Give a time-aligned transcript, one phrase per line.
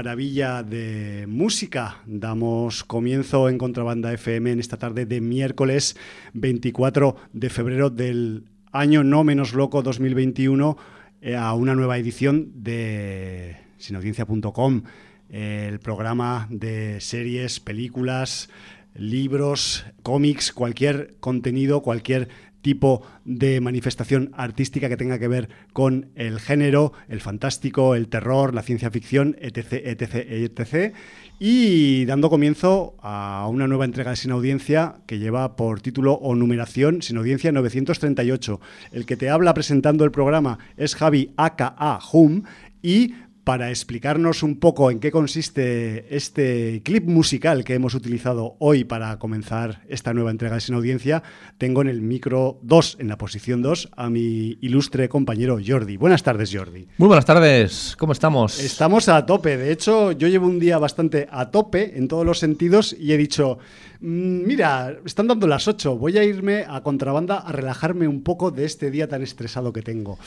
[0.00, 1.98] Maravilla de música.
[2.06, 5.94] Damos comienzo en Contrabanda FM en esta tarde de miércoles
[6.32, 10.78] 24 de febrero del año no menos loco 2021
[11.20, 14.84] eh, a una nueva edición de sinaudiencia.com,
[15.28, 18.48] el programa de series, películas,
[18.94, 22.30] libros, cómics, cualquier contenido, cualquier
[22.62, 28.54] tipo de manifestación artística que tenga que ver con el género, el fantástico, el terror,
[28.54, 30.94] la ciencia ficción, etc., etc., etc.
[31.38, 36.34] Y dando comienzo a una nueva entrega de Sin Audiencia que lleva por título o
[36.34, 38.60] numeración Sin Audiencia 938.
[38.92, 42.42] El que te habla presentando el programa es Javi aka Hum
[42.82, 43.14] y
[43.44, 49.18] para explicarnos un poco en qué consiste este clip musical que hemos utilizado hoy para
[49.18, 51.22] comenzar esta nueva entrega de Sin Audiencia,
[51.58, 55.96] tengo en el micro 2, en la posición 2, a mi ilustre compañero Jordi.
[55.96, 56.86] Buenas tardes, Jordi.
[56.98, 58.60] Muy buenas tardes, ¿cómo estamos?
[58.60, 59.56] Estamos a tope.
[59.56, 63.16] De hecho, yo llevo un día bastante a tope en todos los sentidos y he
[63.16, 63.58] dicho,
[64.00, 68.50] mm, mira, están dando las 8, voy a irme a contrabanda a relajarme un poco
[68.50, 70.18] de este día tan estresado que tengo.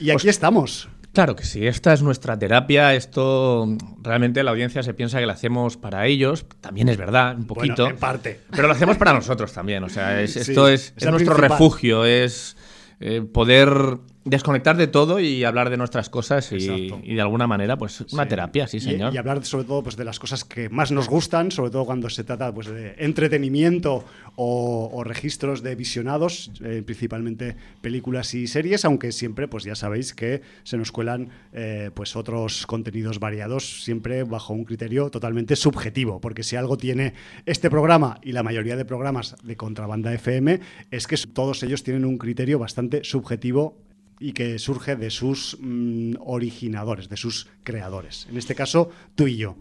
[0.00, 0.88] Y aquí estamos.
[1.14, 3.68] Claro que sí, esta es nuestra terapia, esto
[4.02, 7.88] realmente la audiencia se piensa que lo hacemos para ellos, también es verdad, un poquito.
[7.88, 8.40] en parte.
[8.50, 12.56] Pero lo hacemos para nosotros también, o sea, esto es, nuestro refugio, es
[12.98, 18.04] eh, poder desconectar de todo y hablar de nuestras cosas y, de alguna manera, pues
[18.12, 19.14] una terapia, sí, señor.
[19.14, 22.08] Y, hablar sobre todo pues, de las cosas que más nos gustan, sobre todo cuando
[22.08, 24.04] se trata pues, de entretenimiento
[24.36, 30.40] o, registros de visionados, eh, principalmente películas y series, aunque siempre, pues ya sabéis que
[30.62, 36.42] se nos cuelan eh, pues otros contenidos variados, siempre bajo un criterio totalmente subjetivo, porque
[36.42, 37.12] si algo tiene
[37.44, 40.60] este programa y la mayoría de programas de Contrabanda FM
[40.90, 43.83] es que todos ellos tienen un criterio bastante subjetivo
[44.20, 48.26] y que surge de sus mm, originadores, de sus creadores.
[48.30, 49.56] En este caso, tú y yo.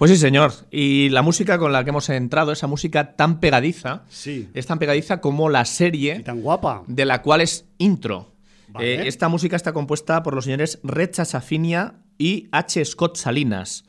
[0.00, 0.52] Pues sí, señor.
[0.70, 4.48] Y la música con la que hemos entrado, esa música tan pegadiza, sí.
[4.54, 6.84] es tan pegadiza como la serie y tan guapa.
[6.86, 8.32] de la cual es intro.
[8.78, 12.82] Eh, esta música está compuesta por los señores Recha Safinia y H.
[12.84, 13.84] Scott Salinas.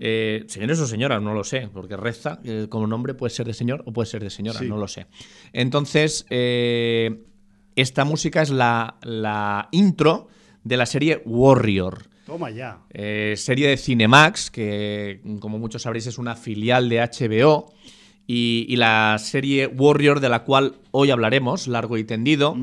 [0.00, 3.54] Eh, señores o señoras, no lo sé, porque Reza, eh, como nombre, puede ser de
[3.54, 5.06] señor o puede ser de señora, no lo sé.
[5.52, 6.24] Entonces,
[7.78, 10.26] esta música es la, intro
[10.64, 12.08] de la serie Warrior.
[12.26, 12.80] Toma ya.
[12.90, 17.72] Eh, serie de Cinemax, que como muchos sabréis es una filial de HBO.
[18.26, 22.56] Y, la serie Warrior, de la cual hoy hablaremos, largo y tendido,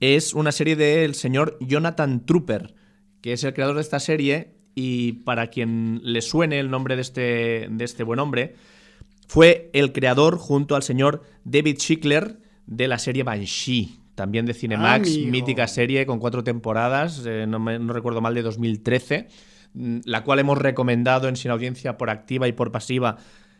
[0.00, 2.74] es una serie del señor Jonathan Trooper,
[3.20, 4.54] que es el creador de esta serie.
[4.76, 8.54] Y para quien le suene el nombre de este, de este buen hombre,
[9.26, 12.38] fue el creador junto al señor David Schickler
[12.68, 17.58] de la serie Banshee, también de Cinemax, mítica serie con cuatro temporadas, eh, no,
[17.92, 19.28] recuerdo mal, de 2013,
[19.72, 23.16] mm, la cual hemos recomendado en Sin Audiencia por activa y por pasiva,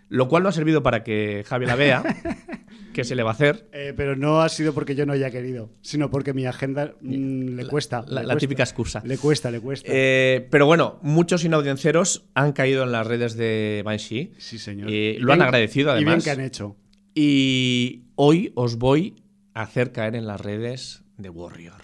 [0.09, 2.03] lo cual no ha servido para que Javi la vea,
[2.93, 3.69] que se le va a hacer.
[3.73, 7.57] Eh, pero no ha sido porque yo no haya querido, sino porque mi agenda mm,
[7.57, 8.05] le cuesta.
[8.07, 9.03] La, típica excusa.
[9.07, 9.89] Le cuesta, le cuesta.
[9.91, 14.35] Eh, pero bueno, muchos inaudiencieros han caído en las redes de Banshee.
[14.37, 14.91] Sí, señor.
[14.91, 16.13] Y lo han agradecido, además.
[16.13, 16.77] Y bien que han hecho.
[17.21, 19.17] Y hoy os voy
[19.53, 21.83] a hacer caer en las redes de Warrior.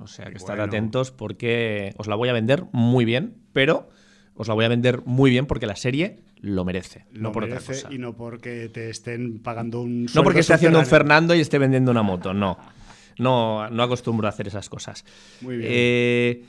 [0.00, 3.90] O sea que estad atentos porque os la voy a vender muy bien, pero
[4.34, 7.04] os la voy a vender muy bien porque la serie lo merece.
[7.12, 7.94] Lo no por merece otra cosa.
[7.94, 11.58] y no porque te estén pagando un No porque esté haciendo un Fernando y esté
[11.58, 12.56] vendiendo una moto, no.
[13.18, 15.04] No, no acostumbro a hacer esas cosas.
[15.40, 15.70] Muy bien.
[15.72, 16.44] Eh,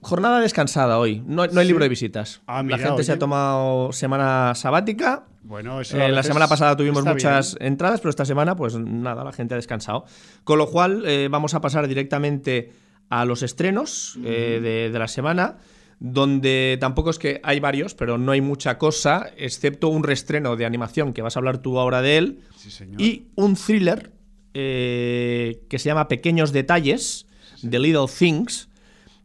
[0.00, 1.22] jornada descansada hoy.
[1.26, 2.40] No, hay libro de visitas.
[2.46, 5.26] Ah, la gente se ha tomado semana sabática.
[5.42, 9.32] Bueno, eso eh, la semana pasada tuvimos muchas entradas, pero esta semana, pues nada, la
[9.32, 10.04] gente ha descansado.
[10.44, 12.72] Con lo cual, eh, vamos a pasar directamente
[13.10, 15.56] a los estrenos de, la semana
[16.00, 20.64] donde tampoco es que hay varios, pero no hay mucha cosa, excepto un reestreno de
[20.64, 22.40] animación que vas a hablar tú ahora de él,
[22.98, 24.12] y un thriller
[24.54, 27.26] eh, que se llama Pequeños Detalles,
[27.68, 28.68] The Little Things,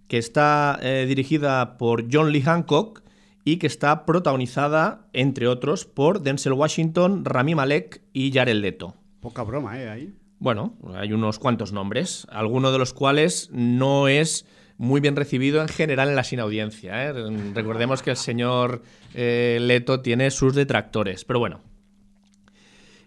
[0.08, 3.02] que está eh, dirigida por John Lee Hancock
[3.46, 8.96] y que está protagonizada, entre otros, por Denzel Washington, Rami Malek y Jared Leto.
[9.22, 9.90] Poca broma, ¿eh?
[9.90, 10.14] Ahí.
[10.40, 14.46] Bueno, hay unos cuantos nombres, alguno de los cuales no es
[14.78, 17.06] muy bien recibido en general en la sin audiencia.
[17.06, 17.14] ¿eh?
[17.54, 18.84] Recordemos que el señor
[19.14, 21.62] Leto tiene sus detractores, pero bueno.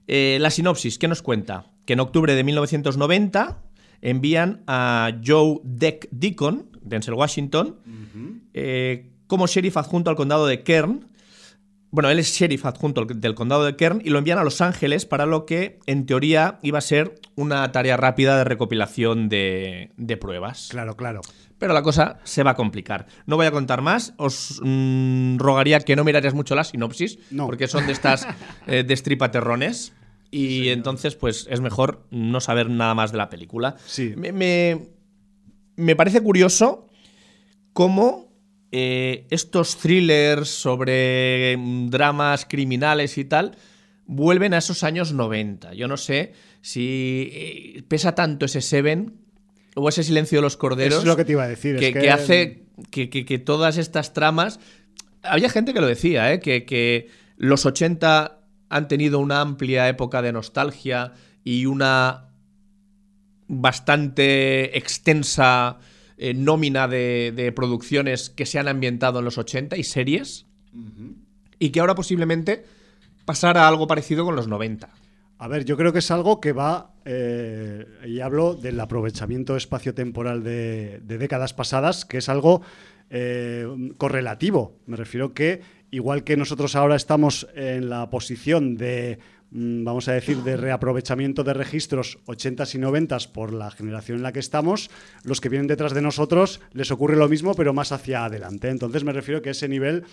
[0.06, 1.66] la sinopsis, ¿qué nos cuenta?
[1.87, 3.62] Que en octubre de 1990
[4.03, 7.77] envían a Joe Deck Deacon, Denzel Washington,
[8.53, 11.09] eh, como sheriff adjunto al condado de Kern.
[11.91, 15.06] Bueno, él es sheriff adjunto del condado de Kern y lo envían a Los Ángeles
[15.06, 20.69] para lo que, en teoría, iba a ser una tarea rápida de recopilación de, pruebas.
[20.71, 21.21] Claro, claro.
[21.59, 23.06] pero la cosa se va a complicar.
[23.27, 27.69] No voy a contar más, os mm, rogaría que no mirarais mucho la sinopsis, porque
[27.69, 28.27] son de estas
[28.67, 29.94] eh, destripaterrones.
[30.31, 33.76] Y entonces, pues es mejor no saber nada más de la película.
[33.87, 34.14] Sí.
[34.17, 36.88] Me, parece curioso
[37.73, 38.32] cómo
[38.73, 43.56] eh, estos thrillers sobre mm, dramas criminales y tal
[44.06, 45.75] vuelven a esos años 90.
[45.75, 49.14] Yo no sé si eh, pesa tanto ese Seven
[49.75, 51.00] o ese silencio de los corderos.
[51.00, 51.76] es lo que te iba a decir.
[51.76, 54.58] Que, hace que, todas estas tramas.
[55.23, 56.40] Había gente que lo decía, ¿eh?
[56.40, 58.36] que, los 80
[58.68, 61.12] han tenido una amplia época de nostalgia
[61.44, 62.30] y una
[63.48, 65.78] bastante extensa
[66.18, 70.46] eh, nómina de, producciones que se han ambientado en los 80 y series.
[71.58, 72.64] Y que ahora posiblemente
[73.24, 74.90] pasara algo parecido con los 90.
[75.38, 80.42] A ver, yo creo que es algo que va, eh, y hablo del aprovechamiento espaciotemporal
[80.42, 82.62] de, de décadas pasadas, que es algo
[83.08, 84.80] eh, correlativo.
[84.86, 85.60] Me refiero que,
[85.91, 89.19] igual que nosotros ahora estamos en la posición de,
[89.50, 94.23] mm, vamos a decir, de reaprovechamiento de registros 80s y 90s por la generación en
[94.23, 94.91] la que estamos,
[95.25, 98.69] los que vienen detrás de nosotros les ocurre lo mismo, pero más hacia adelante.
[98.69, 100.05] Entonces me refiero que ese nivel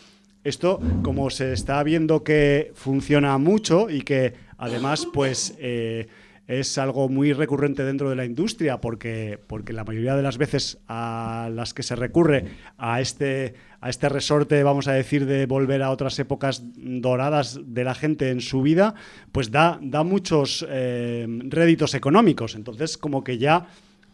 [0.44, 6.08] esto, como se está viendo que funciona mucho y que además, pues eh,
[6.48, 10.80] es algo muy recurrente dentro de la industria, porque, porque la mayoría de las veces
[10.88, 12.46] a las que se recurre
[12.78, 17.84] a este, a este resorte, vamos a decir, de volver a otras épocas doradas de
[17.84, 18.96] la gente en su vida,
[19.32, 22.56] pues da, da muchos eh, réditos económicos.
[22.56, 23.68] Entonces, como que ya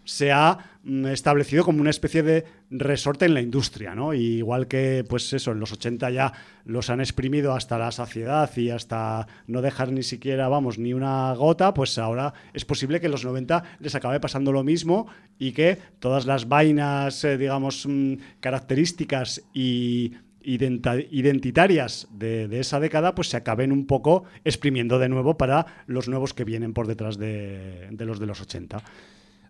[0.10, 4.16] se ha mm, establecido como una especie de resorte en la industria, ¿no?
[4.16, 6.34] igual que, pues eso, en los 80 ya
[6.66, 11.32] los han exprimido hasta la saciedad y hasta no dejar ni siquiera, vamos, ni una
[11.36, 15.06] gota, pues ahora es posible que en los 90 les acabe pasando lo mismo
[15.38, 23.30] y que todas las vainas, eh, digamos, mm, características y identitarias de, esa década pues
[23.30, 27.89] se acaben un poco exprimiendo de nuevo para los nuevos que vienen por detrás de,
[27.92, 28.82] de los de los 80.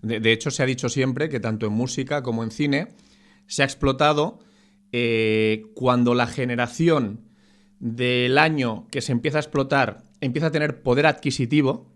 [0.02, 2.88] De, hecho, se ha dicho siempre que tanto en música como en cine
[3.48, 4.40] se ha explotado
[4.92, 7.22] eh, cuando la generación
[7.80, 11.90] del año que se empieza a explotar empieza a tener poder adquisitivo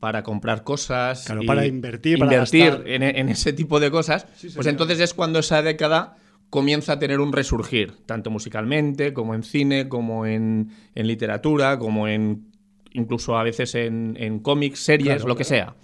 [0.00, 1.24] para comprar cosas.
[1.24, 4.26] Claro, para invertir, invertir en, ese tipo de cosas.
[4.54, 6.16] pues entonces es cuando esa década
[6.50, 12.46] comienza a tener un resurgir, tanto musicalmente, como en cine, como en, literatura, como en
[12.92, 15.74] incluso a veces en, cómics, series, lo que sea.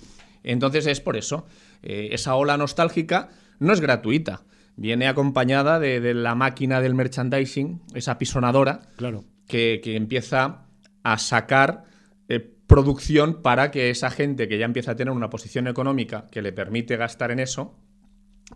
[0.44, 1.46] Entonces es por eso.
[1.82, 4.42] Eh, esa ola nostálgica no es gratuita.
[4.76, 9.24] Viene acompañada de, la máquina del merchandising, esa pisonadora, claro.
[9.46, 10.66] que, empieza
[11.02, 11.84] a sacar
[12.28, 16.42] eh, producción para que esa gente que ya empieza a tener una posición económica que
[16.42, 17.76] le permite gastar en eso,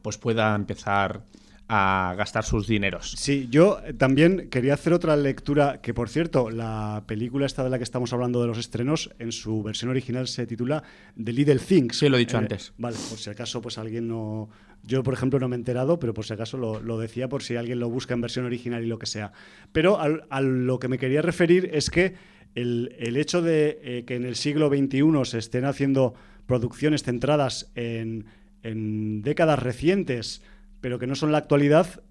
[0.03, 1.25] pues pueda empezar
[1.69, 3.13] a gastar sus dineros.
[3.19, 7.77] Sí, yo también quería hacer otra lectura, que por cierto, la película esta de la
[7.77, 10.83] que estamos hablando de los estrenos, en su versión original se titula
[11.23, 11.99] The Little Things.
[11.99, 12.73] Sí, lo he dicho eh, antes.
[12.79, 14.49] Vale, por si acaso pues alguien no...
[14.83, 17.57] Yo, por ejemplo, no me he enterado, pero por si acaso lo, decía, por si
[17.57, 19.33] alguien lo busca en versión original y lo que sea.
[19.73, 22.15] Pero a, lo que me quería referir es que
[22.55, 26.15] el, hecho de eh, que en el siglo XXI se estén haciendo
[26.47, 28.27] producciones centradas en,
[28.63, 30.43] en décadas recientes,
[30.81, 32.03] pero que no son la actualidad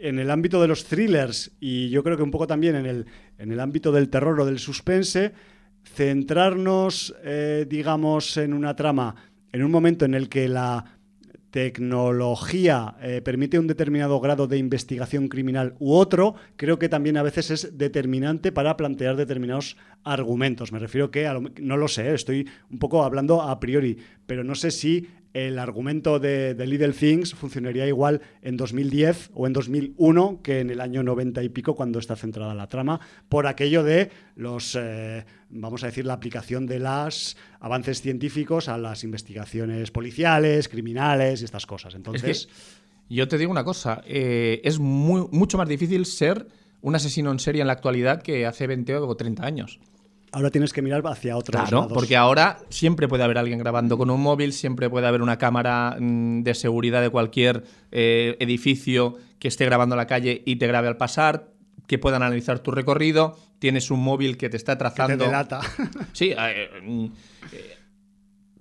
[0.00, 3.06] en el ámbito de los thrillers y yo creo que un poco también en el,
[3.38, 5.32] en el ámbito del terror o del suspense,
[5.84, 9.14] centrarnos, eh, digamos, en una trama,
[9.52, 10.98] en un momento en el que la
[11.52, 17.22] tecnología eh, permite un determinado grado de investigación criminal u otro, creo que también a
[17.22, 20.72] veces es determinante para plantear determinados argumentos.
[20.72, 21.28] Me refiero que,
[21.60, 26.18] no lo sé, estoy un poco hablando a priori, pero no sé si el argumento
[26.18, 31.42] de, Little Things funcionaría igual en 2010 o en 2001 que en el año 90
[31.42, 36.04] y pico cuando está centrada la trama, por aquello de los, eh, vamos a decir,
[36.04, 41.94] la aplicación de los avances científicos a las investigaciones policiales, criminales y estas cosas.
[41.94, 42.48] Entonces...
[43.08, 46.46] yo te digo una cosa, eh, es muy, mucho más difícil ser
[46.80, 49.80] un asesino en serie en la actualidad que hace 20 o 30 años.
[50.32, 54.10] Ahora tienes que mirar hacia otros claro, porque ahora siempre puede haber alguien grabando con
[54.10, 59.48] un móvil, siempre puede haber una cámara mm, de seguridad de cualquier eh, edificio que
[59.48, 61.52] esté grabando la calle y te grabe al pasar,
[61.86, 65.12] que puedan analizar tu recorrido, tienes un móvil que te está trazando...
[65.12, 65.60] Que te delata.
[66.12, 66.70] sí, eh,
[67.52, 67.76] eh,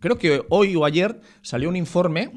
[0.02, 2.32] creo que hoy o ayer salió un informe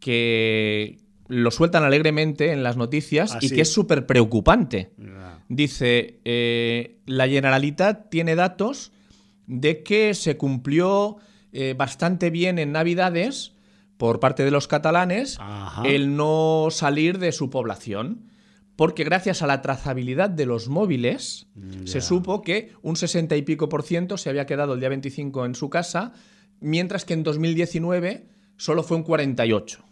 [0.00, 0.98] que
[1.28, 4.90] lo sueltan alegremente en las noticias y que es súper preocupante
[5.50, 8.92] dice, eh, la Generalitat tiene datos
[9.46, 11.16] de que se cumplió
[11.52, 13.52] eh, bastante bien en Navidades
[13.98, 15.82] por parte de los catalanes Ajá.
[15.86, 18.22] el no salir de su población.
[18.76, 21.48] Porque gracias a la trazabilidad de los móviles
[21.84, 25.44] se supo que un 60 y pico por ciento se había quedado el día 25
[25.44, 26.14] en su casa,
[26.60, 28.26] mientras que en 2019
[28.56, 29.84] solo fue un 48.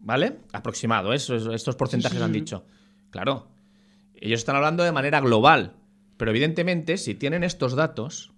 [0.00, 0.36] ¿Vale?
[0.52, 1.16] Aproximado, ¿eh?
[1.16, 2.64] Esos- estos porcentajes han dicho.
[3.10, 3.48] Claro,
[4.20, 5.74] ellos están hablando de manera global,
[6.16, 8.32] pero evidentemente si tienen estos datos,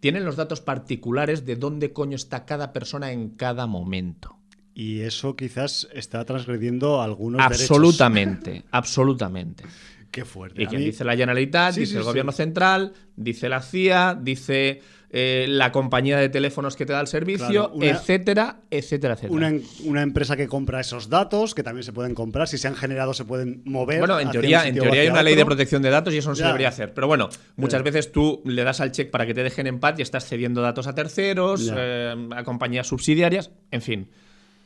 [0.00, 4.36] tienen los datos particulares de dónde coño está cada persona en cada momento.
[4.74, 7.62] Y eso quizás está transgrediendo algunos derechos.
[7.70, 9.64] Absolutamente, absolutamente.
[10.10, 10.62] Qué fuerte.
[10.62, 12.08] Y que mí- dice la Generalitat, Sí, dice sí, el sí.
[12.08, 14.80] gobierno central, dice la CIA, dice
[15.14, 19.34] eh, la compañía de teléfonos que te da el servicio, Claro, una- etcétera, etcétera, etcétera.
[19.36, 22.66] Una, en- una empresa que compra esos datos, que también se pueden comprar, si se
[22.68, 23.98] han generado se pueden mover.
[23.98, 26.34] Bueno, en teoría, en teoría hay una ley de protección de datos y eso no
[26.34, 26.46] se Ya.
[26.48, 26.94] debería hacer.
[26.94, 27.84] Pero bueno, muchas Ya.
[27.84, 30.62] veces tú le das al check para que te dejen en paz y estás cediendo
[30.62, 34.08] datos a terceros, eh, a compañías subsidiarias, en fin.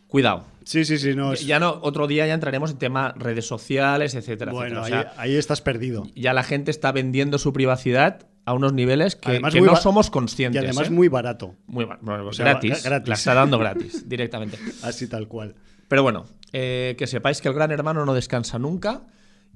[0.06, 0.44] Cuidado.
[0.62, 1.14] Sí, sí, sí.
[1.16, 5.12] No, es- Ya no, otro día ya entraremos en tema redes sociales, etcétera, bueno, etcétera.
[5.16, 6.06] O ahí estás perdido.
[6.14, 10.10] ya la gente está vendiendo su privacidad a unos niveles que, que no somos Y
[10.10, 10.62] conscientes.
[10.64, 10.90] además ¿eh?
[10.90, 11.54] muy barato.
[11.66, 13.08] Muy ba- bueno, O sea, gratis, gratis.
[13.08, 14.56] La está dando gratis, directamente.
[14.82, 15.54] Así tal cual.
[15.88, 19.02] Pero bueno, eh, que sepáis que el gran hermano no descansa nunca.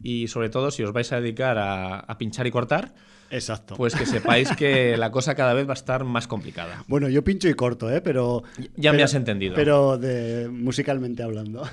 [0.03, 2.95] Y sobre todo, si os vais a dedicar a, a pinchar y cortar,
[3.31, 3.75] Exacto.
[3.77, 6.85] pues que sepáis que la cosa cada vez va a estar más complicada.
[6.89, 8.01] Bueno, yo pincho y corto, ¿eh?
[8.01, 8.43] Pero.
[8.77, 9.55] Ya me pero- has entendido.
[9.55, 11.63] Pero de musicalmente hablando.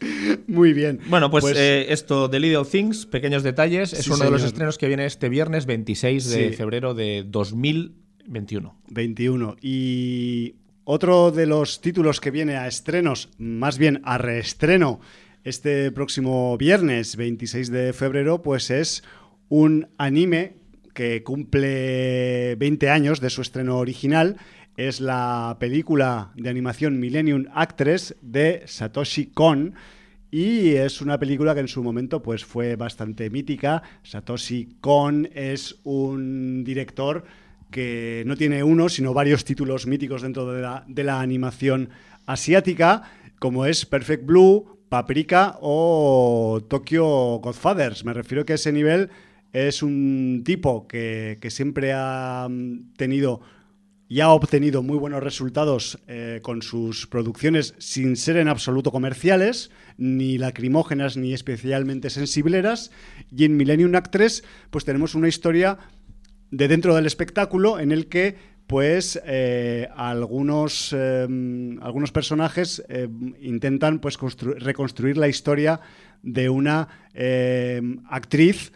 [0.46, 1.00] Muy bien.
[1.08, 4.78] Bueno, pues, eh, esto de Little Things, pequeños detalles, es Sí, uno de los estrenos
[4.78, 6.56] que viene este viernes 26 de Sí.
[6.56, 8.76] febrero de 2021.
[8.88, 9.56] 21.
[9.60, 15.00] Y otro de los títulos que viene a estrenos, más bien a reestreno,
[15.44, 19.02] este próximo viernes 26 de febrero, pues es
[19.48, 20.56] un anime
[20.94, 24.36] que cumple 20 años de su estreno original.
[24.78, 29.74] Es la película de animación Millennium Actress de Satoshi Kon.
[30.30, 33.82] Y es una película que en su momento pues, fue bastante mítica.
[34.04, 37.24] Satoshi Kon es un director
[37.72, 41.88] que no tiene uno, sino varios títulos míticos dentro de la, de la animación
[42.26, 43.02] asiática,
[43.40, 48.04] como es Perfect Blue, Paprika o Tokyo Godfathers.
[48.04, 49.10] Me refiero que ese nivel
[49.52, 53.40] es un tipo que, que siempre ha mm, tenido
[54.08, 59.70] y ha obtenido muy buenos resultados eh, con sus producciones sin ser en absoluto comerciales,
[59.98, 62.90] ni lacrimógenas, ni especialmente sensibleras.
[63.30, 65.78] Y en Millennium Actress, pues tenemos una historia
[66.50, 68.36] de dentro del espectáculo en el que
[68.66, 71.26] pues eh, algunos, eh,
[71.80, 73.08] algunos personajes eh,
[73.40, 75.80] intentan pues constru- reconstruir la historia
[76.22, 78.72] de una eh, actriz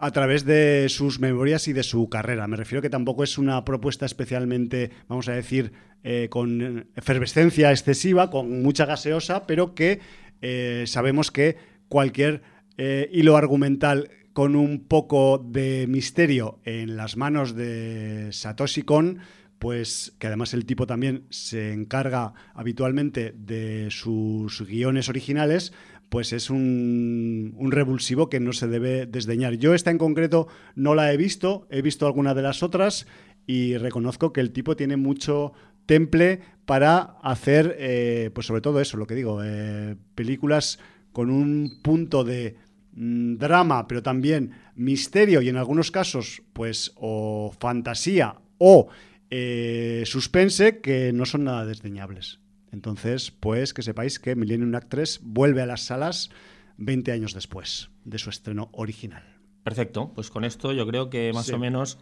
[0.00, 2.46] a través de sus memorias y de su carrera.
[2.46, 5.72] Me refiero que tampoco es una propuesta especialmente, vamos a decir,
[6.04, 10.00] eh, con efervescencia excesiva, con mucha gaseosa, pero que
[10.40, 11.56] eh, sabemos que
[11.88, 12.42] cualquier
[12.76, 19.18] eh, hilo argumental con un poco de misterio en las manos de Satoshi Kon,
[19.58, 25.72] pues que además el tipo también se encarga habitualmente de sus guiones originales,
[26.08, 29.54] pues es un, revulsivo que no se debe desdeñar.
[29.54, 33.06] Yo esta en concreto no la he visto, he visto alguna de las otras
[33.46, 35.52] y reconozco que el tipo tiene mucho
[35.86, 40.78] temple para hacer, eh, pues sobre todo eso, lo que digo, eh, películas
[41.12, 42.56] con un punto de
[42.92, 48.88] mmm, drama, pero también misterio y en algunos casos, pues o fantasía o
[49.30, 52.40] eh, suspense que no son nada desdeñables.
[52.72, 56.30] Entonces, pues que sepáis que Millennium Actress vuelve a las salas
[56.76, 59.24] 20 años después de su estreno original.
[59.62, 61.52] Perfecto, pues con esto yo creo que más sí.
[61.52, 61.98] o menos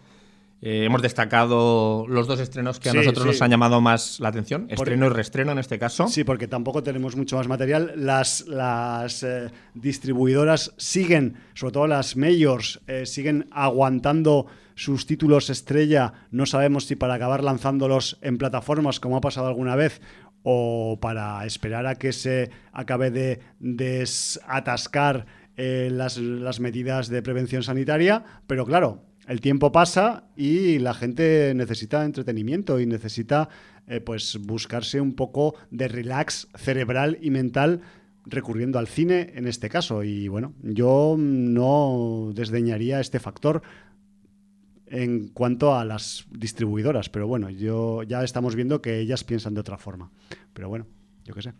[0.63, 3.29] eh, hemos destacado los dos estrenos que a sí, nosotros sí.
[3.29, 6.09] nos han llamado más la atención, estreno porque, y reestreno en este caso.
[6.09, 7.93] Sí, porque tampoco tenemos mucho más material.
[7.97, 14.47] Las, las eh, distribuidoras siguen, sobre todo las majors, eh, siguen aguantando
[14.77, 16.13] sus títulos estrella.
[16.31, 20.01] No sabemos si para acabar lanzándolos en plataformas, como ha pasado alguna vez,
[20.49, 25.27] o para esperar a que se acabe de desatascar
[25.57, 28.23] eh, las, las medidas de prevención sanitaria.
[28.47, 33.49] Pero claro, el tiempo pasa y la gente necesita entretenimiento y necesita
[33.89, 37.81] eh, pues buscarse un poco de relax cerebral y mental
[38.25, 40.05] recurriendo al cine en este caso.
[40.05, 43.63] Y bueno, yo no desdeñaría este factor
[44.89, 49.61] en cuanto a las distribuidoras, pero bueno, yo ya estamos viendo que ellas piensan de
[49.61, 50.11] otra forma.
[50.53, 50.87] Pero bueno,
[51.25, 51.53] yo qué sé.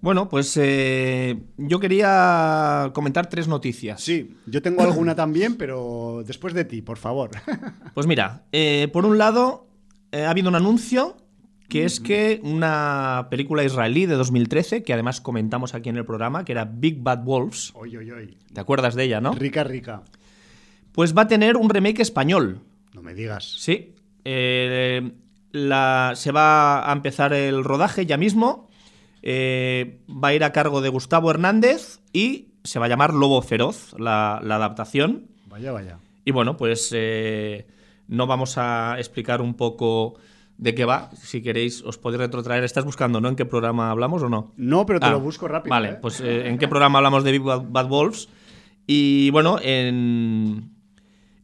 [0.00, 4.00] Bueno, pues eh, yo quería comentar tres noticias.
[4.00, 7.30] Sí, yo tengo alguna también, pero después de ti, por favor.
[7.94, 9.66] Pues mira, eh, por un lado,
[10.12, 11.16] eh, ha habido un anuncio
[11.68, 16.44] que es que una película israelí de 2013, que además comentamos aquí en el programa,
[16.44, 17.72] que era Big Bad Wolves.
[17.74, 18.38] Oy, oy, oy.
[18.52, 19.32] ¿Te acuerdas de ella, no?
[19.32, 20.02] Rica, rica.
[20.98, 22.58] Pues va a tener un remake español.
[22.92, 23.44] No me digas.
[23.60, 23.94] Sí.
[24.24, 25.12] Eh,
[25.52, 28.68] la- se va a empezar el rodaje ya mismo.
[29.22, 33.40] Eh, va a ir a cargo de Gustavo Hernández y se va a llamar Lobo
[33.42, 35.28] Feroz, la, la adaptación.
[35.46, 36.00] Vaya, vaya.
[36.24, 37.68] Y bueno, pues eh,
[38.08, 40.14] no vamos a explicar un poco
[40.56, 41.10] de qué va.
[41.14, 42.64] Si queréis, os podéis retrotraer.
[42.64, 43.28] ¿Estás buscando, no?
[43.28, 44.52] ¿En qué programa hablamos o no?
[44.56, 45.70] No, pero te Ah, lo busco rápido.
[45.70, 48.28] Vale, pues ¿en qué programa hablamos de Big Bad, Bad Wolves?
[48.84, 50.76] Y bueno, en...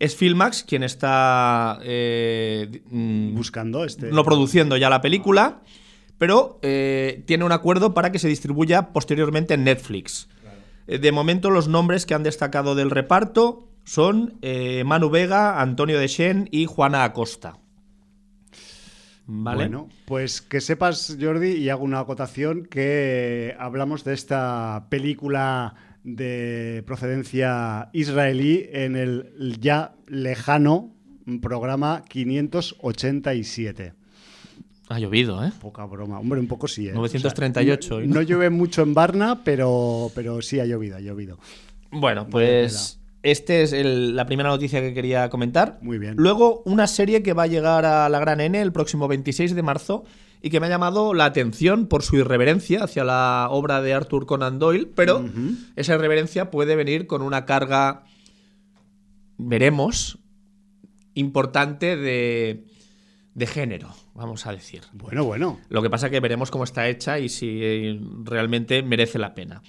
[0.04, 4.10] es Filmax quien está eh, mm, Buscando este.
[4.10, 5.62] no produciendo ya la película,
[6.18, 10.28] pero eh, tiene un acuerdo para que se distribuya posteriormente en Netflix.
[10.86, 16.46] De momento, los nombres que han destacado del reparto son eh, Manu Vega, Antonio Deschen
[16.52, 17.58] y Juana Acosta.
[19.26, 19.56] ¿Vale?
[19.56, 26.84] Bueno, pues que sepas, Jordi, y hago una acotación, que hablamos de esta película de
[26.86, 30.94] procedencia israelí en el ya lejano
[31.42, 33.94] programa 587.
[34.90, 35.50] Ha llovido, ¿eh?
[35.60, 36.18] Poca broma.
[36.20, 36.88] Hombre, un poco sí.
[36.88, 36.92] ¿eh?
[36.92, 38.20] 938, O sea, ¿y no, no?
[38.20, 41.38] no llueve mucho en Varna, pero, pero sí ha llovido, ha llovido.
[41.90, 45.78] Bueno, pues esta es el- la primera noticia que quería comentar.
[45.80, 46.16] Muy bien.
[46.18, 49.62] Luego, una serie que va a llegar a la Gran N el próximo 26 de
[49.62, 50.04] marzo
[50.44, 54.26] y que me ha llamado la atención por su irreverencia hacia la obra de Arthur
[54.26, 55.24] Conan Doyle, pero
[55.74, 58.04] esa irreverencia puede venir con una carga,
[59.38, 60.18] veremos,
[61.14, 62.66] importante de,
[63.32, 64.82] de género, vamos a decir.
[64.92, 65.58] Bueno, bueno.
[65.70, 69.62] Lo que pasa que veremos cómo está hecha y si eh, realmente merece la pena.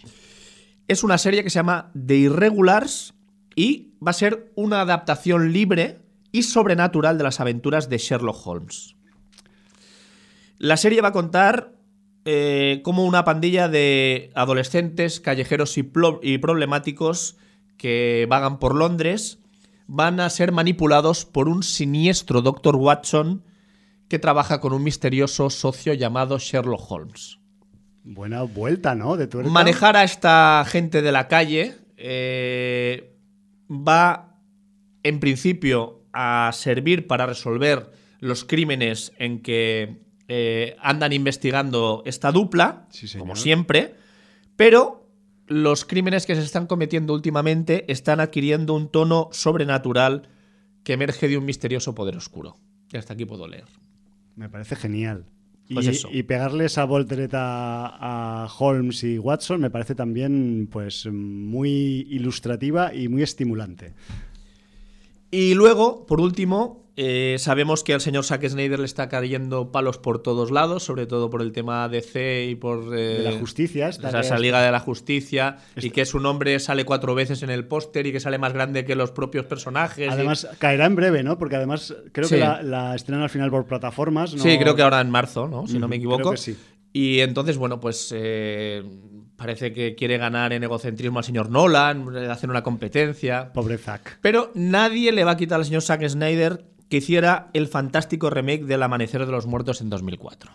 [0.90, 3.14] Es una serie que se llama The Irregulars
[3.56, 6.00] y va a ser una adaptación libre
[6.34, 8.95] y sobrenatural de las aventuras de Sherlock Holmes.
[10.58, 11.76] La serie va a contar
[12.28, 15.84] eh, cómo una pandilla de adolescentes, callejeros y,
[16.38, 17.38] problemáticos
[17.78, 19.40] que vagan por Londres
[19.88, 22.78] van a ser manipulados por un siniestro Dr.
[22.78, 23.44] Watson
[24.08, 27.38] que trabaja con un misterioso socio llamado Sherlock Holmes.
[28.04, 29.18] Buena vuelta, ¿no?
[29.18, 29.52] De tuerca.
[29.52, 33.16] Manejar a esta gente de la calle eh,
[33.70, 34.40] va,
[35.04, 42.88] en principio, a servir para resolver los crímenes en que eh, andan investigando esta dupla,
[42.90, 43.96] Sí, como siempre,
[44.56, 45.08] pero
[45.48, 50.30] los crímenes que se están cometiendo últimamente están adquiriendo un tono sobrenatural
[50.84, 52.58] que emerge de un misterioso poder oscuro.
[52.92, 53.66] Y hasta aquí puedo leer.
[54.36, 55.26] Me parece genial.
[55.74, 56.10] Pues y, eso.
[56.12, 63.08] y pegarle esa voltereta a Holmes y Watson me parece también pues muy ilustrativa y
[63.08, 63.94] muy estimulante.
[65.36, 69.98] Y luego, por último, eh, sabemos que al señor Zack Snyder le está cayendo palos
[69.98, 72.98] por todos lados, sobre todo por el tema DC y por...
[72.98, 76.06] eh, De la justicia, esta esa, esa es- Liga de la Justicia, y Esta- que
[76.06, 79.12] su nombre sale cuatro veces en el póster y que sale más grande que los
[79.12, 80.08] propios personajes.
[80.08, 81.38] y- Además, caerá en breve, ¿no?
[81.38, 82.36] Porque además creo Sí.
[82.36, 84.34] que la, la estrenan al final por plataformas.
[84.34, 84.42] ¿no?
[84.42, 85.68] Sí, creo que ahora en marzo, ¿no?
[85.68, 86.20] Si no me equivoco.
[86.20, 86.56] creo que sí.
[86.94, 88.84] Y entonces, bueno, pues eh,
[89.36, 93.52] parece que quiere ganar en egocentrismo al señor Nolan, eh, hacer una competencia.
[93.54, 94.20] Pobre Zack.
[94.22, 98.66] Pero nadie le va a quitar al señor Zack Snyder que hiciera el fantástico remake
[98.66, 100.52] del Amanecer de los Muertos en 2004.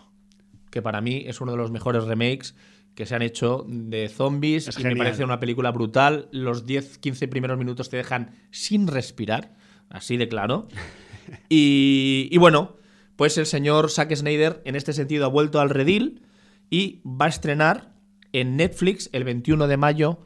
[0.69, 2.55] Que para mí es uno de los mejores remakes
[2.95, 4.67] que se han hecho de zombies.
[4.67, 6.29] Es y me parece una película brutal.
[6.31, 9.55] Los 10-15 primeros minutos te dejan sin respirar.
[9.89, 10.67] Así de claro.
[11.47, 12.75] Y, y bueno,
[13.15, 16.23] pues el señor Zack Snyder en este sentido ha vuelto al redil
[16.69, 17.90] y va a estrenar
[18.33, 20.19] en Netflix el 21 de mayo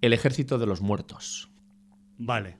[0.00, 1.50] El Ejército de los Muertos.
[2.18, 2.56] Vale.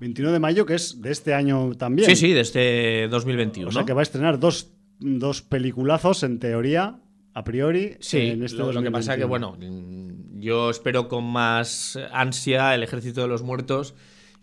[0.00, 2.08] 21 de mayo, que es de este año también.
[2.08, 3.68] Sí, sí, desde 2021.
[3.68, 6.98] O sea que va a estrenar dos, dos peliculazos, en teoría,
[7.34, 7.96] a priori.
[8.00, 9.56] Sí, en este lo, lo que pasa que, 2021.
[9.56, 13.94] bueno, yo espero con más ansia el Ejército de los Muertos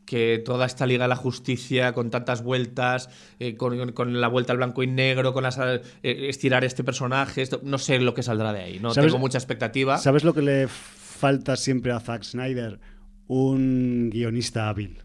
[0.10, 4.54] que toda esta Liga de la Justicia, con tantas vueltas, eh, con, con la vuelta
[4.54, 8.24] al blanco y negro, con las, eh, estirar este personaje, esto- no sé lo que
[8.24, 8.92] saldrá de ahí, ¿no?
[8.92, 10.00] ¿Sabes- Tengo mucha expectativa.
[10.00, 12.80] ¿Sabes lo que le falta siempre a Zack Snyder?
[13.28, 14.98] Un guionista hábil.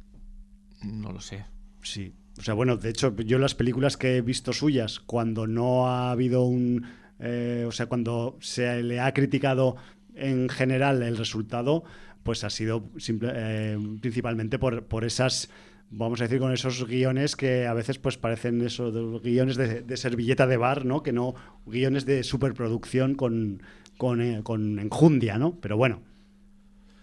[0.82, 1.44] No lo sé.
[1.82, 2.14] Sí.
[2.38, 6.10] O sea, bueno, de hecho, yo las películas que he visto suyas, cuando no ha
[6.12, 6.86] habido un.
[7.20, 9.76] eh, o sea, cuando se le ha criticado
[10.14, 11.84] en general el resultado,
[12.24, 15.48] pues ha sido simple- eh, principalmente por, por esas.
[15.90, 19.96] Vamos a decir, con esos guiones que a veces pues parecen eso, de- guiones de,
[19.96, 21.02] servilleta de bar, ¿no?
[21.04, 21.34] Que no
[21.66, 23.62] guiones de superproducción con,
[23.98, 25.60] con, eh, con enjundia, ¿no?
[25.60, 26.02] Pero bueno,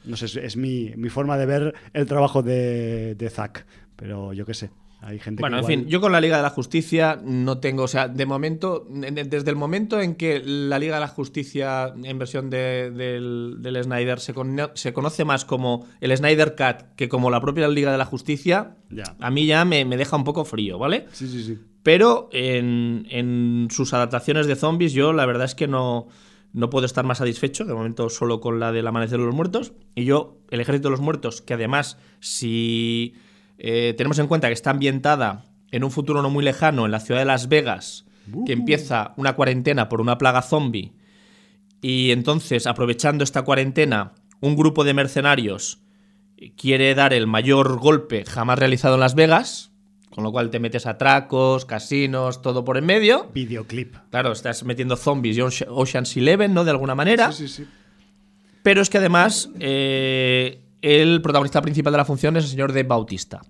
[0.04, 4.46] no sé, es mi, mi forma de ver el trabajo de, de Zack, pero yo
[4.46, 4.72] qué sé.
[5.04, 7.84] Hay gente Bueno, que en fin, yo con la Liga de la Justicia no tengo,
[7.84, 11.92] o sea, de momento, en- desde el momento en que la Liga de la Justicia
[12.04, 16.86] en versión de- del, del Snyder se, cono- se conoce más como el Snyder Cut
[16.96, 19.04] que como la propia Liga de la Justicia, Ya.
[19.20, 21.08] a mí ya me, me deja un poco frío, ¿vale?
[21.14, 21.58] Sí, sí, sí.
[21.82, 26.10] Pero en, en sus adaptaciones de zombies, yo la verdad es que no,
[26.54, 27.66] no puedo estar más satisfecho.
[27.66, 29.74] De momento, solo con la del Amanecer de los Muertos.
[29.96, 33.16] Y yo, El Ejército de los Muertos, que además, si
[33.64, 37.00] eh, tenemos en cuenta que está ambientada en un futuro no muy lejano, en la
[37.00, 38.06] ciudad de Las Vegas,
[38.46, 40.94] que empieza una cuarentena por una plaga zombie.
[41.82, 45.80] Y entonces, aprovechando esta cuarentena, un grupo de mercenarios
[46.58, 49.72] quiere dar el mayor golpe jamás realizado en Las Vegas,
[50.10, 53.30] con lo cual te metes atracos, casinos, todo por en medio.
[53.34, 53.96] Videoclip.
[54.10, 56.64] Claro, estás metiendo zombies y Oce- Ocean's Eleven, ¿no?
[56.66, 57.32] De alguna manera.
[57.32, 57.70] Sí, sí, sí.
[58.64, 62.84] Pero es que además eh, el protagonista principal de la función es el señor Dave
[62.84, 63.42] Bautista.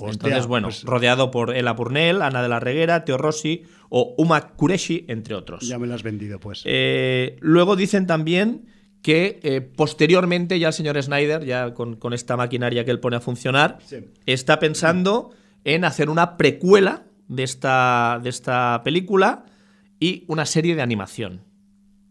[0.00, 4.14] Hostia, Entonces, bueno, pues rodeado por Ella Purnell, Ana de la Reguera, Teo Rossi o
[4.18, 5.66] Uma Kureshi, entre otros.
[5.66, 6.62] ya me lo has vendido, pues.
[6.66, 8.66] Eh, luego dicen también
[9.02, 13.16] que eh, posteriormente ya el señor Snyder, ya con, con esta maquinaria que él pone
[13.16, 13.96] a funcionar, Sí.
[14.26, 15.30] está pensando
[15.64, 19.46] en hacer una precuela de esta, de esta película
[19.98, 21.42] y una serie de animación.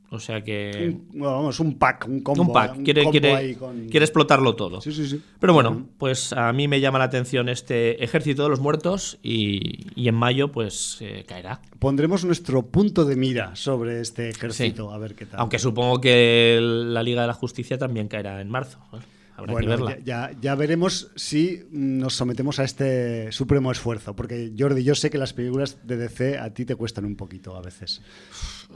[0.09, 0.93] O sea que...
[0.93, 2.43] Un- bueno, vamos, un pack, un combo.
[2.43, 4.79] un pack, un quiere, combo quiere, ahí con- quiere explotarlo todo.
[4.79, 5.21] Sí, sí, sí.
[5.39, 9.85] Pero bueno, pues a mí me llama la atención este Ejército de los Muertos y,
[10.01, 11.61] y en mayo pues eh, caerá.
[11.79, 14.95] Pondremos nuestro punto de mira sobre este ejército, Sí.
[14.95, 15.41] a ver qué tal.
[15.41, 18.79] Aunque supongo que la Liga de la Justicia también caerá en marzo.
[18.93, 18.97] ¿eh?
[19.35, 19.97] Habrá que verla.
[19.99, 24.15] ya, ya, ya veremos si nos sometemos a este supremo esfuerzo.
[24.15, 27.55] Porque, Jordi, yo sé que las películas de DC a ti te cuestan un poquito
[27.55, 28.01] a veces.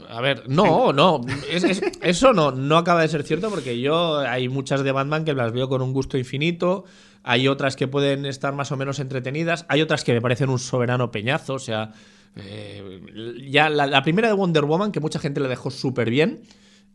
[0.08, 1.20] A ver, no, no.
[1.50, 5.24] es- es- eso no, no acaba de ser cierto porque yo hay muchas de Batman
[5.24, 6.84] que las veo con un gusto infinito.
[7.24, 9.64] Hay otras que pueden estar más o menos entretenidas.
[9.68, 11.54] Hay otras que me parecen un soberano peñazo.
[11.54, 11.92] O sea,
[12.36, 13.00] eh,
[13.48, 16.40] ya la, la primera de Wonder Woman, que mucha gente le dejó súper bien,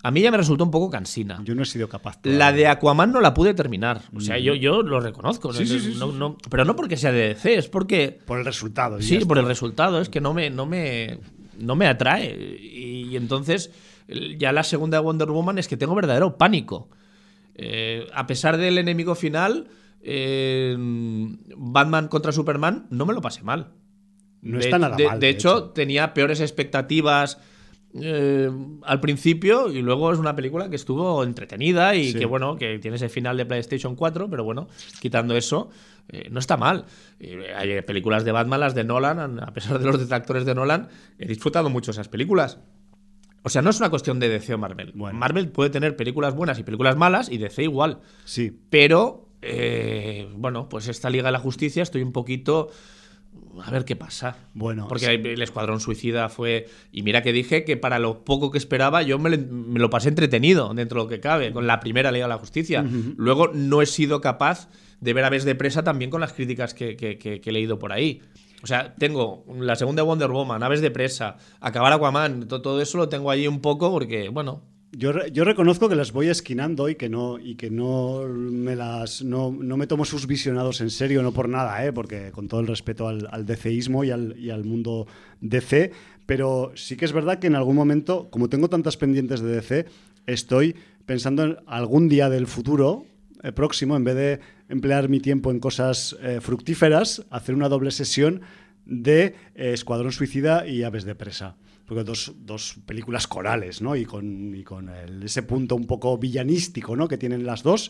[0.04, 1.40] a mí ya me resultó un poco cansina.
[1.44, 2.18] Yo no he sido capaz.
[2.24, 2.52] La todavía.
[2.52, 4.02] de Aquaman no la pude terminar.
[4.16, 5.54] O sea, yo, yo lo reconozco.
[5.54, 6.18] Sí, no- sí, sí, no- sí.
[6.18, 9.02] no- pero no porque sea de DC, es porque Por el resultado.
[9.02, 11.20] Sí, por el resultado, es que no me, no me,
[11.58, 12.58] no me atrae.
[12.60, 13.72] Y, entonces,
[14.38, 16.90] ya la segunda de Wonder Woman es que tengo verdadero pánico.
[17.56, 19.68] Eh, a pesar del enemigo final,
[20.02, 20.76] eh,
[21.58, 23.74] Batman contra Superman, no me lo pasé mal.
[24.42, 25.20] No de, está nada de- mal.
[25.20, 27.40] De, hecho, tenía peores expectativas
[27.94, 28.50] eh,
[28.84, 32.20] al principio y luego es una película que estuvo entretenida y Sí.
[32.20, 34.68] que, bueno, que tiene ese final de PlayStation 4, pero bueno,
[35.02, 35.70] quitando eso,
[36.10, 36.86] eh, no está mal.
[37.20, 40.90] Eh, hay películas de Batman, las de Nolan, a pesar de los detractores de Nolan,
[41.18, 42.60] he disfrutado mucho esas películas.
[43.44, 44.92] O sea, no es una cuestión de DC o Marvel.
[44.94, 45.18] Bueno.
[45.18, 48.00] Marvel puede tener películas buenas y películas malas y DC igual.
[48.26, 48.52] Sí.
[48.70, 52.70] Pero, eh, bueno, pues esta Liga de la Justicia estoy un poquito...
[53.64, 54.38] A ver qué pasa.
[54.54, 55.30] Bueno, Porque sí.
[55.30, 56.68] el Escuadrón Suicida fue...
[56.92, 59.90] Y mira que dije que para lo poco que esperaba yo me, le- me lo
[59.90, 62.86] pasé entretenido dentro de lo que cabe, con la primera Liga de la Justicia.
[63.18, 64.70] Luego no he sido capaz
[65.02, 67.80] de ver Aves de Presa también con las críticas que, que- que- que he leído
[67.80, 68.22] por ahí.
[68.64, 72.98] O sea, tengo la segunda Wonder Woman, Aves de Presa, acabar Aquaman, to- todo eso
[72.98, 74.64] lo tengo ahí un poco porque, bueno,
[75.00, 79.22] Yo, yo reconozco que las voy esquinando y que no y que no me las
[79.22, 82.62] no, no me tomo sus visionados en serio no por nada eh porque con todo
[82.62, 85.06] el respeto al, al DCismo y al, y al mundo
[85.40, 85.92] DC
[86.26, 89.86] pero sí que es verdad que en algún momento como tengo tantas pendientes de DC
[90.26, 93.06] estoy pensando en algún día del futuro
[93.44, 97.92] eh, próximo en vez de emplear mi tiempo en cosas eh, fructíferas hacer una doble
[97.92, 98.42] sesión
[98.88, 101.56] de eh, Escuadrón Suicida y Aves de Presa.
[101.88, 103.96] Porque dos, dos películas corales, ¿no?
[103.96, 107.08] Y con, y con el- ese punto un poco villanístico, ¿no?
[107.08, 107.90] Que tienen las dos.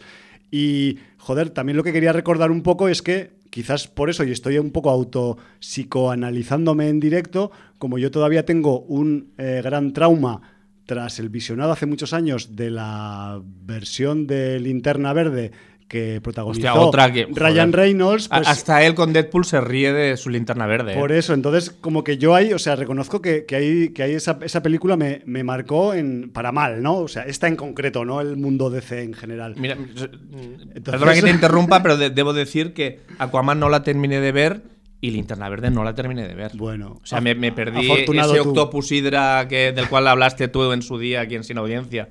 [0.51, 4.31] Y, joder, también lo que quería recordar un poco es que quizás por eso, y
[4.31, 10.41] estoy un poco auto psicoanalizándome en directo, como yo todavía tengo un eh, gran trauma
[10.86, 15.51] tras el visionado hace muchos años de la versión de Linterna Verde
[15.88, 17.71] que protagonizó Hostia, otra que- Ryan.
[17.71, 20.93] Reynolds, pues, hasta él con Deadpool se ríe de su linterna verde.
[20.93, 21.00] ¿eh?
[21.00, 24.13] por eso, entonces, como que yo ahí, o sea, reconozco que, que ahí, que ahí
[24.13, 26.97] esa, esa película me, me marcó en, para mal, ¿no?
[26.97, 29.56] O sea, esta en concreto, no el mundo DC en general.
[29.58, 34.19] Mira, mm, perdona que te interrumpa, pero de- debo decir que Aquaman no la terminé
[34.19, 34.62] de ver
[34.99, 36.51] y Linterna Verde no la terminé de ver.
[36.55, 38.49] Bueno, O sea, me, me perdí ese tú.
[38.49, 42.10] Octopus Hydra que, del cual hablaste tú en su día aquí en Sin Audiencia.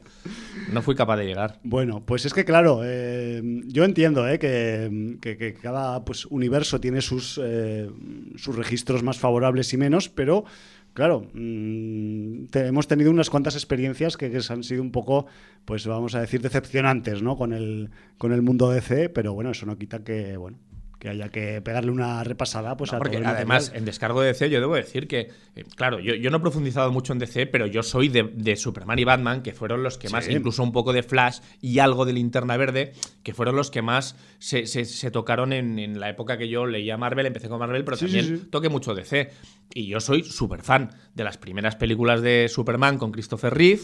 [0.73, 1.59] No fui capaz de llegar.
[1.65, 6.81] Bueno, pues es que claro, eh, yo entiendo eh, que, que- que cada pues, universo
[6.81, 7.91] tiene sus, eh,
[8.37, 10.45] sus registros más favorables y menos, pero
[10.93, 15.27] claro, mm, te- hemos tenido unas cuantas experiencias que, que han sido un poco,
[15.65, 17.37] pues vamos a decir, decepcionantes ¿no?
[17.37, 20.59] con, el, con el mundo DC, pero bueno, eso no quita que, bueno,
[20.99, 22.75] que haya que pegarle una repasada.
[22.77, 25.65] Pues, a porque todo el además, en descargo de DC, yo debo decir que, eh,
[25.77, 28.99] claro, yo, yo no he profundizado mucho en DC, pero yo soy de, de Superman
[28.99, 32.15] y Batman, que fueron los que más, incluso un poco de Flash y algo de
[32.15, 36.39] Linterna Verde, que fueron los que más se, se- se tocaron en, en la época
[36.39, 38.47] que yo leía Marvel, empecé con Marvel, pero Sí, también sí.
[38.51, 39.31] toqué mucho DC.
[39.75, 43.83] Y yo soy súper fan de las primeras películas de Superman con Christopher Reeve,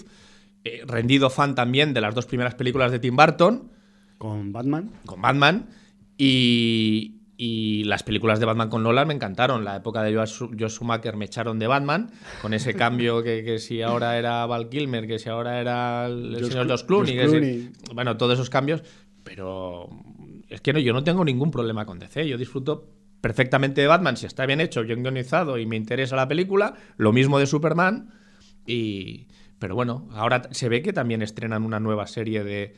[0.64, 3.70] eh, rendido fan también de las dos primeras películas de Tim Burton
[4.16, 4.90] Con Batman.
[5.04, 5.68] con Batman
[6.18, 9.64] y, y las películas de Batman con Nolan me encantaron.
[9.64, 10.26] La época de Joe
[10.58, 14.68] Joe Schumacher me echaron de Batman con ese cambio que, que si ahora era Val
[14.68, 17.70] Kilmer, que si ahora era el señor George Clooney, que si- Clooney.
[17.94, 18.82] bueno, todos esos cambios,
[19.24, 19.88] pero
[20.48, 22.28] es que no, yo no tengo ningún problema con DC.
[22.28, 22.88] Yo disfruto
[23.20, 26.74] perfectamente de Batman si está bien hecho, bien guionizado y me interesa la película.
[26.96, 28.10] Lo mismo de Superman
[28.66, 29.26] y
[29.58, 32.74] pero bueno, ahora se ve que también estrenan una nueva serie de,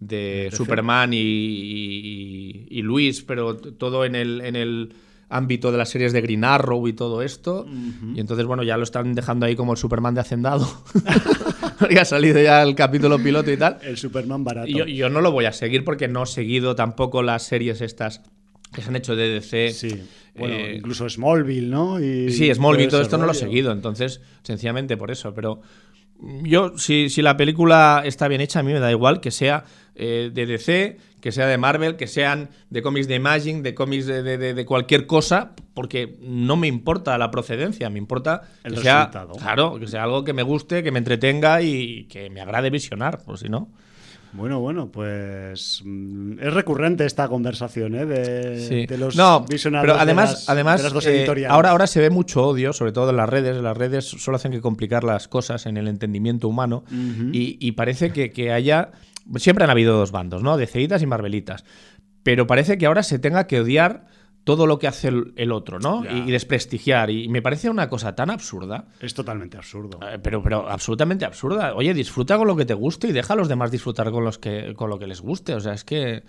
[0.00, 0.56] de DC.
[0.56, 4.94] Superman y, y, y Luis, pero todo en el, en el
[5.28, 7.66] ámbito de las series de Green Arrow y todo esto.
[8.14, 10.68] Y entonces, bueno, ya lo están dejando ahí como el Superman de Hacendado.
[11.78, 13.78] Porque ha salido ya el capítulo piloto y tal.
[13.82, 14.68] El Superman barato.
[14.68, 17.80] Y yo, yo no lo voy a seguir porque no he seguido tampoco las series
[17.80, 18.22] estas
[18.72, 19.70] que se han hecho de DC.
[19.70, 20.02] Sí.
[20.36, 22.00] Bueno, Eh, incluso Smallville, ¿no?
[22.00, 25.34] Y Sí, Smallville, todo ese esto no lo he seguido, entonces, sencillamente por eso.
[25.34, 25.62] Pero
[26.42, 29.64] yo, si, si la película está bien hecha, a mí me da igual que sea
[29.94, 34.06] eh, de DC, que sea de Marvel, que sean de cómics de Imagine, de cómics
[34.06, 38.80] de, de- de- cualquier cosa, porque no me importa la procedencia, me importa El que
[38.80, 39.32] sea, resultado.
[39.38, 43.20] claro, que sea algo que me guste, que me entretenga y que me agrade visionar,
[43.24, 43.70] pues si no.
[44.34, 48.04] Bueno, bueno, pues mm, es recurrente esta conversación, ¿eh?
[48.04, 48.86] De, Sí.
[48.86, 51.54] de los no, visionados pero de además, las- además de las dos eh, editoriales.
[51.54, 53.56] ahora, ahora se ve mucho odio, sobre todo en las redes.
[53.62, 56.84] Las redes solo hacen que complicar las cosas en el entendimiento humano.
[57.32, 58.90] y, y parece que, que haya.
[59.36, 60.56] Siempre han habido dos bandos, ¿no?
[60.56, 61.64] De ceitas y marvelitas.
[62.24, 64.06] Pero parece que ahora se tenga que odiar
[64.44, 66.04] todo lo que hace el, el otro, ¿no?
[66.04, 67.10] Y, y desprestigiar.
[67.10, 68.86] Y me parece una cosa tan absurda.
[69.00, 69.98] Es totalmente absurdo.
[70.06, 71.74] eh, Pero, pero absolutamente absurda.
[71.74, 74.38] Oye, disfruta con lo que te guste y deja a los demás disfrutar con, los
[74.38, 75.54] que, con lo que les guste.
[75.54, 76.22] O sea, es que.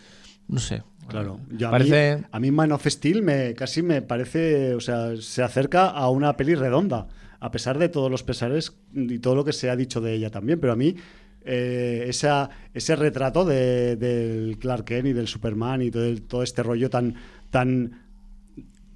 [0.47, 0.83] No sé.
[1.07, 1.39] Claro.
[1.51, 1.89] Yo a, mí,
[2.31, 6.37] a mí Man of Steel me, casi me parece, o sea, se acerca a una
[6.37, 7.07] peli redonda,
[7.39, 10.29] a pesar de todos los pesares y todo lo que se ha dicho de ella
[10.31, 10.95] también, pero a mí
[11.43, 16.41] eh, esa, ese retrato de- del Clark Kent y del Superman y todo, el- todo
[16.43, 17.15] este rollo tan,
[17.51, 18.04] tan,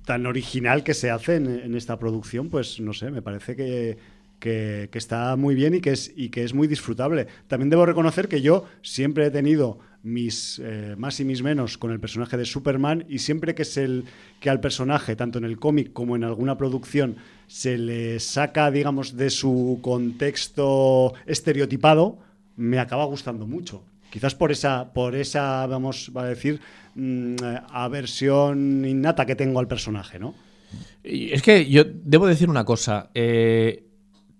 [0.09, 3.99] tan original que se hace en, esta producción, pues no sé, me parece que,
[4.39, 7.27] que- que está muy bien y que, es, y que es muy disfrutable.
[7.47, 11.91] También debo reconocer que yo siempre he tenido mis eh, más y mis menos con
[11.91, 14.05] el personaje de Superman y siempre que, es el,
[14.39, 19.15] que al personaje, tanto en el cómic como en alguna producción, se le saca, digamos,
[19.15, 22.17] de su contexto estereotipado,
[22.55, 23.83] me acaba gustando mucho.
[24.09, 26.59] Quizás por esa, por esa, vamos a decir,
[26.95, 30.33] mm, eh, aversión innata que tengo al personaje, ¿no?
[31.03, 33.09] Es que yo debo decir una cosa.
[33.13, 33.85] eh,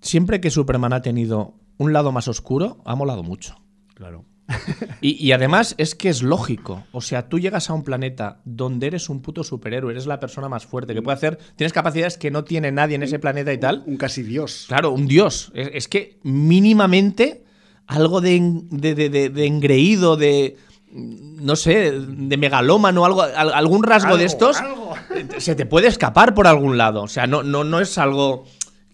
[0.01, 3.59] siempre que Superman ha tenido un lado más oscuro, ha molado mucho.
[3.95, 4.25] Claro.
[5.01, 6.83] Y, y además es que es lógico.
[6.91, 10.49] O sea, tú llegas a un planeta donde eres un puto superhéroe, eres la persona
[10.49, 13.57] más fuerte que puede hacer, tienes capacidades que no tiene nadie en ese planeta y
[13.57, 13.83] tal.
[13.85, 14.65] Un casi dios.
[14.67, 15.51] Claro, un dios.
[15.53, 17.45] Es, es que mínimamente
[17.89, 20.55] algo de, de, de- engreído, de.
[20.91, 24.57] No sé, de megalómano, algo, al- algún rasgo de estos.
[24.57, 24.93] algo.
[25.37, 27.03] Se te puede escapar por algún lado.
[27.03, 28.45] O sea, no, no, no es algo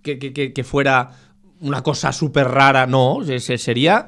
[0.02, 1.12] que, que- que- fuera
[1.62, 2.86] una cosa súper rara.
[2.88, 4.08] No, se- se- sería.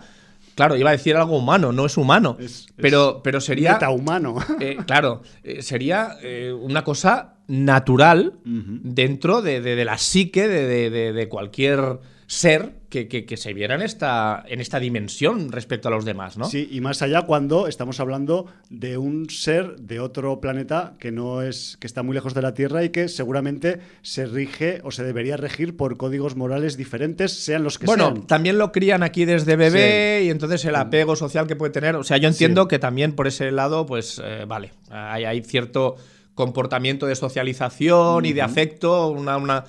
[0.55, 2.35] Claro, iba a decir algo humano, no es humano.
[2.39, 3.73] Es- pero, pero sería.
[3.73, 4.35] Metahumano.
[4.59, 10.89] Eh, claro, eh, sería eh, una cosa natural dentro de, de- de la psique de-
[11.13, 15.91] de cualquier ser que, que- que se viera en esta, en esta dimensión respecto a
[15.91, 16.43] los demás, ¿no?
[16.45, 21.41] Sí, y más allá cuando estamos hablando de un ser de otro planeta que no
[21.41, 25.05] es que está muy lejos de la Tierra y que seguramente se rige o se
[25.05, 28.27] debería regir por códigos morales diferentes, sean los que Bueno, sean.
[28.27, 31.95] también lo crían aquí desde bebé y entonces el apego social que puede tener.
[31.95, 32.67] O sea, yo entiendo Sí.
[32.67, 35.95] que también por ese lado, pues eh, vale, hay, hay cierto
[36.35, 39.63] comportamiento de socialización y de afecto, una, una-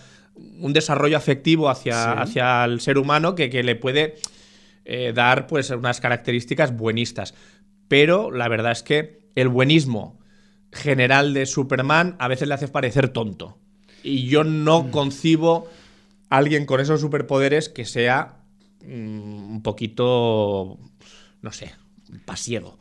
[0.61, 2.11] un desarrollo afectivo hacia, Sí.
[2.19, 4.17] hacia el ser humano que, que le puede
[4.85, 7.35] eh, dar pues unas características buenistas.
[7.89, 10.19] Pero la verdad es que el buenismo
[10.73, 13.59] general de Superman a veces le hace parecer tonto.
[14.03, 15.69] Y yo no concibo
[16.31, 18.37] a alguien con esos superpoderes que sea
[18.85, 20.79] mm, un poquito,
[21.43, 21.73] no sé,
[22.25, 22.79] pasiego.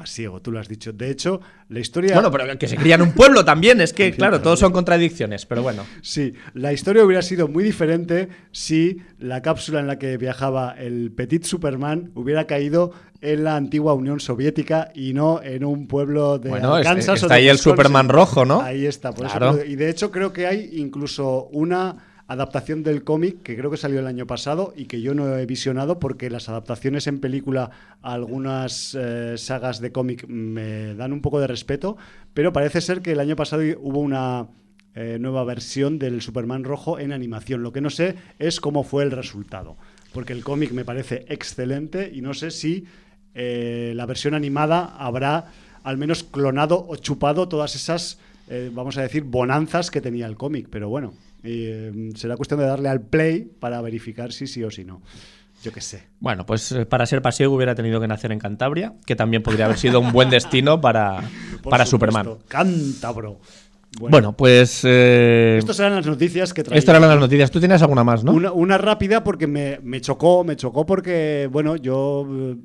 [0.00, 0.94] Pasiego, tú lo has dicho.
[0.94, 2.14] De hecho, la historia...
[2.14, 5.44] Bueno, pero que se cría en un pueblo también, es que, claro, todos son contradicciones,
[5.44, 5.84] pero bueno.
[6.00, 11.12] Sí, la historia hubiera sido muy diferente si la cápsula en la que viajaba el
[11.12, 16.48] Petit Superman hubiera caído en la antigua Unión Soviética y no en un pueblo de
[16.48, 17.22] bueno, Kansas.
[17.22, 18.62] Está, ahí el Superman rojo, ¿no?
[18.62, 23.42] Ahí está, por eso Y de hecho creo que hay incluso una adaptación del cómic
[23.42, 26.48] que creo que salió el año pasado y que yo no he visionado porque las
[26.48, 31.96] adaptaciones en película a algunas eh, sagas de cómic me dan un poco de respeto,
[32.32, 34.46] pero parece ser que el año pasado hubo una
[34.94, 37.64] eh, nueva versión del Superman rojo en animación.
[37.64, 39.76] Lo que no sé es cómo fue el resultado,
[40.12, 42.84] porque el cómic me parece excelente y no sé si
[43.34, 45.50] eh, la versión animada habrá
[45.82, 48.20] al menos clonado o chupado todas esas,
[48.72, 51.12] vamos a decir, bonanzas que tenía el cómic, pero bueno.
[51.42, 55.02] Eh, será cuestión de darle al play para verificar si sí o si no.
[55.62, 56.04] Yo qué sé.
[56.20, 59.66] Bueno, pues eh, para ser pasiego hubiera tenido que nacer en Cantabria, que también podría
[59.66, 61.22] haber sido un buen destino para,
[61.62, 62.38] para Superman.
[62.48, 63.40] Cántabro.
[63.98, 64.82] Bueno, pues.
[64.84, 66.78] Eh, Estas eran las noticias que traía.
[66.78, 67.50] Estas eran las noticias.
[67.50, 68.32] Tú tienes alguna más, ¿no?
[68.32, 72.56] Una, rápida porque me, me, chocó, me chocó porque, bueno, yo eh,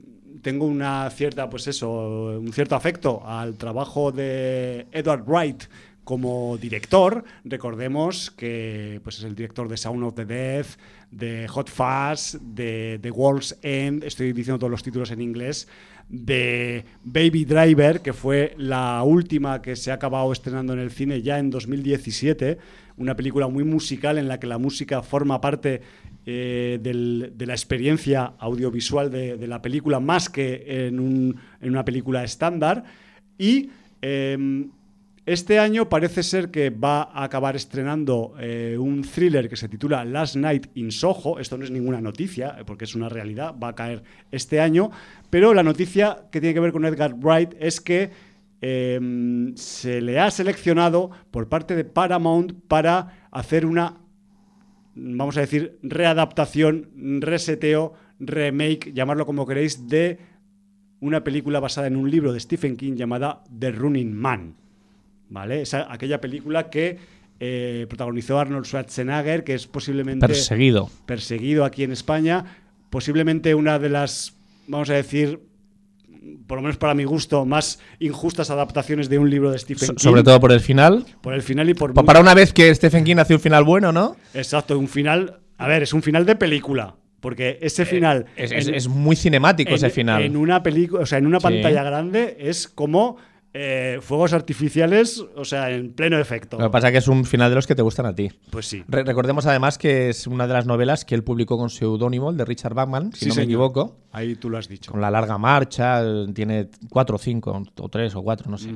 [0.41, 5.63] tengo una cierta, pues eso, un cierto afecto al trabajo de Edward Wright
[6.05, 10.77] como director, recordemos que pues, es el director de Sound of the Death,
[11.11, 15.67] de Hot Fuzz, de The World's End, estoy diciendo todos los títulos en inglés,
[16.07, 21.21] de Baby Driver, que fue la última que se ha acabado estrenando en el cine
[21.21, 22.59] ya en 2017,
[22.97, 25.81] una película muy musical en la que la música forma parte
[26.27, 32.83] eh, de la experiencia audiovisual de, la película más que en, una película estándar.
[33.37, 33.69] Y
[34.01, 34.69] em,
[35.25, 40.05] este año parece ser que va a acabar estrenando eh, un thriller que se titula
[40.05, 41.39] Last Night in Soho.
[41.39, 44.91] Esto no es ninguna noticia, eh, porque es una realidad, va a caer este año.
[45.31, 48.11] Pero la noticia que tiene que ver con Edgar Wright es que
[48.61, 53.97] em, se le ha seleccionado por parte de Paramount para hacer una,
[54.93, 60.19] vamos a decir, readaptación, reseteo, remake, llamarlo como queréis, de
[60.99, 64.64] una película basada en un libro de Stephen King llamada The Running Man.
[65.35, 65.61] ¿Vale?
[65.61, 66.97] Esa, aquella película que
[67.39, 70.25] eh, protagonizó Arnold Schwarzenegger, que es posiblemente...
[70.25, 70.89] Perseguido.
[71.05, 72.45] Perseguido aquí en España.
[72.89, 74.33] Posiblemente una de las,
[74.67, 75.41] vamos a decir,
[76.47, 79.97] por lo menos para mi gusto, más injustas adaptaciones de un libro de Stephen King.
[79.97, 81.05] Sobre todo por el final.
[81.21, 81.93] Por el final y por...
[81.93, 84.15] Para una vez que Stephen King hace un final bueno, ¿no?
[84.33, 85.41] Exacto, un final...
[85.57, 86.95] A ver, es un final de película.
[87.19, 88.25] Porque ese eh, final.
[88.37, 90.23] es, muy cinemático ese final.
[90.23, 93.17] En una película, o sea, en una pantalla grande es como
[93.57, 96.57] eh, fuegos artificiales, o sea, en pleno efecto.
[96.57, 98.29] Lo que pasa es que es un final de los que te gustan a ti.
[98.49, 98.83] Pues sí.
[98.85, 102.43] recordemos además que es una de las novelas que él publicó con seudónimo, el de
[102.43, 103.95] Richard Bachman, si no me equivoco.
[104.11, 104.91] Ahí tú lo has dicho.
[104.91, 108.73] Con la larga marcha, tiene cuatro o cinco, o tres o cuatro, no sé.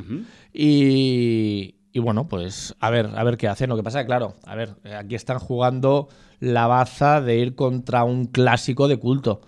[0.54, 3.68] y, y, bueno, pues a ver, a ver qué hacen.
[3.70, 6.08] Lo que pasa claro, a ver, aquí están jugando
[6.40, 9.42] la baza de ir contra un clásico de culto.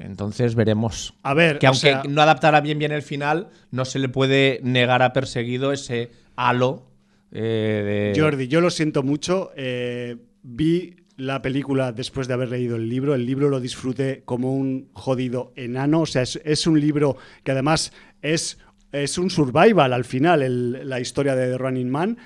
[0.00, 1.14] Entonces veremos.
[1.22, 5.02] A ver, que aunque no adaptara bien bien el final, no se le puede negar
[5.02, 6.90] a perseguido ese halo
[7.32, 8.20] eh, de...
[8.20, 9.52] Jordi, yo lo siento mucho.
[9.56, 13.14] Eh, vi la película después de haber leído el libro.
[13.14, 16.00] El libro lo disfruté como un jodido enano.
[16.00, 18.58] O sea, es, un libro que además es,
[18.92, 22.18] es un survival al final, la historia de The Running Man.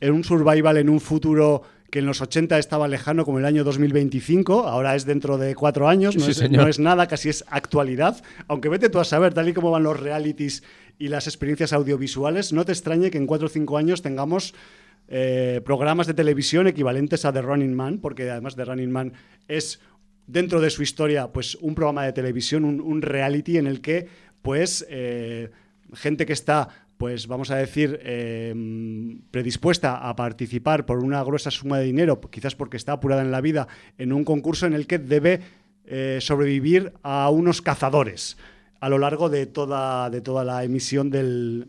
[0.00, 1.62] Es un survival en un futuro
[1.92, 5.90] que en los 80 estaba lejano como el año 2025, ahora es dentro de cuatro
[5.90, 8.22] años, no, es, nada, casi es actualidad.
[8.48, 10.62] Aunque vete tú a saber, tal y como van los realities
[10.98, 14.54] y las experiencias audiovisuales, no te extrañe que en cuatro o cinco años tengamos
[15.08, 19.12] eh, programas de televisión equivalentes a The Running Man, porque además The Running Man
[19.46, 19.78] es
[20.26, 24.08] dentro de su historia pues un programa de televisión, un, reality en el que
[24.40, 25.50] pues eh,
[25.92, 31.78] gente que está pues vamos a decir, em, predispuesta a participar por una gruesa suma
[31.78, 33.66] de dinero, quizás porque está apurada en la vida,
[33.98, 35.40] en un concurso en el que debe
[35.84, 38.36] eh, sobrevivir a unos cazadores
[38.82, 41.68] a lo largo de toda, de toda la emisión del,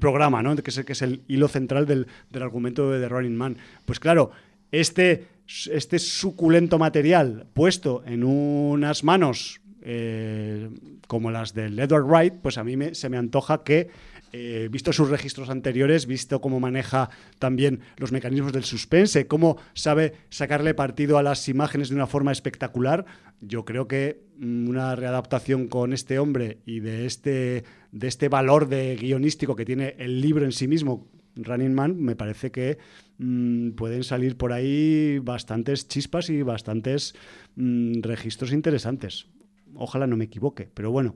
[0.00, 0.56] programa, ¿no?
[0.56, 2.06] que, es, que es el hilo central del,
[2.40, 3.58] argumento de The Running Man.
[3.84, 4.30] Pues claro,
[4.72, 5.26] este,
[5.70, 10.70] este suculento material puesto en unas manos eh,
[11.08, 13.90] como las del Edward Wright, pues a mí se me antoja que
[14.36, 17.08] eh, visto sus registros anteriores, visto cómo maneja
[17.38, 22.32] también los mecanismos del suspense, cómo sabe sacarle partido a las imágenes de una forma
[22.32, 23.06] espectacular,
[23.40, 27.62] yo creo que mm, una readaptación con este hombre y de este,
[27.92, 31.06] de este valor de guionístico que tiene el libro en sí mismo,
[31.36, 32.78] Running Man, me parece que
[33.18, 37.14] mm, pueden salir por ahí bastantes chispas y bastantes
[37.54, 39.28] mm, registros interesantes.
[39.76, 41.14] Ojalá no me equivoque, pero bueno.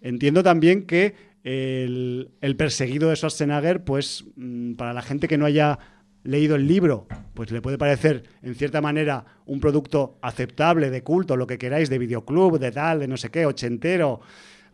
[0.00, 5.46] Entiendo también que el, el perseguido de Schwarzenegger, pues mm, para la gente que no
[5.46, 5.78] haya
[6.22, 11.36] leído el libro, pues le puede parecer en cierta manera un producto aceptable, de culto,
[11.36, 14.20] lo que queráis, de videoclub, de tal, de no sé qué, ochentero,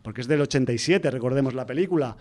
[0.01, 2.17] porque es del 87, recordemos la película.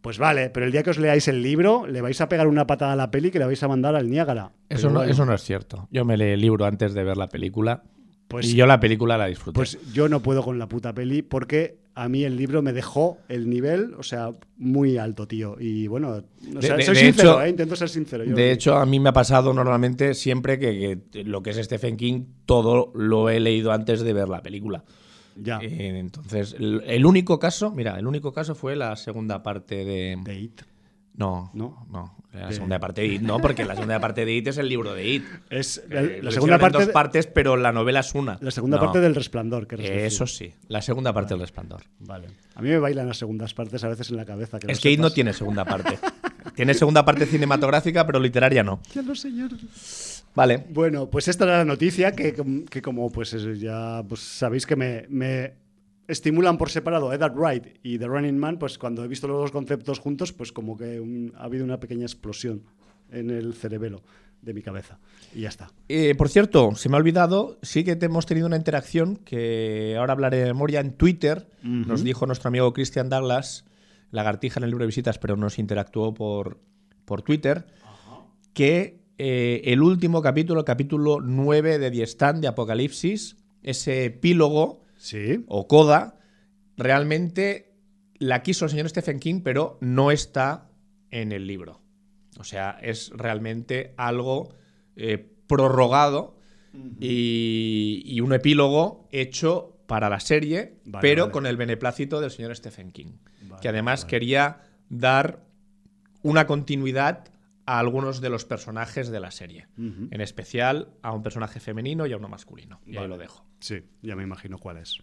[0.00, 2.66] Pues vale, pero el día que os leáis el libro, le vais a pegar una
[2.66, 4.50] patada a la peli que le vais a mandar al Niágara.
[4.68, 5.88] Eso no, bueno, eso no es cierto.
[5.92, 7.84] Yo me leí el libro antes de ver la película.
[8.26, 9.54] Pues- y yo la película la disfruté.
[9.54, 13.18] Pues yo no puedo con la puta peli porque a mí el libro me dejó
[13.28, 15.56] el nivel, o sea, muy alto, tío.
[15.60, 16.20] Y bueno, o
[16.60, 17.48] De- sea, de- soy de sincero, hecho- ¿eh?
[17.50, 18.24] intento ser sincero.
[18.24, 21.56] Yo- de hecho, a mí me ha pasado normalmente siempre que, que lo que es
[21.58, 24.84] Stephen King, todo lo he leído antes de ver la película.
[25.36, 29.84] ya, Eh, entonces, el, el único caso, mira, el único caso fue la segunda parte
[29.84, 30.16] de.
[30.24, 30.60] de It.
[31.14, 31.86] No, ¿No?
[31.90, 34.68] no, la segunda parte de It, no, porque la segunda parte de It es el
[34.68, 35.24] libro de It.
[35.50, 38.38] Es la, segunda en parte, dos de- partes, pero la novela es una.
[38.40, 41.82] la segunda No, parte del Resplandor, que Eso sí, la segunda parte del Resplandor.
[41.98, 42.28] Vale.
[42.54, 44.58] A mí me bailan las segundas partes a veces en la cabeza.
[44.58, 45.98] Que Es que It no tiene segunda parte.
[46.56, 48.80] tiene segunda parte cinematográfica, pero literaria no.
[48.94, 49.48] Ya lo sé, yo.
[50.34, 50.64] Vale.
[50.70, 52.34] Bueno, pues esta era la noticia que,
[52.70, 55.52] que como pues es- ya pues, sabéis que me, me
[56.12, 59.50] estimulan por separado Edward Wright y The Running Man, pues cuando he visto los dos
[59.50, 62.62] conceptos juntos, pues como que un- ha habido una pequeña explosión
[63.10, 64.02] en el cerebelo
[64.40, 64.98] de mi cabeza.
[65.34, 65.70] Y ya está.
[65.88, 69.94] Eh, por cierto, se me ha olvidado, sí que te hemos tenido una interacción que
[69.98, 71.48] ahora hablaré de memoria en Twitter.
[71.62, 73.64] Nos dijo nuestro amigo Christian Douglas,
[74.10, 76.58] lagartija en el libro de visitas, pero nos interactuó por,
[77.04, 77.66] por Twitter,
[78.52, 84.81] que eh, el último capítulo, el capítulo 9 de The Stand de Apocalipsis, ese epílogo
[85.02, 85.44] Sí.
[85.48, 86.20] o coda,
[86.76, 87.74] realmente
[88.18, 90.70] la quiso el señor Stephen King, pero no está
[91.10, 91.80] en el libro.
[92.38, 94.54] O sea, es realmente algo
[94.94, 96.38] eh, prorrogado
[97.00, 101.32] y, y un epílogo hecho para la serie, Vale, pero vale.
[101.32, 105.44] con el beneplácito del señor Stephen King, Vale, que además quería dar
[106.22, 107.24] una continuidad
[107.66, 112.12] a algunos de los personajes de la serie, en especial a un personaje femenino y
[112.12, 112.80] a uno masculino.
[112.86, 113.44] Y ahí lo dejo.
[113.60, 114.98] Sí, ya me imagino cuál es.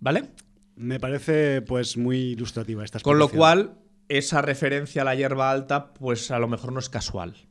[0.00, 0.30] ¿Vale?
[0.76, 3.78] Me parece pues muy ilustrativa esta Con lo cual,
[4.08, 7.47] esa referencia a la hierba alta, pues a lo mejor no es casual.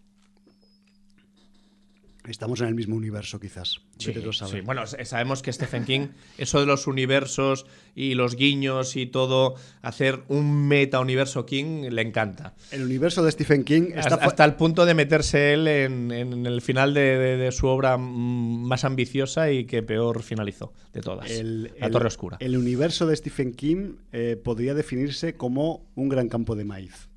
[2.27, 3.79] Estamos en el mismo universo, quizás.
[3.97, 4.13] Sí,
[4.49, 4.61] sí.
[4.61, 6.07] Bueno, sabemos que Stephen King,
[6.37, 7.65] eso de los universos
[7.95, 12.53] y los guiños y todo, hacer un meta-universo King, le encanta.
[12.71, 16.61] El universo de Stephen King está Hasta, el punto de meterse él en, en el
[16.61, 21.31] final de, de- de su obra más ambiciosa y que peor finalizó de todas.
[21.31, 22.37] el, la el- Torre Oscura.
[22.39, 27.09] El universo de Stephen King eh, podría definirse como un gran campo de maíz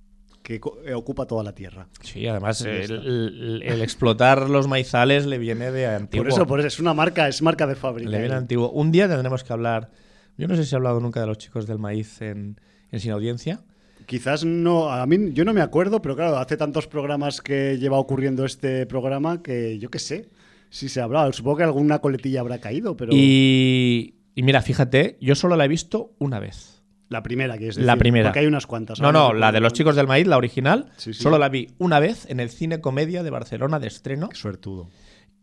[0.59, 1.86] que eh, ocupa toda la tierra.
[2.03, 2.94] sí, además, el, está.
[2.94, 6.24] el- el explotar los maizales le viene de antiguo.
[6.24, 8.11] Por eso, por eso, es una marca, es marca de fábrica.
[8.11, 8.70] Le viene antiguo.
[8.70, 9.90] Un día tendremos que hablar.
[10.36, 12.59] Yo no sé si he hablado nunca de los chicos del maíz en,
[12.90, 13.61] en Sin Audiencia.
[14.07, 17.98] Quizás no, a mí yo no me acuerdo, pero claro, hace tantos programas que lleva
[17.98, 20.30] ocurriendo este programa que yo qué sé
[20.70, 21.30] si se habrá.
[21.32, 25.68] Supongo que alguna coletilla habrá caído, pero Y, y mira, fíjate, yo solo la he
[25.68, 26.70] visto una vez.
[27.11, 28.28] La primera, que es La primera.
[28.30, 28.98] Porque hay unas cuantas.
[29.00, 31.22] No, no, la de los chicos del maíz, la original, Sí, sí.
[31.22, 34.28] solo la vi una vez en el Cine Comedia de Barcelona de estreno.
[34.30, 34.88] Qué suertudo.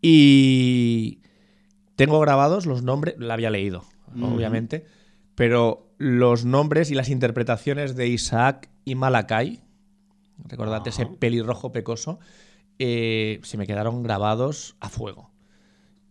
[0.02, 1.20] Y
[1.96, 3.84] tengo grabados los nombres, la había leído,
[4.16, 4.36] Ujú.
[4.36, 4.86] obviamente,
[5.36, 9.62] pero los nombres y las interpretaciones de Isaac y Malakai,
[10.48, 12.20] recordad ese pelirrojo pecoso,
[12.80, 15.27] eh, se me quedaron grabados a fuego.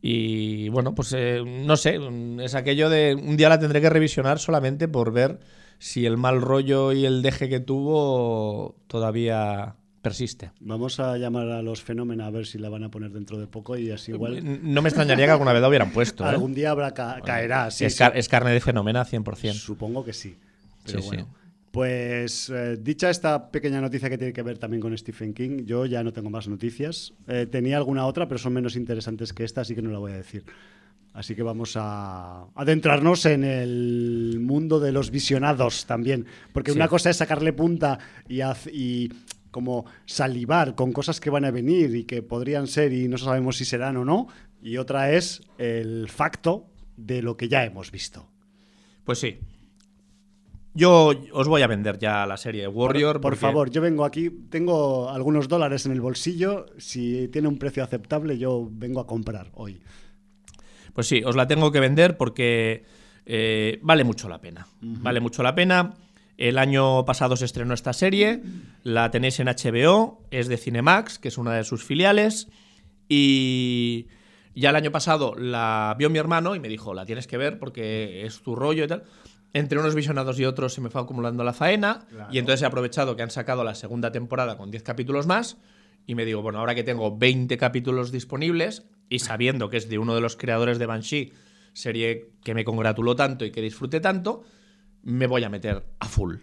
[0.09, 1.99] Y bueno, pues eh, no sé,
[2.41, 5.41] es aquello de un día la tendré que revisionar solamente por ver
[5.81, 10.53] si el mal rollo y el deje que tuvo todavía persiste.
[10.61, 13.49] Vamos a llamar a los fenómenos a ver si la van a poner dentro de
[13.49, 16.23] poco y así igual No me extrañaría que alguna vez la hubieran puesto.
[16.25, 16.29] ¿eh?
[16.29, 17.73] algún día habrá ca- caerá.
[17.73, 17.99] Sí, es, sí.
[17.99, 19.55] car- es carne de fenómena 100%.
[19.55, 20.37] Supongo que sí.
[20.85, 21.29] Pero Sí, bueno.
[21.81, 25.85] Pues eh, dicha esta pequeña noticia que tiene que ver también con Stephen King, yo
[25.85, 27.13] ya no tengo más noticias.
[27.29, 30.13] Eh, tenía alguna otra, pero son menos interesantes que esta, así que no la voy
[30.13, 30.43] a decir.
[31.13, 36.25] Así que vamos a adentrarnos en el mundo de los visionados también.
[36.55, 36.79] Porque Sí.
[36.79, 39.13] una cosa es sacarle punta y, haz- y
[39.51, 43.59] como salivar con cosas que van a venir y que podrían ser y no sabemos
[43.59, 44.29] si serán o no.
[44.63, 48.31] Y otra es el facto de lo que ya hemos visto.
[49.05, 49.41] Pues sí.
[50.77, 53.15] Yo os voy a vender ya la serie Warrior.
[53.15, 56.67] Por, por porque- favor, yo vengo aquí, tengo algunos dólares en el bolsillo.
[56.77, 59.81] Si tiene un precio aceptable, yo vengo a comprar hoy.
[60.93, 62.85] Pues sí, os la tengo que vender porque
[63.25, 64.67] eh, vale mucho la pena.
[64.81, 65.95] Vale mucho la pena.
[66.37, 68.43] El año pasado se estrenó esta serie,
[68.83, 72.49] la tenéis en HBO, es de Cinemax, que es una de sus filiales,
[73.09, 74.07] y
[74.55, 77.59] ya el año pasado la vio mi hermano y me dijo, la tienes que ver
[77.59, 79.05] porque es tu rollo y tal.
[79.53, 83.17] Entre unos visionados y otros se me fue acumulando la faena y entonces he aprovechado
[83.17, 85.59] que han sacado la segunda temporada con 10 capítulos más
[86.07, 89.99] y me digo, bueno, ahora que tengo 20 capítulos disponibles y sabiendo que es de
[89.99, 91.33] uno de los creadores de Banshee,
[91.73, 94.45] serie que me congratuló tanto y que disfruté tanto,
[95.03, 96.37] me voy a meter a full.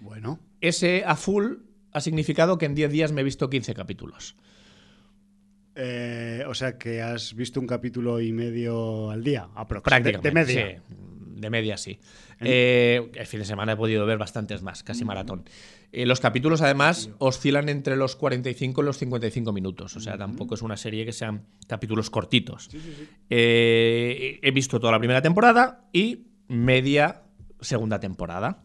[0.00, 0.40] Bueno.
[0.60, 1.54] Ese a full
[1.92, 4.36] ha significado que en 10 días me he visto 15 capítulos.
[5.74, 10.28] Eh, o sea que has visto un capítulo y medio al día, aproximadamente.
[10.28, 10.82] De, media.
[10.88, 10.94] Sí,
[11.40, 11.98] de media sí.
[12.40, 15.44] Eh, el fin de semana he podido ver bastantes más, casi maratón.
[15.92, 19.96] Eh, los capítulos, además, oscilan entre los 45 y los 55 minutos.
[19.96, 22.70] O sea, tampoco es una serie que sean capítulos cortitos.
[23.28, 27.22] Eh, he visto toda la primera temporada y media
[27.60, 28.64] segunda temporada.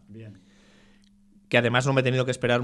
[1.48, 2.62] Que además no me he tenido que esperar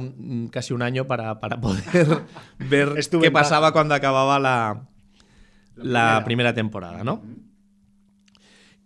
[0.50, 1.84] casi un año para, poder
[2.58, 4.88] ver qué pasaba cuando acababa la,
[5.76, 6.52] la, primera.
[6.52, 7.22] temporada, ¿no?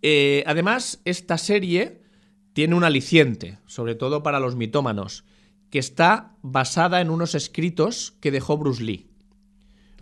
[0.02, 2.02] Eh, además, esta serie
[2.52, 5.24] tiene un aliciente, sobre todo para los mitómanos
[5.70, 9.10] que está basada en unos escritos que dejó Bruce Lee.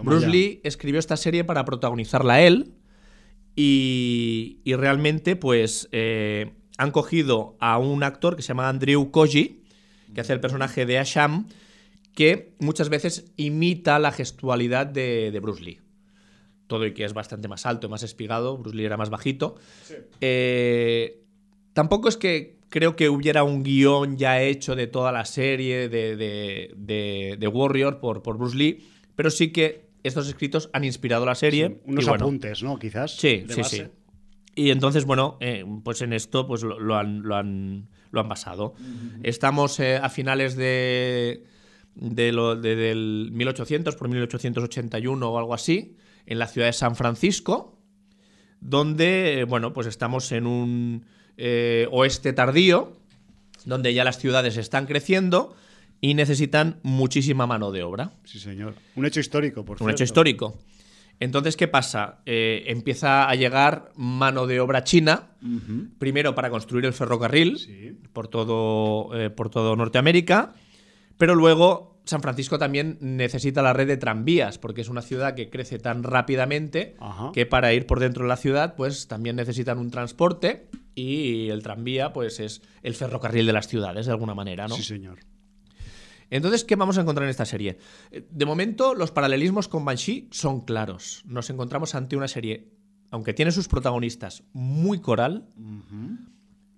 [0.02, 2.74] Bruce Lee escribió esta serie para protagonizarla él
[3.56, 9.62] y, realmente pues eh, han cogido a un actor que se llama Andrew Koji,
[10.12, 11.48] que hace el personaje de Asham,
[12.14, 15.80] que muchas veces imita la gestualidad de, Bruce Lee.
[16.66, 19.56] Todo y que es bastante más alto, más espigado, Bruce Lee era más bajito.
[20.20, 21.22] Eh,
[21.72, 27.50] tampoco es que creo que hubiera un guion ya hecho de toda la serie de,
[27.52, 31.80] Warrior por, por, Bruce Lee, pero sí que estos escritos han inspirado la serie.
[31.84, 32.78] unos apuntes, ¿no?
[32.78, 33.16] Quizás.
[33.16, 33.82] Sí, sí, sí.
[34.56, 38.74] Y entonces, bueno, eh, pues en esto pues lo, han, lo, han, lo han basado.
[39.22, 41.44] Estamos eh, a finales de,
[41.94, 45.96] de lo, del 1800, por 1881 o algo así,
[46.26, 47.78] en la ciudad de San Francisco,
[48.60, 51.04] donde, bueno, pues estamos en un
[51.36, 52.96] eh, oeste tardío,
[53.64, 55.54] donde ya las ciudades están creciendo
[56.00, 58.12] y necesitan muchísima mano de obra.
[58.24, 58.74] Sí, señor.
[58.94, 60.58] Un hecho histórico, por Un hecho histórico.
[61.20, 62.20] Entonces, ¿qué pasa?
[62.26, 65.30] Eh, empieza a llegar mano de obra china,
[65.98, 70.54] primero para construir el ferrocarril por, todo, eh, por todo Norteamérica,
[71.16, 75.48] pero luego San Francisco también necesita la red de tranvías, porque es una ciudad que
[75.48, 76.96] crece tan rápidamente
[77.32, 81.62] que para ir por dentro de la ciudad, pues también necesitan un transporte y el
[81.62, 84.76] tranvía, pues es el ferrocarril de las ciudades, de alguna manera, ¿no?
[84.76, 85.20] Sí, señor.
[86.30, 87.78] Entonces, ¿qué vamos a encontrar en esta serie?
[88.30, 91.22] De momento, los paralelismos con Banshee son claros.
[91.26, 92.68] Nos encontramos ante una serie,
[93.10, 95.48] aunque tiene sus protagonistas, muy coral,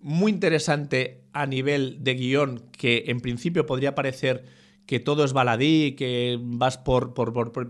[0.01, 4.45] muy interesante a nivel de guion, que en principio podría parecer
[4.87, 7.13] que todo es baladí, que vas por,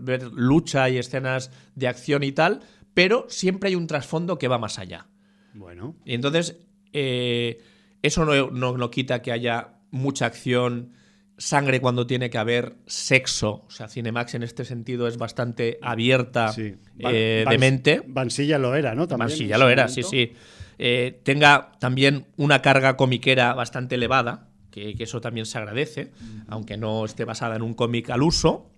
[0.01, 2.61] ver lucha y escenas de acción y tal,
[2.93, 5.07] pero siempre hay un trasfondo que va más allá.
[5.53, 5.95] Bueno.
[6.05, 6.59] Y entonces,
[6.93, 7.61] eh,
[8.03, 10.93] eso no, quita que haya mucha acción,
[11.39, 13.65] sangre cuando tiene que haber sexo.
[13.67, 16.53] O sea, Cinemax en este sentido es bastante abierta
[16.99, 18.03] eh, de mente.
[18.05, 19.07] Bansilla lo era, ¿no?
[19.07, 20.33] También lo era, sí, sí.
[20.79, 24.46] Eh, tenga también una carga comiquera bastante elevada
[24.95, 26.11] que, eso también se agradece,
[26.47, 28.71] aunque no esté basada en un cómic al uso.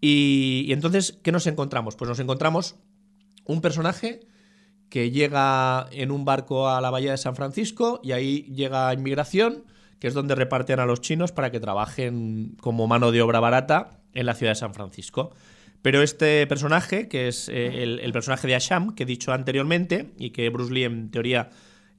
[0.00, 1.96] Y, entonces, ¿qué nos encontramos?
[1.96, 2.76] Pues nos encontramos
[3.44, 4.20] un personaje
[4.88, 8.94] que llega en un barco a la bahía de San Francisco y ahí llega a
[8.94, 9.64] inmigración,
[9.98, 14.02] que es donde reparten a los chinos para que trabajen como mano de obra barata
[14.12, 15.34] en la ciudad de San Francisco.
[15.82, 20.14] Pero este personaje, que es eh, el, el, personaje de Asham, que he dicho anteriormente,
[20.18, 21.50] y que Bruce Lee en teoría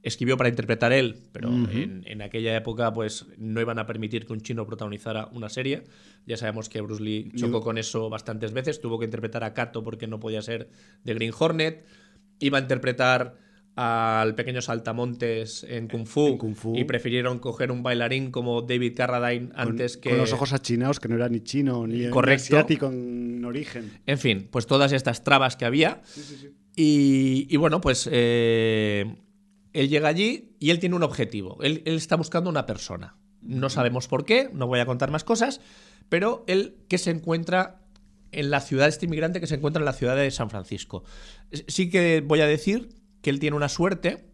[0.06, 4.40] escribió para interpretar él, pero en, aquella época pues no iban a permitir que un
[4.40, 5.82] chino protagonizara una serie.
[6.26, 9.82] Ya sabemos que Bruce Lee chocó con eso bastantes veces, tuvo que interpretar a Kato
[9.82, 10.68] porque no podía ser
[11.02, 11.84] de Green Hornet,
[12.38, 13.34] iba a interpretar
[13.74, 16.38] al pequeño saltamontes en Kung Fu,
[16.76, 20.10] y prefirieron coger un bailarín como David Carradine antes que...
[20.10, 23.90] Con los ojos achinados, que no era ni chino ni, asiático en origen.
[24.06, 26.00] En fin, pues todas estas trabas que había.
[26.76, 29.14] y, bueno, pues eh,
[29.76, 31.58] él llega allí y él tiene un objetivo.
[31.60, 33.16] Él, está buscando una persona.
[33.42, 35.60] No sabemos por qué, no voy a contar más cosas,
[36.08, 37.82] pero él que se encuentra
[38.32, 41.04] en la ciudad, este inmigrante que se encuentra en la ciudad de San Francisco.
[41.68, 42.88] Sí que voy a decir
[43.20, 44.24] que él tiene una suerte,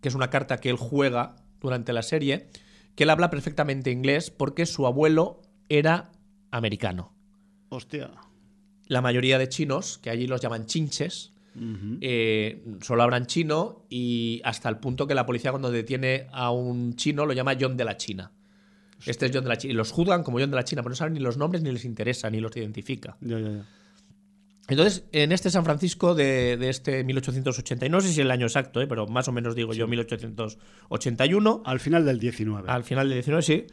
[0.00, 2.48] que es una carta que él juega durante la serie,
[2.94, 6.12] que él habla perfectamente inglés porque su abuelo era
[6.50, 7.14] americano.
[7.68, 8.10] Hostia.
[8.86, 11.35] La mayoría de chinos, que allí los llaman chinches,
[12.00, 16.94] eh, solo hablan chino y hasta el punto que la policía cuando detiene a un
[16.96, 18.32] chino lo llama John de la China.
[19.04, 19.72] Este es John de la China.
[19.72, 21.70] Y los juzgan como John de la China, pero no saben ni los nombres ni
[21.70, 23.16] les interesa, ni los identifica.
[24.68, 28.46] Entonces, en este San Francisco de, de este 1880, no sé si es el año
[28.46, 28.86] exacto, ¿eh?
[28.86, 31.62] pero más o menos digo yo 1881.
[31.64, 32.68] Al final del 19.
[32.68, 33.66] Al final del 19, sí.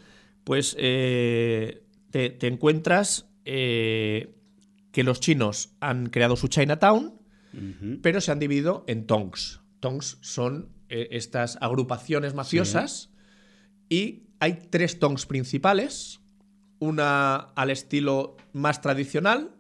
[0.44, 4.36] Pues eh, te, te, encuentras eh,
[4.92, 7.14] que los chinos han creado su Chinatown,
[7.54, 8.00] uh -huh.
[8.02, 9.62] pero se han dividido en tongs.
[9.80, 13.10] Tongs son eh, estas agrupaciones mafiosas
[13.90, 13.96] sí.
[13.96, 16.20] y hay tres tongs principales.
[16.80, 19.56] Una al estilo más tradicional,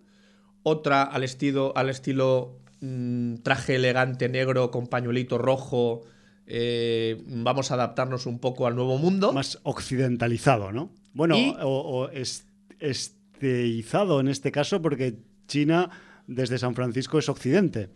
[0.64, 6.02] otra al estilo, al estilo mmm, traje elegante negro con pañuelito rojo.
[6.48, 9.32] Eh, vamos a adaptarnos un poco al nuevo mundo.
[9.32, 10.92] Más occidentalizado, ¿no?
[11.14, 11.56] Bueno, ¿Y?
[11.62, 15.90] o, o est esteizado en este caso, porque China
[16.28, 17.90] desde San Francisco es occidente.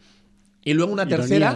[0.63, 1.55] Y luego una tercera.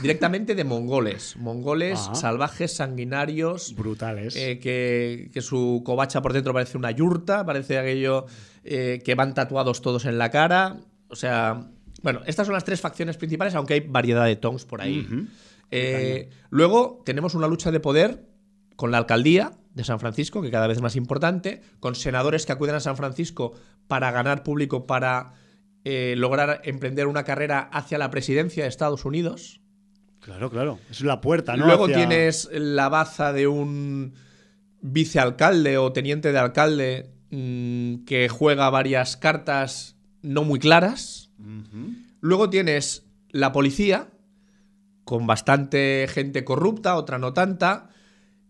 [0.00, 1.36] Directamente de mongoles.
[1.36, 2.14] Mongoles Ajá.
[2.14, 3.74] salvajes, sanguinarios.
[3.76, 4.34] Brutales.
[4.34, 8.24] Eh, que, que, su covacha por dentro parece una yurta, parece aquello
[8.64, 10.78] eh, que van tatuados todos en la cara.
[11.08, 11.68] O sea,
[12.02, 15.06] bueno, estas son las tres facciones principales, aunque hay variedad de tongs por ahí.
[15.08, 15.28] Uh -huh.
[15.70, 18.24] eh, luego tenemos una lucha de poder
[18.76, 22.52] con la alcaldía de San Francisco, que cada vez es más importante, con senadores que
[22.52, 23.52] acuden a San Francisco
[23.86, 25.34] para ganar público, para
[25.84, 29.60] eh, lograr emprender una carrera hacia la presidencia de Estados Unidos.
[30.20, 30.78] Claro, claro.
[30.90, 31.66] Es la puerta, ¿no?
[31.66, 31.96] Luego Hacia...
[31.96, 34.14] tienes la baza de un
[34.80, 41.30] vicealcalde o teniente de alcalde mmm, que juega varias cartas no muy claras.
[41.38, 42.04] Uh -huh.
[42.20, 44.08] Luego tienes la policía,
[45.04, 47.90] con bastante gente corrupta, otra no tanta,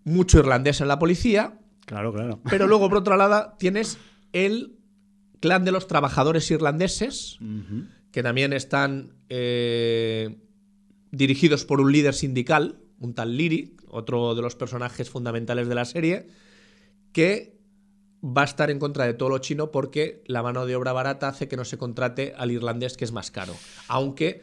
[0.04, 1.58] mucho irlandés en la policía.
[1.86, 2.40] Claro, claro.
[2.48, 3.98] Pero luego, por otro lado, tienes
[4.32, 4.78] el
[5.44, 7.88] clan de los trabajadores irlandeses, uh -huh.
[8.10, 10.38] que también están eh,
[11.10, 15.84] dirigidos por un líder sindical, un tal Liri, otro de los personajes fundamentales de la
[15.84, 16.28] serie,
[17.12, 17.58] que
[18.24, 21.28] va a estar en contra de todo lo chino porque la mano de obra barata
[21.28, 23.54] hace que no se contrate al irlandés que es más caro,
[23.88, 24.40] aunque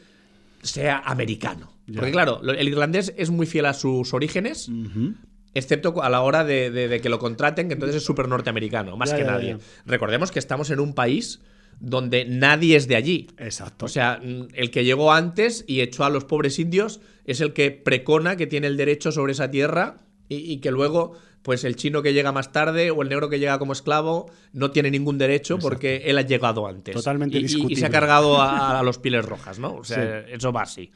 [0.62, 1.74] sea americano.
[1.88, 1.96] Ya.
[1.96, 5.16] Porque claro, el irlandés es muy fiel a sus orígenes, uh -huh.
[5.54, 8.96] Excepto a la hora de, de, de, que lo contraten, que entonces es súper norteamericano,
[8.98, 9.58] más ya, que ya, nadie.
[9.86, 11.42] Recordemos que estamos en un país
[11.80, 13.28] donde nadie es de allí.
[13.38, 13.86] Exacto.
[13.86, 17.72] O sea, el que llegó antes y echó a los pobres indios es el que
[17.72, 19.98] precona que tiene el derecho sobre esa tierra
[20.30, 23.40] y, y, que luego, pues el chino que llega más tarde o el negro que
[23.40, 25.70] llega como esclavo no tiene ningún derecho Exacto.
[25.70, 26.96] porque él ha llegado antes.
[26.96, 27.46] Totalmente y.
[27.46, 29.76] Y, se ha cargado a, a, los piles rojas, ¿no?
[29.76, 30.34] O sea, sí.
[30.34, 30.92] eso va así.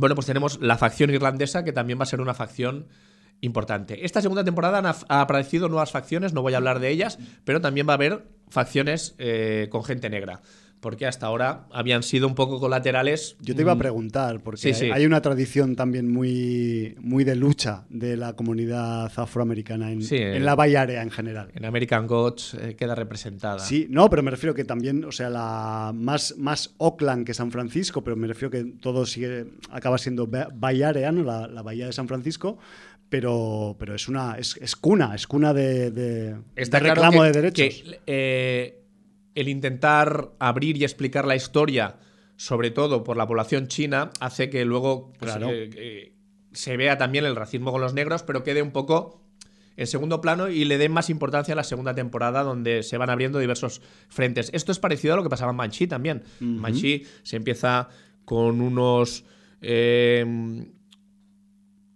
[0.00, 2.86] Bueno, pues tenemos la facción irlandesa que también va a ser una facción
[3.42, 4.06] importante.
[4.06, 7.86] Esta segunda temporada han aparecido nuevas facciones, no voy a hablar de ellas, pero también
[7.86, 10.40] va a haber facciones eh, con gente negra.
[10.80, 13.36] Porque hasta ahora habían sido un poco colaterales.
[13.40, 13.78] Yo te iba a mm.
[13.78, 14.90] preguntar, porque sí, sí.
[14.90, 20.44] hay una tradición también muy, muy de lucha de la comunidad afroamericana en, sí, en
[20.44, 21.50] la Bahía Area en general.
[21.54, 23.58] En American Gods eh, queda representada.
[23.58, 27.50] Sí, no, pero me refiero que también, o sea, la más, más Oakland que San
[27.50, 31.22] Francisco, pero me refiero que todo sigue, acaba siendo Bahía Area, ¿no?
[31.22, 32.58] la, la Bahía de San Francisco
[33.10, 37.32] pero, pero es una es, es, cuna, es cuna de, de, reclamo claro que, de
[37.32, 37.82] derechos.
[37.82, 38.79] Que, eh,
[39.40, 41.96] el intentar abrir y explicar la historia,
[42.36, 45.50] sobre todo por la población china, hace que luego pues, claro.
[45.50, 46.12] eh, eh,
[46.52, 49.22] se vea también el racismo con los negros, pero quede un poco
[49.76, 53.08] en segundo plano y le den más importancia a la segunda temporada donde se van
[53.08, 54.50] abriendo diversos frentes.
[54.52, 56.22] Esto es parecido a lo que pasaba en Manchi también.
[56.40, 56.56] Uh -huh.
[56.58, 57.88] Manchi se empieza
[58.24, 59.24] con unos
[59.62, 60.24] eh,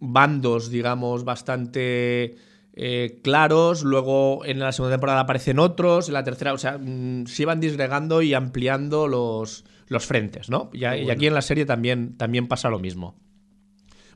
[0.00, 2.36] bandos, digamos, bastante
[2.74, 3.82] eh, claros.
[3.82, 6.08] Luego en la segunda temporada aparecen otros.
[6.08, 10.70] En la tercera, o sea, mmm, se iban disgregando y ampliando los, los frentes, ¿no?
[10.72, 10.96] Y, bueno.
[10.96, 13.16] y, aquí en la serie también, también pasa lo mismo.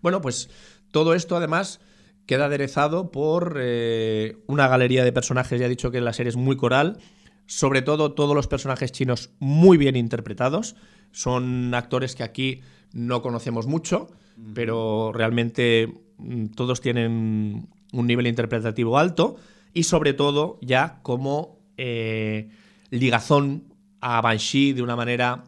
[0.03, 0.51] Bueno, pues
[0.91, 1.81] todo esto además
[2.27, 5.59] queda aderezado por eh, una galería de personajes.
[5.59, 6.99] Ya he dicho que la serie es muy coral.
[7.47, 10.77] Sobre todo, todos los personajes chinos muy bien interpretados.
[11.13, 12.61] Son actores que aquí
[12.93, 14.09] no conocemos mucho
[14.55, 19.37] pero realmente mm, todos tienen un nivel interpretativo alto
[19.73, 22.51] y sobre todo ya como eh,
[22.91, 25.45] ligazón a Banshee de una manera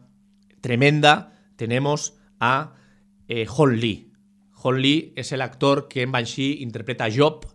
[0.61, 2.73] tremenda tenemos a
[3.27, 4.11] eh, Hon Lee.
[4.53, 7.45] Hon Lee es el actor que en Banshee interpreta a Job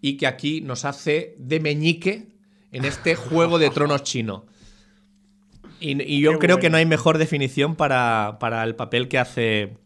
[0.00, 2.28] y que aquí nos hace de meñique
[2.72, 4.46] en este juego de tronos chino.
[5.80, 6.60] Y, y yo Qué creo bueno.
[6.60, 9.76] que no hay mejor definición para, para el papel que hace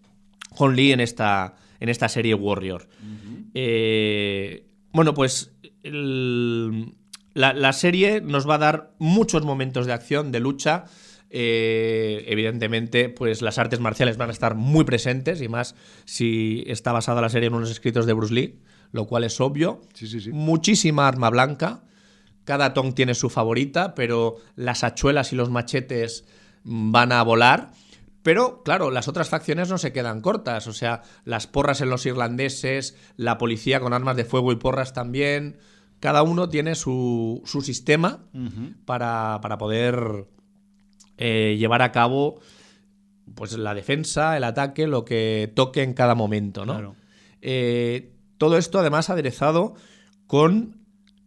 [0.57, 2.88] Hon Lee en esta, en esta serie Warrior.
[3.55, 6.94] Eh, bueno, pues el,
[7.34, 10.84] la, la, serie nos va a dar muchos momentos de acción, de lucha.
[11.34, 15.74] Eh, evidentemente, pues las artes marciales van a estar muy presentes y más
[16.05, 18.61] si está basada la serie en unos escritos de Bruce Lee,
[18.92, 19.80] lo cual es obvio.
[19.94, 20.30] Sí, sí, sí.
[20.30, 21.84] Muchísima arma blanca.
[22.44, 26.26] cada Tong tiene su favorita, pero las hachuelas y los machetes
[26.64, 27.70] van a volar.
[28.22, 30.66] Pero, claro, las otras facciones no se quedan cortas.
[30.66, 34.92] O sea, las porras en los irlandeses, la policía con armas de fuego y porras
[34.92, 35.58] también.
[36.00, 38.24] Cada uno tiene su, su sistema
[38.84, 40.26] para, para, poder
[41.16, 42.40] eh, llevar a cabo
[43.34, 46.66] pues, la defensa, el ataque, lo que toque en cada momento.
[46.66, 46.96] ¿no?
[47.40, 49.74] Eh, todo esto, además, aderezado
[50.26, 50.82] con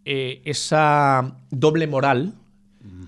[0.05, 2.35] eh, esa doble moral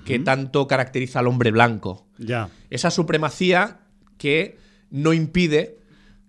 [0.08, 2.08] que tanto caracteriza al hombre blanco.
[2.18, 2.50] Ya.
[2.70, 3.82] Esa supremacía
[4.18, 4.58] que
[4.90, 5.78] no impide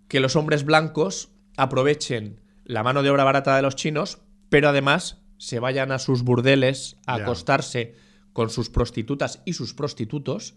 [0.09, 4.19] que los hombres blancos aprovechen la mano de obra barata de los chinos,
[4.49, 7.95] pero además se vayan a sus burdeles a acostarse
[8.33, 10.55] con sus prostitutas y sus prostitutos,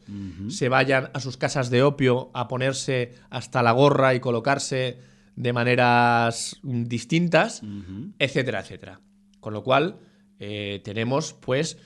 [0.49, 4.99] se vayan a sus casas de opio a ponerse hasta la gorra y colocarse
[5.35, 7.61] de maneras distintas,
[8.19, 8.99] etcétera, etcétera.
[9.39, 9.97] Con lo cual,
[10.39, 11.77] eh, tenemos pues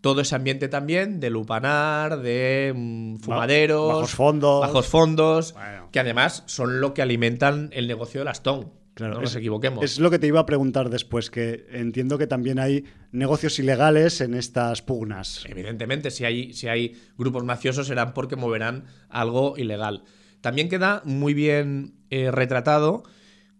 [0.00, 5.54] todo ese ambiente también de lupanar, de mm, fumaderos, bajos fondos, bajos fondos
[5.92, 8.72] que además son lo que alimentan el negocio de las TON.
[8.94, 9.84] Claro, no nos equivoquemos.
[9.84, 14.20] Es lo que te iba a preguntar después, que entiendo que también hay negocios ilegales
[14.20, 15.44] en estas pugnas.
[15.48, 20.02] Evidentemente, si hay, si hay grupos mafiosos serán porque moverán algo ilegal.
[20.40, 23.04] También queda muy bien eh, retratado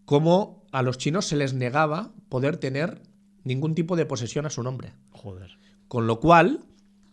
[0.05, 3.01] cómo a los chinos se les negaba poder tener
[3.45, 4.93] ningún tipo de posesión a su nombre.
[5.11, 5.60] Joder.
[5.91, 6.61] Con lo cual,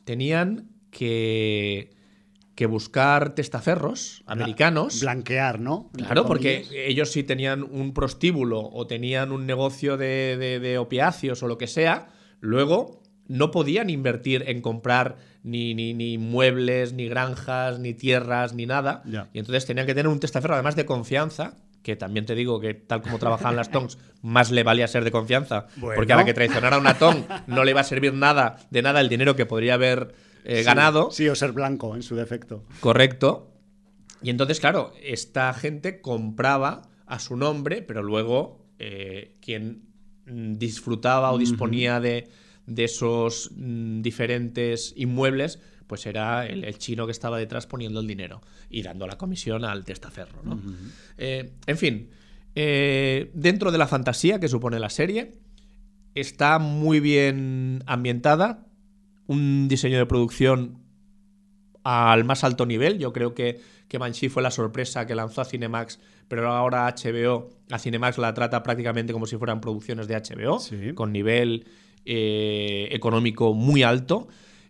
[0.04, 1.96] tenían que,
[2.54, 5.02] que buscar testaferros americanos.
[5.02, 5.90] Blanquear, ¿no?
[5.94, 11.48] Claro, porque ellos si tenían un prostíbulo o tenían un negocio de, de, opiáceos o
[11.48, 12.10] lo que sea,
[12.40, 18.68] luego no podían invertir en comprar ni, ni, ni, muebles, ni granjas, ni tierras, ni
[18.68, 19.02] nada.
[19.34, 21.58] Y entonces tenían que tener un testaferro, además de confianza,
[21.88, 25.12] que también te digo que tal como trabajaban las tongs, más le valía ser de
[25.12, 25.68] confianza.
[25.80, 29.00] Porque a la que traicionara una tong no le iba a servir nada, de nada
[29.00, 30.14] el dinero que podría haber
[30.44, 31.12] eh, ganado.
[31.12, 32.66] Sí, o ser blanco en su defecto.
[32.82, 33.54] Correcto.
[34.22, 39.86] Y entonces, claro, esta gente compraba a su nombre, pero luego eh, quien
[40.26, 42.28] disfrutaba o disponía de,
[42.66, 48.42] de, esos mm, diferentes inmuebles pues era el, chino que estaba detrás poniendo el dinero
[48.70, 50.42] y dando la comisión al testaferro.
[50.44, 50.62] ¿no?
[51.18, 52.10] Eh, en fin,
[52.56, 55.34] eh, dentro de la fantasía que supone la serie,
[56.14, 58.66] está muy bien ambientada,
[59.28, 60.80] un diseño de producción
[61.84, 62.98] al más alto nivel.
[62.98, 67.50] Yo creo que, que Banshee fue la sorpresa que lanzó a Cinemax, pero ahora HBO,
[67.72, 70.60] a Cinemax la trata prácticamente como si fueran producciones de HBO,
[70.96, 71.66] con nivel
[72.06, 74.28] eh, económico muy alto.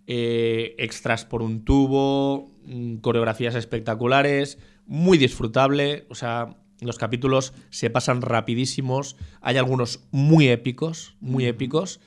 [0.09, 7.89] Eh, extras por un tubo, mm, coreografías espectaculares, muy disfrutable, o sea, los capítulos se
[7.89, 11.99] pasan rapidísimos, hay algunos muy épicos, muy épicos.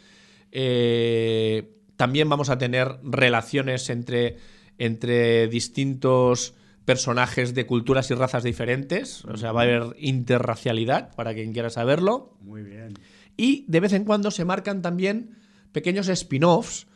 [0.51, 4.39] Eh, también vamos a tener relaciones entre,
[4.79, 6.55] entre distintos
[6.87, 11.69] personajes de culturas y razas diferentes, o sea, va a haber interracialidad, para quien quiera
[11.69, 12.35] saberlo.
[12.41, 12.95] Muy bien.
[13.37, 15.37] Y de vez en cuando se marcan también
[15.73, 16.87] pequeños spin-offs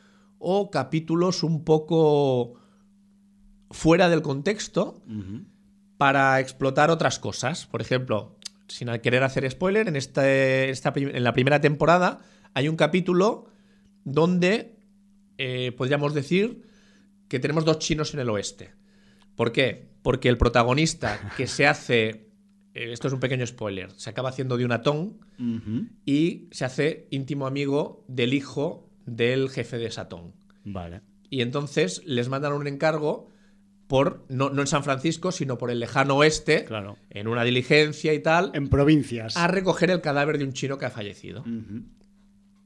[0.45, 2.55] o capítulos un poco
[3.71, 5.03] fuera del contexto
[5.97, 7.67] para explotar otras cosas.
[7.67, 8.37] Por ejemplo,
[8.69, 12.21] sin querer hacer spoiler, en, este, en la primera temporada
[12.55, 13.47] hay un capítulo
[14.05, 14.77] donde
[15.39, 16.63] eh, podríamos decir
[17.29, 18.73] que tenemos dos chinos en el oeste.
[19.35, 19.89] ¿Por qué?
[20.03, 22.29] Porque el protagonista que se hace,
[22.75, 25.19] eh, esto es un pequeño spoiler, se acaba haciendo de un atón
[26.05, 30.35] y se hace íntimo amigo del hijo del jefe de Satón.
[30.65, 31.03] Vale.
[31.31, 33.29] Y entonces les mandan un encargo
[33.87, 36.97] por, no, en San Francisco, sino por el lejano oeste, claro.
[37.11, 38.51] en una diligencia y tal.
[38.55, 39.37] En provincias.
[39.37, 41.45] A recoger el cadáver de un chino que ha fallecido.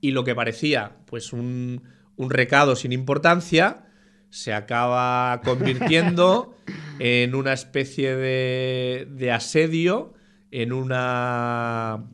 [0.00, 1.82] Y lo que parecía, pues, un,
[2.16, 3.86] un recado sin importancia,
[4.30, 6.54] se acaba convirtiendo
[6.98, 10.14] en una especie de, de asedio,
[10.50, 12.04] en una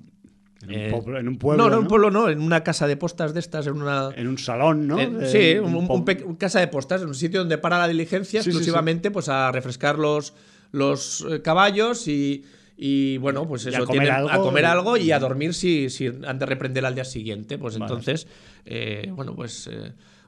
[0.69, 3.35] en un, eh, pueblo, No, no, en un pueblo no, en una casa de postas
[3.35, 4.11] de estas, en una...
[4.17, 4.99] En un salón, ¿no?
[5.27, 9.51] sí, un, casa de postas, en un sitio donde para la diligencia exclusivamente pues a
[9.53, 10.35] refrescar los,
[10.73, 12.45] los eh, caballos y,
[12.77, 16.07] y bueno, pues eso, a comer, algo, a comer algo y a dormir si, si
[16.07, 17.59] han de reprender al día siguiente.
[17.59, 18.27] Pues entonces,
[18.65, 19.71] eh, bueno, pues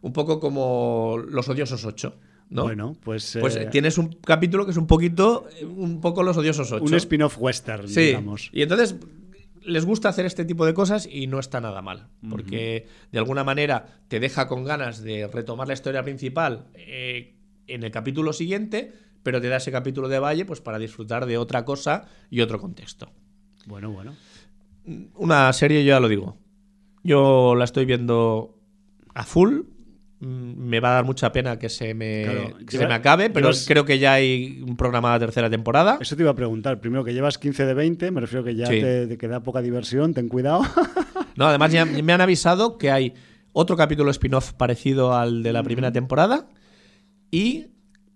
[0.02, 2.16] un poco como los odiosos ocho.
[2.50, 2.62] ¿no?
[2.62, 3.38] Bueno, pues.
[3.40, 5.46] Pues tienes un capítulo que es un poquito.
[5.62, 6.84] Un poco los odiosos ocho.
[6.84, 8.00] Un spin-off western, sí.
[8.06, 8.50] digamos.
[8.52, 8.96] Y entonces
[9.66, 13.44] les gusta hacer este tipo de cosas y no está nada mal, porque de alguna
[13.44, 17.34] manera te deja con ganas de retomar la historia principal eh,
[17.66, 18.92] en el capítulo siguiente,
[19.22, 22.60] pero te da ese capítulo de Valle pues para disfrutar de otra cosa y otro
[22.60, 23.12] contexto.
[23.66, 24.14] Bueno, bueno.
[25.14, 26.38] Una serie, yo ya lo digo.
[27.02, 28.56] Yo la estoy viendo
[29.14, 29.62] a full.
[30.20, 33.48] Mm, Me va a dar mucha pena que se me, Claro, se me acabe, pero
[33.50, 35.98] llevas- creo que ya hay un programa de tercera temporada.
[36.00, 36.80] Eso te iba a preguntar.
[36.80, 38.80] Primero, que llevas 15 de 20, me refiero que ya Sí.
[38.80, 40.60] te, te queda poca diversión, ten cuidado.
[41.36, 43.12] No, además ya me han avisado que hay
[43.52, 46.48] otro capítulo spin-off parecido al de la primera temporada
[47.30, 47.66] y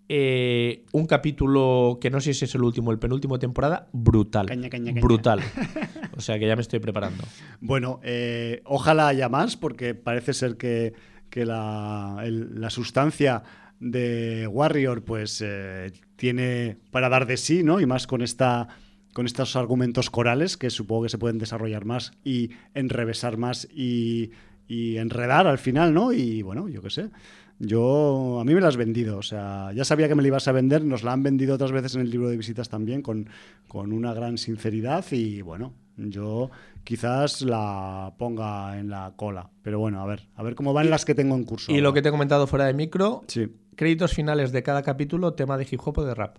[0.09, 4.47] eh, un capítulo que no sé si es el último o el penúltimo temporada, brutal.
[4.47, 5.03] Caña, caña, caña.
[5.03, 5.41] Brutal.
[6.17, 7.23] O sea que ya me estoy preparando.
[7.61, 10.93] Bueno, eh, ojalá haya más, porque parece ser que,
[11.31, 13.43] que la, la sustancia
[13.81, 17.81] de Warrior pues eh, tiene para dar de sí, ¿no?
[17.81, 18.69] Y más con esta
[19.13, 24.31] con estos argumentos corales que supongo que se pueden desarrollar más y enrevesar más y,
[24.69, 26.13] y enredar al final, ¿no?
[26.13, 27.11] Y bueno, yo qué sé.
[27.59, 30.49] Yo, a mí me la has vendido, o sea, ya sabía que me la ibas
[30.49, 33.29] a vender, nos la han vendido otras veces en el libro de visitas también con,
[33.69, 35.75] con una gran sinceridad y bueno,
[36.09, 36.51] yo
[36.85, 41.05] quizás la ponga en la cola, pero bueno, a ver, a ver cómo van las
[41.05, 41.73] que tengo en curso.
[41.73, 45.35] Y lo que te he comentado fuera de micro, Sí, créditos finales de cada capítulo,
[45.35, 46.39] tema de hip hop o de rap.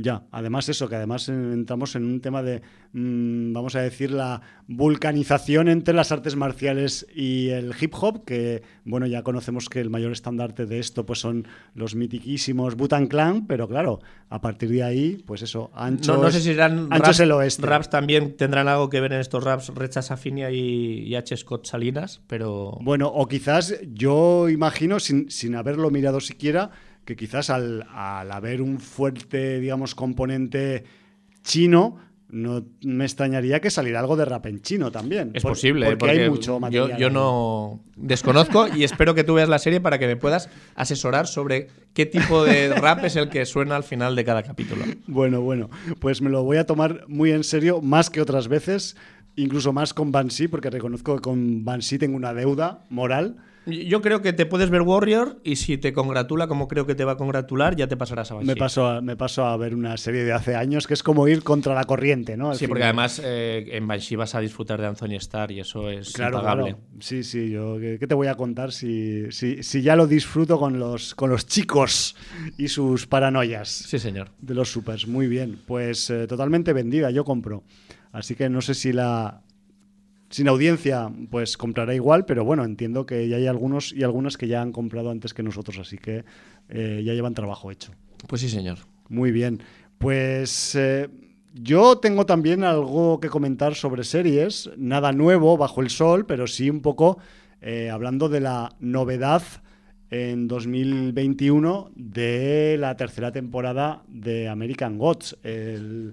[0.00, 4.12] Ya, además eso, que además eh, entramos en un tema de, mm, vamos a decir,
[4.12, 9.80] la vulcanización entre las artes marciales y el hip hop, que bueno, ya conocemos que
[9.80, 13.98] el mayor estandarte de esto pues son los mitiquísimos Butan Clan, pero claro,
[14.30, 17.20] a partir de ahí, pues eso, ancho, No, no sé si serán ancho raps, es
[17.20, 17.66] el oeste.
[17.66, 21.36] raps también tendrán algo que ver en estos raps Recha Safinia y, y H.
[21.36, 26.70] Scott Salinas, pero Bueno, o quizás yo imagino, sin, sin haberlo mirado siquiera,
[27.08, 30.84] que quizás al, al haber un fuerte, digamos, componente
[31.42, 31.96] chino,
[32.28, 35.30] no me extrañaría que saliera algo de rap en chino también.
[35.32, 36.98] es Por- posible, porque, porque, hay mucho yo, material.
[36.98, 37.12] yo ahí.
[37.14, 41.68] no desconozco y espero que tú veas la serie para que me puedas asesorar sobre
[41.94, 44.84] qué tipo de rap es el que suena al final de cada capítulo.
[45.06, 48.96] Bueno, bueno, pues me lo voy a tomar muy en serio, más que otras veces,
[49.34, 53.36] incluso más con Banshee, porque reconozco que con Banshee tengo una deuda moral.
[53.68, 57.04] Yo creo que te puedes ver Warrior y si te congratula como creo que te
[57.04, 58.46] va a congratular, ya te pasarás a Banshee.
[58.48, 61.28] Me paso, a, me paso a ver una serie de hace años que es como
[61.28, 62.50] ir contra la corriente, ¿no?
[62.50, 65.90] Al Sí, porque además eh, en Banshee vas a disfrutar de Anthony Starr y eso
[65.90, 66.62] es Claro, impagable.
[66.74, 66.78] claro.
[67.00, 70.58] Sí, sí, yo ¿qué, qué te voy a contar si, si, si ya lo disfruto
[70.58, 72.16] con los, con los chicos
[72.56, 74.30] y sus paranoias Sí, señor.
[74.40, 75.06] de los supers?
[75.06, 77.64] Muy bien, pues eh, totalmente vendida, yo compro.
[78.12, 79.42] Así que no sé si la
[80.30, 84.46] sin audiencia pues comprará igual, pero bueno, entiendo que ya hay algunos y algunas que
[84.48, 86.24] ya han comprado antes que nosotros, así que
[86.68, 87.92] eh, ya llevan trabajo hecho.
[88.26, 88.78] Pues sí, señor.
[89.08, 89.62] Muy bien.
[89.98, 91.08] Pues eh,
[91.54, 94.70] yo tengo también algo que comentar sobre series.
[94.76, 97.18] Nada nuevo bajo el sol, pero sí un poco
[97.62, 99.42] eh, hablando de la novedad
[100.10, 105.36] en 2021 de la tercera temporada de American Gods.
[105.42, 106.12] El-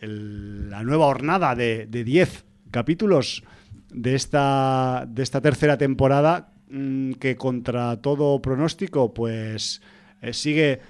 [0.00, 3.44] el- la nueva hornada de de 10 capítulos
[3.92, 9.82] de esta, de esta tercera temporada mm, que contra todo pronóstico pues
[10.22, 10.80] eh, sigue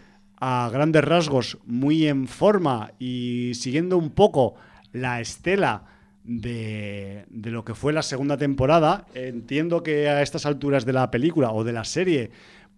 [0.41, 4.55] a grandes rasgos muy en forma y siguiendo un poco
[4.93, 5.85] la estela
[6.25, 9.07] de, de lo que fue la segunda temporada.
[9.15, 12.31] Entiendo que a estas alturas de la película o de la serie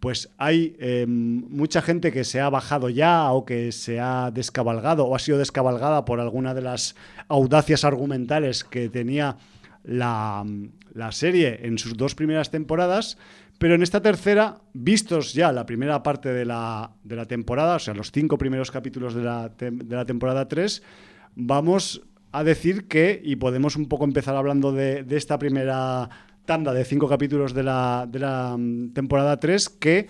[0.02, 5.06] pues hay eh, mucha gente que se ha bajado ya o que se ha descabalgado
[5.06, 6.96] o ha sido descabalgada por alguna de las
[7.28, 9.36] audacias argumentales que tenía
[9.84, 10.44] la,
[10.92, 13.16] la serie en sus dos primeras temporadas,
[13.58, 17.78] pero en esta tercera, vistos ya la primera parte de la, de la temporada, o
[17.78, 20.82] sea, los cinco primeros capítulos de la, de la temporada 3,
[21.36, 26.10] vamos a decir que, y podemos un poco empezar hablando de, de esta primera
[26.44, 30.08] tanda de cinco capítulos de la, mm, temporada 3, que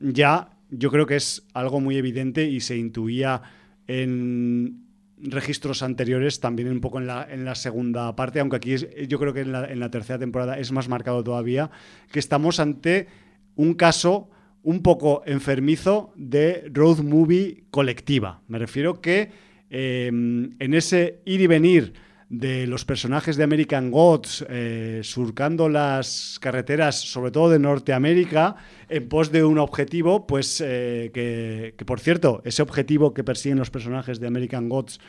[0.00, 3.42] ya yo creo que es algo muy evidente y se intuía
[3.86, 4.84] en
[5.20, 9.18] registros anteriores, también un poco en la, en la segunda parte, aunque aquí es- yo
[9.18, 11.70] creo que en la, en la tercera temporada es más marcado todavía,
[12.12, 13.08] que estamos ante
[13.56, 14.30] un caso
[14.62, 18.42] un poco enfermizo de road movie colectiva.
[18.46, 19.30] Me refiero que
[19.70, 21.94] eh, en ese ir y venir
[22.28, 28.56] de los personajes de American Gods eh, surcando las carreteras, sobre todo de Norteamérica,
[28.88, 33.58] en pos de un objetivo, pues eh, que, que, por cierto, ese objetivo que persiguen
[33.58, 35.00] los personajes de American Gods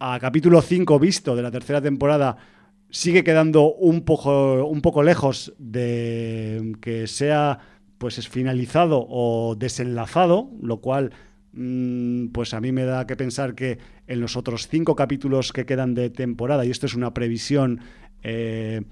[0.00, 2.36] a capítulo 5 visto de la tercera temporada
[2.90, 7.58] sigue quedando un poco, un poco lejos de que sea
[7.98, 11.12] pues es finalizado o desenlazado, lo cual
[12.32, 15.94] pues a mí me da que pensar que en los otros cinco capítulos que quedan
[15.94, 17.80] de temporada, y esto es una previsión
[18.22, 18.82] eh,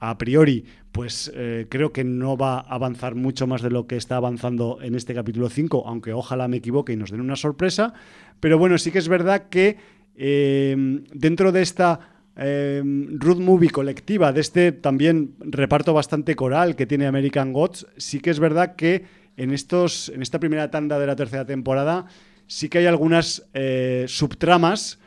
[0.00, 3.96] a priori, pues eh, creo que no va a avanzar mucho más de lo que
[3.96, 7.92] está avanzando en este capítulo 5, aunque ojalá me equivoque y nos den una sorpresa.
[8.40, 9.76] Pero bueno, sí que es verdad que
[10.16, 10.74] eh,
[11.12, 12.00] dentro de esta
[12.36, 18.30] eh, movie colectiva de este también reparto bastante coral que tiene American Gods, sí que
[18.30, 19.04] es verdad que
[19.40, 22.06] en, estos, en esta primera tanda de la tercera temporada
[22.46, 24.98] sí que hay algunas eh, subtramas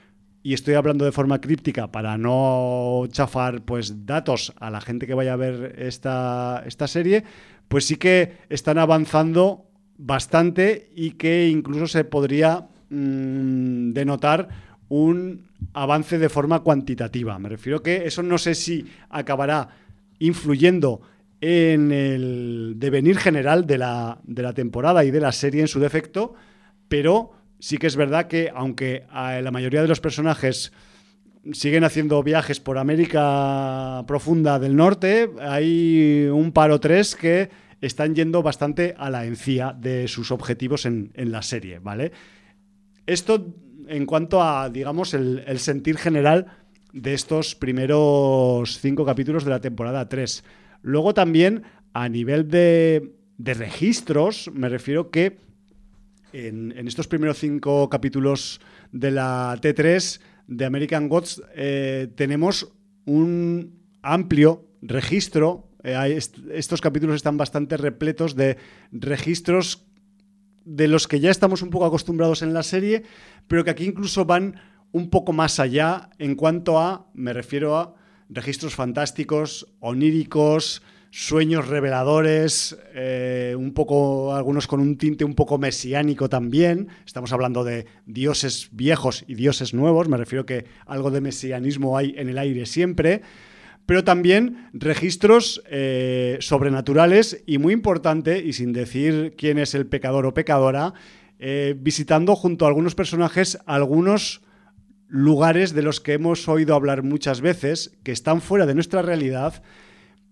[0.41, 5.13] y estoy hablando de forma críptica para no chafar pues datos a la gente que
[5.13, 7.23] vaya a ver esta, esta serie,
[7.67, 14.49] pues sí que están avanzando bastante y que incluso se podría mm, denotar
[14.89, 17.38] un avance de forma cuantitativa.
[17.38, 19.69] Me refiero que eso no sé si acabará
[20.17, 21.01] influyendo
[21.46, 25.82] en el devenir general de la, de la temporada y de la serie en su
[25.82, 26.36] defecto,
[26.88, 30.72] pero sí que es verdad que aunque la mayoría de los personajes
[31.52, 37.50] siguen haciendo viajes por América profunda del norte, hay un par o tres que
[37.82, 42.14] están yendo bastante a la encía de sus objetivos en, la serie, ¿vale?
[43.06, 43.54] Esto
[43.89, 46.48] en cuanto a, digamos, el, sentir general
[46.94, 50.41] de estos primeros cinco capítulos de la temporada 3.
[50.84, 51.63] Luego también,
[51.93, 55.38] a nivel de, registros, me refiero que
[56.34, 58.59] en, estos primeros cinco capítulos
[58.91, 62.73] de la T3 de American Gods eh, tenemos
[63.05, 65.69] un amplio registro.
[65.84, 66.19] Eh,
[66.51, 68.57] estos capítulos están bastante repletos de
[68.91, 69.88] registros
[70.65, 73.03] de los que ya estamos un poco acostumbrados en la serie,
[73.47, 74.55] pero que aquí incluso van
[74.91, 77.95] un poco más allá en cuanto a, me refiero a
[78.34, 80.81] registros fantásticos, oníricos,
[81.11, 86.88] sueños reveladores, eh, un poco, algunos con un tinte un poco mesiánico también.
[87.05, 92.15] Estamos hablando de dioses viejos y dioses nuevos, me refiero que algo de mesianismo hay
[92.17, 93.21] en el aire siempre
[93.86, 100.25] pero también registros eh, sobrenaturales y muy importante, y sin decir quién es el pecador
[100.25, 100.93] o pecadora,
[101.39, 104.41] eh, visitando junto a algunos personajes algunos
[105.14, 109.61] lugares de los que hemos oído hablar muchas veces, que están fuera de nuestra realidad,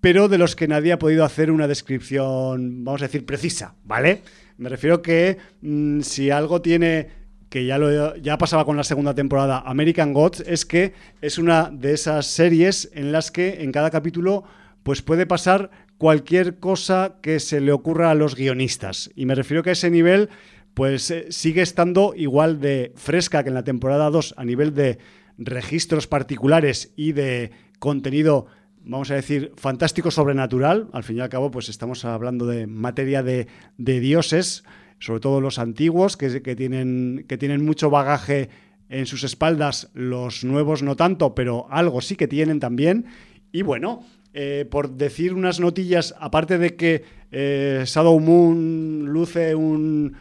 [0.02, 4.24] pero de los que nadie ha podido hacer una descripción, vamos a decir, precisa, ¿vale?
[4.58, 7.10] Me refiero que mm, si algo tiene
[7.50, 11.70] que ya, lo, ya pasaba con la segunda temporada, American Gods, es que es una
[11.72, 14.46] de esas series en las que en cada capítulo
[14.82, 15.70] pues puede pasar
[16.00, 19.12] cualquier cosa que se le ocurra a los guionistas.
[19.16, 20.30] Y me refiero que a ese nivel
[20.74, 25.00] pues eh, sigue estando igual de fresca que en la temporada 2 a nivel de
[25.38, 28.48] registros particulares y de contenido
[28.84, 30.90] vamos a decir, fantástico sobrenatural.
[30.92, 33.46] Al fin y al cabo, pues estamos hablando de materia de,
[33.78, 34.64] de dioses
[35.02, 38.50] sobre todo los antiguos, que, tienen, que tienen mucho bagaje
[38.88, 43.08] en sus espaldas, los nuevos no tanto, pero algo sí que tienen también.
[43.52, 50.16] Y bueno, eh, por decir unas notillas, aparte de que eh, Shadow Moon luce un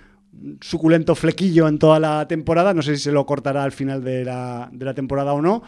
[0.61, 4.25] suculento flequillo en toda la temporada, no sé si se lo cortará al final de
[4.25, 5.63] la, temporada o no,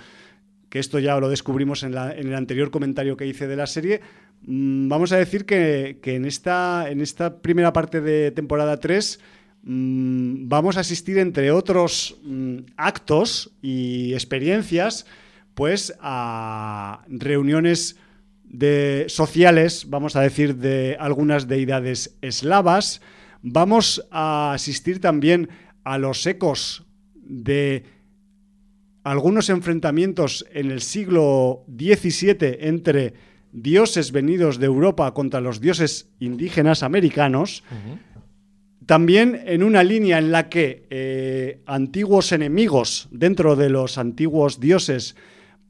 [0.69, 4.01] que esto ya lo descubrimos en, en, el anterior comentario que hice de la serie,
[4.45, 9.21] Mm, vamos a decir que, en, esta, en esta primera parte de temporada 3
[9.63, 15.07] mm, vamos a asistir, entre otros mm, actos y experiencias,
[15.55, 17.97] pues a reuniones
[18.45, 23.01] de, sociales, vamos a decir, de algunas deidades eslavas.
[23.43, 25.49] Vamos a asistir también
[25.85, 27.85] a los ecos de
[29.03, 33.15] algunos enfrentamientos en el siglo XVII entre
[33.53, 37.65] dioses venidos de Europa contra los dioses indígenas americanos,
[38.87, 45.17] también en una línea en la que eh, antiguos enemigos dentro de los antiguos dioses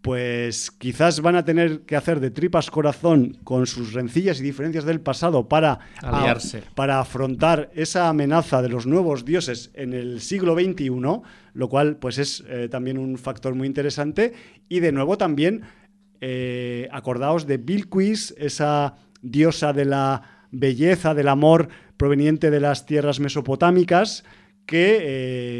[0.03, 4.85] pues quizás van a tener que hacer de tripas corazón con sus rencillas y diferencias
[4.85, 6.65] del pasado para, Aliarse.
[6.75, 10.91] para afrontar esa amenaza de los nuevos dioses en el siglo XXI,
[11.55, 14.33] lo cual pues es eh, también un factor muy interesante
[14.69, 15.63] y de nuevo también
[16.21, 23.21] eh, acordaos de Bilquis, esa diosa de la belleza, del amor proveniente de las tierras
[23.21, 24.25] mesopotámicas,
[24.67, 24.99] que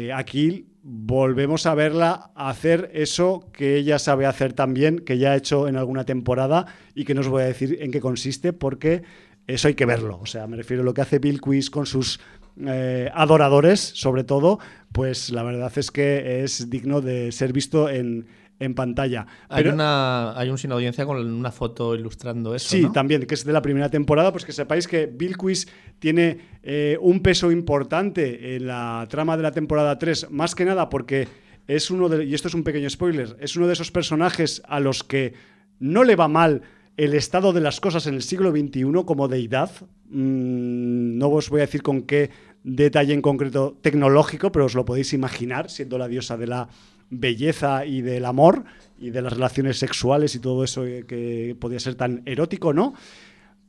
[0.07, 5.35] eh, aquí volvemos a verla hacer eso que ella sabe hacer también, que ya ha
[5.37, 9.03] hecho en alguna temporada y que no os voy a decir en qué consiste porque
[9.47, 10.19] eso hay que verlo.
[10.21, 11.39] O sea, me refiero a lo que hace Bill
[11.71, 12.19] con sus
[12.67, 14.59] eh, adoradores, sobre todo,
[14.91, 18.27] pues la verdad es que es digno de ser visto en,
[18.59, 19.25] en pantalla.
[19.49, 22.69] Hay, una, hay un sin audiencia con una foto ilustrando eso.
[22.69, 25.67] Sí, también, que es de la primera temporada, pues que sepáis que Bill Quiz
[25.99, 30.89] tiene eh, un peso importante en la trama de la temporada 3, más que nada
[30.89, 31.27] porque
[31.67, 34.79] es uno de, y esto es un pequeño spoiler, es uno de esos personajes a
[34.79, 35.33] los que
[35.79, 36.61] no le va mal
[36.97, 39.71] el estado de las cosas en el siglo XXI como deidad.
[40.09, 42.29] Mm, no os voy a decir con qué
[42.63, 46.69] detalle en concreto tecnológico, pero os lo podéis imaginar, siendo la diosa de la
[47.19, 48.63] belleza y del amor
[48.97, 52.93] y de las relaciones sexuales y todo eso que podía ser tan erótico, ¿no?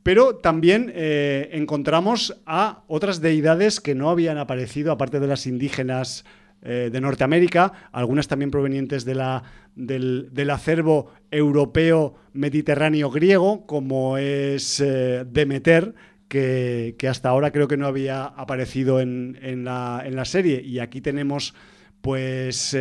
[0.05, 6.25] Pero también eh, encontramos a otras deidades que no habían aparecido, aparte de las indígenas
[6.61, 9.41] eh, de Norteamérica, algunas también provenientes de la,
[9.75, 15.95] del, acervo europeo mediterráneo griego, como es eh, Demeter,
[16.27, 20.61] que, hasta ahora creo que no había aparecido en, la, en la, serie.
[20.61, 21.55] Y aquí tenemos
[22.01, 22.77] pues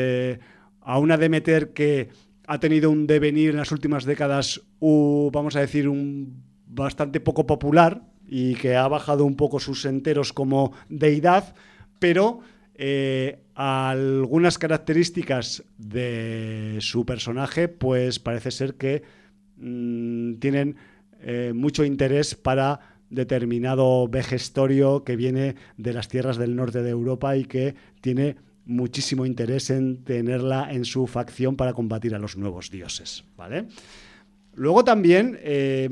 [0.84, 2.10] a una Demeter que
[2.46, 8.02] ha tenido un devenir en las últimas décadas, vamos a decir, un bastante poco popular
[8.26, 11.54] y que ha bajado un poco sus enteros como deidad,
[11.98, 12.40] pero
[12.74, 19.02] eh, algunas características de su personaje, pues parece ser que
[19.56, 20.76] mm, tienen
[21.20, 22.80] eh, mucho interés para
[23.10, 28.36] determinado vejestorio que viene de las tierras del norte de Europa y que tiene
[28.66, 33.24] muchísimo interés en tenerla en su facción para combatir a los nuevos dioses.
[33.36, 33.66] ¿vale?
[34.54, 35.88] Luego también eh,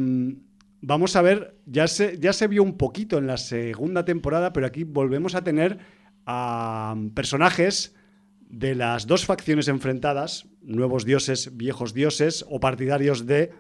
[0.81, 4.67] vamos a ver, ya se, ya se vio un poquito en la segunda temporada, pero
[4.67, 5.79] aquí volvemos a tener
[6.27, 7.95] a personajes
[8.41, 13.51] de las dos facciones enfrentadas, nuevos dioses, viejos dioses, o partidarios de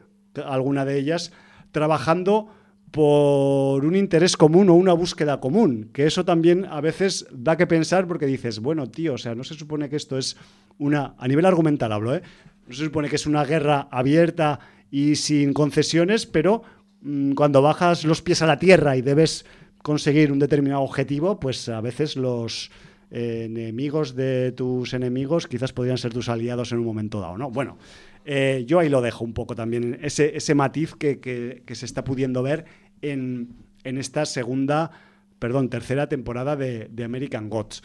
[0.45, 1.33] alguna de ellas,
[1.71, 2.49] trabajando
[2.93, 7.67] por un interés común o una búsqueda común, que eso también a veces da que
[7.67, 10.37] pensar porque dices, bueno, tío, o sea, no se supone que esto es
[10.79, 12.23] una, a nivel argumental hablo, ¿eh?
[12.69, 16.63] no se supone que es una guerra abierta y sin concesiones, pero
[17.03, 19.45] Mm, cuando bajas los pies a la tierra y debes
[19.83, 22.71] conseguir un determinado objetivo, pues a veces los
[23.11, 27.51] eh, enemigos de tus enemigos quizás podrían ser tus aliados en un momento dado, ¿no?
[27.51, 27.77] Bueno,
[28.25, 32.43] eh, yo ahí lo dejo un poco también, ese, ese matiz que, se está pudiendo
[32.45, 32.67] ver
[33.03, 34.91] en, esta segunda,
[35.39, 37.83] perdón, tercera temporada de, American Gods.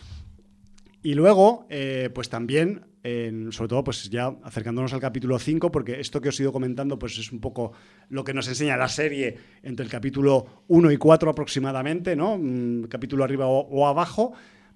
[1.03, 2.85] Y luego, eh, pues también
[3.51, 6.99] sobre todo pues ya acercándonos al capítulo 5, porque esto que os he ido comentando
[6.99, 7.71] pues es un poco
[8.09, 12.37] lo que nos enseña la serie entre el capítulo 1 y 4 aproximadamente, ¿no?
[12.37, 14.33] Mm, capítulo arriba o, abajo,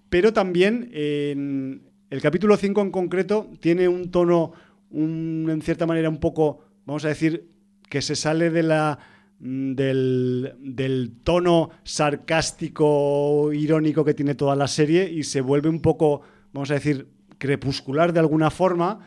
[0.10, 4.54] pero también en el capítulo 5 en concreto tiene un tono,
[4.94, 7.50] en cierta manera, un poco, vamos a decir,
[7.89, 9.00] que se sale de la
[9.42, 16.22] del, del, tono sarcástico, irónico que tiene toda la serie y se vuelve un poco,
[16.54, 17.08] vamos a decir,
[17.39, 19.00] crepuscular de alguna forma.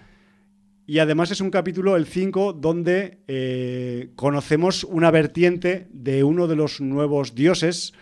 [0.86, 6.56] Y además es un capítulo, el 5, donde eh, conocemos una vertiente de uno de
[6.56, 7.94] los nuevos dioses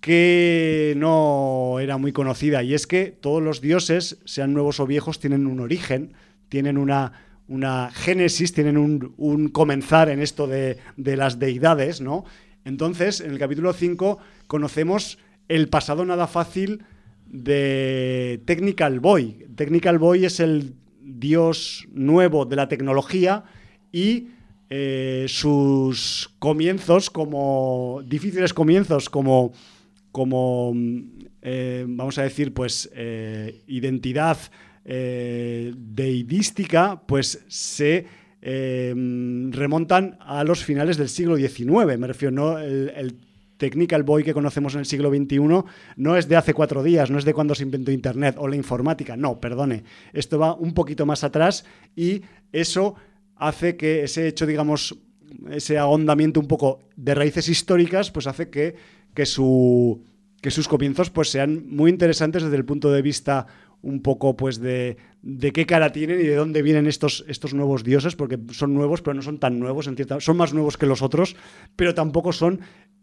[0.00, 2.62] que no era muy conocida.
[2.62, 6.12] Y es que todos los dioses, sean nuevos o viejos, tienen un origen,
[6.48, 12.24] tienen una, una génesis, tienen un, comenzar en esto de, de, las deidades, ¿no?
[12.64, 15.18] Entonces, en el capítulo 5 conocemos
[15.48, 16.84] el pasado nada fácil
[17.26, 19.46] de Technical Boy.
[19.54, 23.44] Technical Boy es el dios nuevo de la tecnología
[23.92, 24.28] y
[24.68, 29.52] eh, sus comienzos como difíciles comienzos como
[30.10, 30.72] como
[31.42, 34.36] eh, vamos a decir pues eh, identidad
[34.86, 38.06] deidística pues se
[38.40, 43.16] remontan a los finales del siglo XIX me refiero no el
[43.56, 45.38] Technical Boy que conocemos en el siglo XXI
[45.96, 48.56] no es de hace cuatro días, no es de cuando se inventó Internet o la
[48.56, 49.84] informática, no, perdone.
[50.12, 51.64] Esto va un poquito más atrás
[51.94, 52.22] y
[52.52, 52.94] eso
[53.36, 54.98] hace que ese hecho, digamos,
[55.50, 58.76] ese ahondamiento un poco de raíces históricas, pues hace que,
[59.14, 60.04] que, su,
[60.40, 63.46] que sus comienzos pues sean muy interesantes desde el punto de vista
[63.86, 67.84] un poco pues de, de, qué cara tienen y de dónde vienen estos, estos nuevos
[67.84, 70.86] dioses, porque son nuevos, pero no son tan nuevos, en cierta, son más nuevos que
[70.86, 71.36] los otros,
[71.76, 72.60] pero tampoco son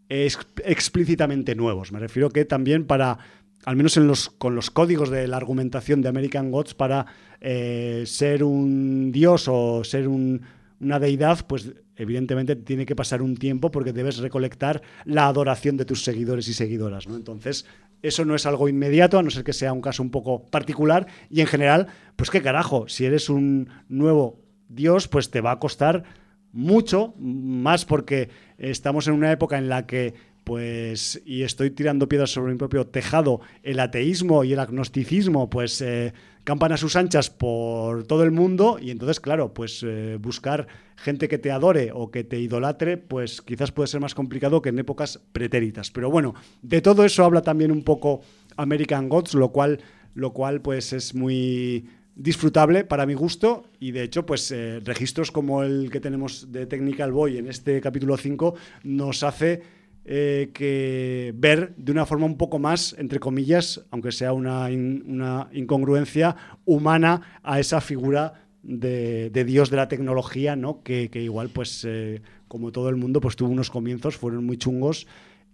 [0.08, 1.90] explícitamente nuevos.
[1.90, 3.18] Me refiero que también para,
[3.64, 7.06] al menos en los, con los códigos de la argumentación de American Gods, para
[7.40, 13.70] eh, ser un dios o ser una deidad, pues evidentemente tiene que pasar un tiempo
[13.70, 17.06] porque debes recolectar la adoración de tus seguidores y seguidoras.
[17.06, 17.16] ¿no?
[17.16, 17.64] Entonces,
[18.04, 21.06] eso no es algo inmediato, a no ser que sea un caso un poco particular.
[21.30, 21.86] Y en general,
[22.16, 26.04] pues qué carajo, si eres un nuevo dios, pues te va a costar
[26.52, 28.28] mucho, más porque
[28.58, 30.12] estamos en una época en la que,
[30.44, 35.80] pues, y estoy tirando piedras sobre mi propio tejado, el ateísmo y el agnosticismo, pues,
[35.80, 36.12] eh,
[36.44, 40.66] campan a sus anchas por todo el mundo y entonces, claro, pues eh, buscar
[40.96, 44.68] gente que te adore o que te idolatre, pues quizás puede ser más complicado que
[44.68, 45.90] en épocas pretéritas.
[45.90, 48.20] Pero bueno, de todo eso habla también un poco
[48.56, 49.80] American Gods, lo cual,
[50.14, 55.32] lo cual pues es muy disfrutable para mi gusto y de hecho pues eh, registros
[55.32, 58.54] como el que tenemos de Technical Boy en este capítulo 5
[58.84, 59.62] nos hace
[60.06, 66.36] eh, que ver de una forma un poco más, entre comillas, aunque sea una, incongruencia
[66.66, 70.82] humana a esa figura de, Dios de la tecnología, ¿no?
[70.82, 75.06] Que, igual, pues, eh, como todo el mundo, pues tuvo unos comienzos, fueron muy chungos.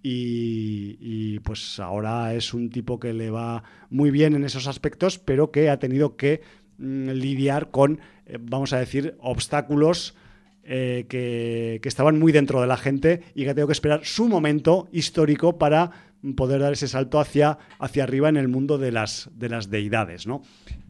[0.02, 5.52] Y, pues ahora es un tipo que le va muy bien en esos aspectos, pero
[5.52, 6.40] que ha tenido que
[6.78, 10.16] mm, lidiar con, eh, vamos a decir, obstáculos
[10.62, 14.28] eh, que, estaban muy dentro de la gente y que ha tenido que esperar su
[14.28, 15.90] momento histórico para
[16.36, 20.26] poder dar ese salto hacia, hacia arriba en el mundo de las, de deidades.
[20.26, 20.42] ¿no?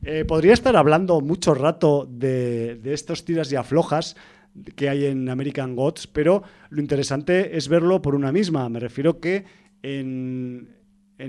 [0.03, 4.17] Eh, podría estar hablando mucho rato de, estos tiras y aflojas
[4.75, 8.69] que hay en American Gods, pero lo interesante es verlo por una misma.
[8.69, 9.45] Me refiero que
[9.83, 10.69] en,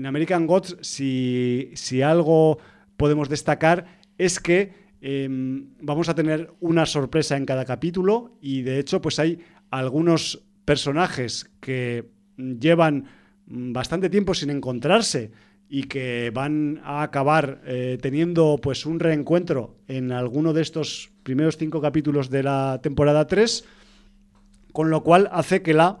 [0.04, 2.58] American Gods, si, si, algo
[2.96, 3.86] podemos destacar,
[4.18, 9.18] es que em, vamos a tener una sorpresa en cada capítulo y de hecho pues
[9.18, 13.06] hay algunos personajes que llevan
[13.46, 15.32] bastante tiempo sin encontrarse
[15.68, 21.56] y que van a acabar eh, teniendo pues un reencuentro en alguno de estos primeros
[21.56, 23.64] cinco capítulos de la temporada 3,
[24.72, 26.00] con lo cual hace que la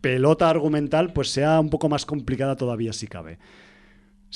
[0.00, 3.38] pelota argumental pues sea un poco más complicada todavía si cabe.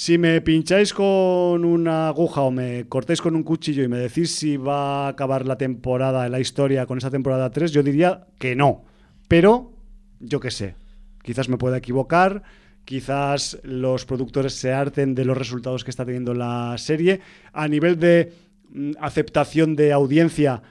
[0.00, 4.30] Si me pincháis con una aguja o me cortáis con un cuchillo y me decís
[4.30, 8.54] si va a acabar la temporada, la historia con esa temporada 3, yo diría que
[8.54, 8.84] no.
[9.26, 9.72] Pero,
[10.20, 10.76] yo qué sé,
[11.24, 12.44] Quizás me pueda equivocar,
[12.84, 17.20] quizás los productores se harten de los resultados que está teniendo la serie.
[17.52, 18.32] A nivel de
[18.70, 20.62] mm, aceptación de audiencia,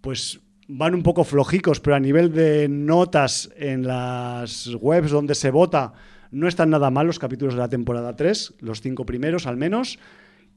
[0.00, 5.52] pues van un poco flojicos, pero a nivel de notas en las webs donde se
[5.52, 5.92] vota,
[6.32, 9.98] no están nada mal los capítulos de la temporada 3, los cinco primeros al menos.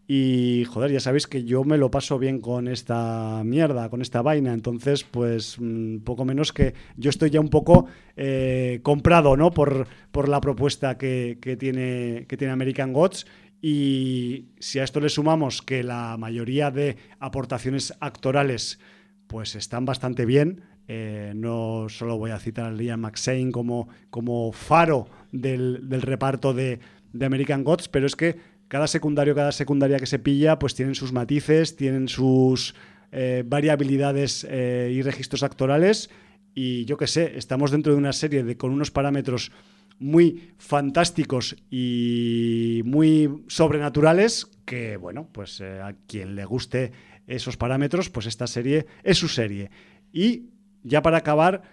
[0.08, 4.22] Y joder, ya sabéis que yo me lo paso bien con esta mierda, con esta
[4.22, 4.54] vaina.
[4.54, 9.52] Entonces, pues mm, poco menos que yo estoy ya un poco eh, comprado, ¿no?
[9.52, 13.26] Por, por la propuesta que, tiene, que tiene American Gods.
[13.62, 18.80] Y si a esto le sumamos que la mayoría de aportaciones actorales
[19.28, 24.52] pues están bastante bien, eh, no solo voy a citar a Liam McShane como, como
[24.52, 26.80] faro del, del reparto de,
[27.20, 28.36] American Gods, pero es que
[28.68, 32.76] cada secundario, cada secundaria que se pilla, pues tienen sus matices, tienen sus
[33.12, 36.10] eh, variabilidades eh, y registros actorales.
[36.54, 39.52] Y yo qué sé, estamos dentro de una serie de, con unos parámetros
[39.98, 46.92] muy fantásticos y muy sobrenaturales que, bueno, pues a quien le guste
[47.28, 49.70] esos parámetros, pues esta serie es su serie.
[50.12, 50.50] Y
[50.86, 51.64] ya para acabar,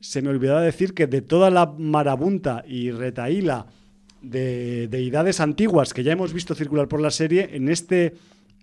[0.00, 3.66] se me olvidaba decir que de toda la marabunta y retaíla
[4.22, 8.14] de deidades antiguas que ya hemos visto circular por la serie, en, este,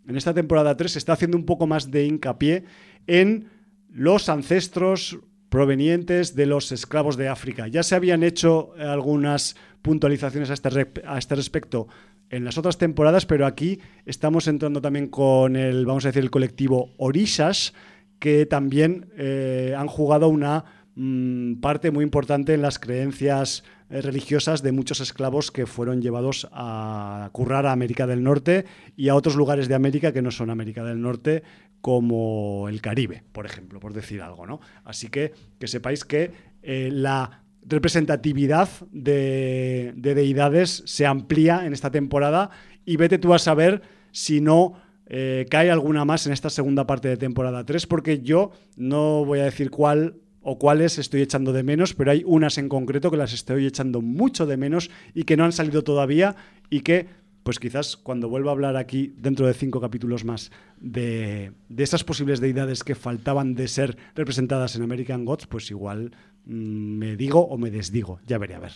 [0.08, 2.64] en esta temporada 3 se está haciendo un poco más de hincapié
[3.06, 3.50] en
[3.92, 5.20] los ancestros
[5.50, 7.68] provenientes de los esclavos de África.
[7.68, 10.70] Ya se habían hecho algunas puntualizaciones a este,
[11.06, 11.88] a este respecto
[12.30, 16.30] en las otras temporadas, pero aquí estamos entrando también con el, vamos a decir, el
[16.30, 17.74] colectivo Orishas,
[18.20, 20.66] que también eh, han jugado una
[20.96, 26.48] mm, parte muy importante en las creencias eh, religiosas de muchos esclavos que fueron llevados
[26.52, 28.66] a currar a América del Norte
[28.96, 31.44] y a otros lugares de América que no son América del Norte,
[31.82, 34.46] como el Caribe, por ejemplo, por decir algo.
[34.46, 34.60] ¿no?
[34.84, 36.32] Así que que sepáis que
[36.62, 42.50] eh, la representatividad de, deidades se amplía en esta temporada
[42.86, 43.82] y vete tú a saber
[44.12, 44.74] si no
[45.10, 49.40] eh, cae alguna más en esta segunda parte de temporada 3, porque yo no voy
[49.40, 53.18] a decir cuál o cuáles estoy echando de menos, pero hay unas en concreto que
[53.18, 56.36] las estoy echando mucho de menos y que no han salido todavía
[56.70, 57.08] y que
[57.44, 60.52] pues quizás cuando vuelva a hablar aquí dentro de cinco capítulos más
[60.82, 66.12] de, esas posibles deidades que faltaban de ser representadas en American Gods, pues igual
[66.44, 66.52] mm,
[66.98, 68.74] me digo o me desdigo, ya veré a ver.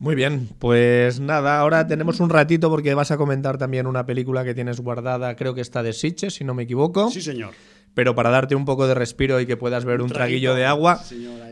[0.00, 4.44] Muy bien, pues nada, ahora tenemos un ratito porque vas a comentar también una película
[4.44, 7.10] que tienes guardada, creo que está de Sitches, si no me equivoco.
[7.10, 7.50] Sí, señor.
[7.94, 11.02] Pero para darte un poco de respiro y que puedas ver un, traguillo de agua,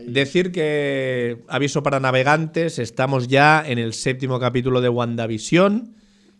[0.07, 5.95] decir que, aviso para navegantes, estamos ya en el séptimo capítulo de WandaVision,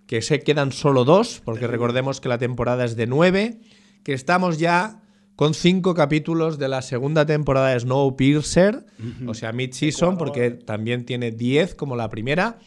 [0.05, 3.59] que se quedan solo dos, porque recordemos que la temporada es de nueve,
[4.03, 5.01] que estamos ya
[5.37, 8.85] con cinco capítulos de la segunda temporada de Snowpiercer,
[9.25, 12.59] o sea, mid-season, porque también tiene diez como la primera.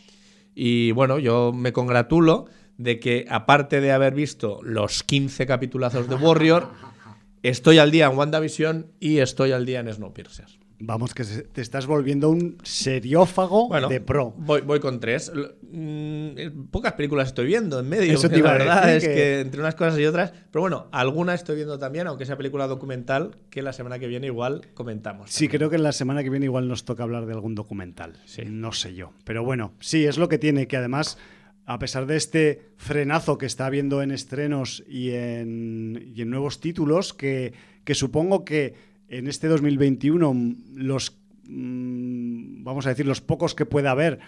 [0.55, 2.47] Y bueno, yo me congratulo
[2.79, 6.69] de que aparte de haber visto los 15 capitulazos de Warrior,
[7.43, 10.47] Estoy al día en WandaVision y estoy al día en Snowpiercer.
[10.83, 14.33] Vamos, que te estás volviendo un seriófago de pro.
[14.39, 15.31] Voy, voy con tres.
[15.71, 18.15] Mm, pocas películas estoy viendo en medio.
[18.15, 19.41] Eso te la verdad es que...
[19.41, 20.33] entre unas cosas y otras.
[20.51, 24.27] Pero bueno, alguna estoy viendo también, aunque sea película documental, que la semana que viene
[24.29, 25.31] igual comentamos.
[25.31, 28.19] Sí, creo que la semana que viene igual nos toca hablar de algún documental.
[28.25, 28.43] Sí.
[28.47, 29.13] No sé yo.
[29.25, 31.19] Pero bueno, sí, es lo que tiene, que además
[31.67, 36.59] a pesar de este frenazo que está habiendo en estrenos y en, y en nuevos
[36.59, 37.53] títulos, que,
[37.85, 38.75] que, supongo que
[39.11, 44.21] en este 2021 los, mm, vamos a decir, los pocos que pueda haber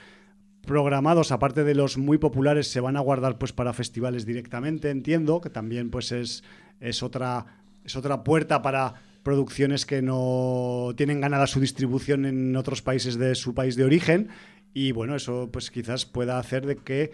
[0.67, 5.41] programados, aparte de los muy populares, se van a guardar pues para festivales directamente, entiendo,
[5.41, 6.43] que también pues es,
[6.81, 7.47] es, otra,
[7.85, 13.35] es otra puerta para producciones que no tienen ganada su distribución en otros países de
[13.37, 14.29] su país de origen.
[14.75, 17.13] Y bueno, eso pues quizás pueda hacer de que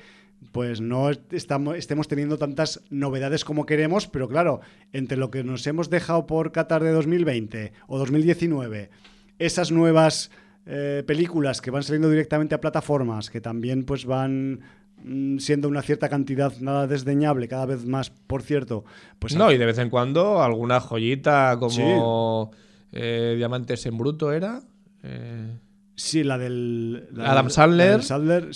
[0.52, 4.60] pues no estamos, estemos teniendo tantas novedades como queremos, pero claro,
[4.92, 8.90] entre lo que nos hemos dejado por Qatar de 2020 o 2019,
[9.38, 10.30] esas nuevas
[10.66, 14.60] eh, películas que van saliendo directamente a plataformas, que también pues van
[15.02, 18.84] mm, siendo una cierta cantidad nada desdeñable, cada vez más, por cierto.
[19.18, 22.50] Pues no, y de vez en cuando alguna joyita como
[22.92, 24.60] eh, Diamantes en Bruto era.
[25.02, 25.58] Eh,
[25.98, 27.08] Sí, la del.
[27.18, 28.00] Adam Sandler.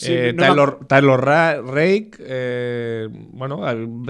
[0.05, 0.33] Eh,
[0.87, 2.13] Taylor, Rake.
[2.21, 3.61] Eh, bueno,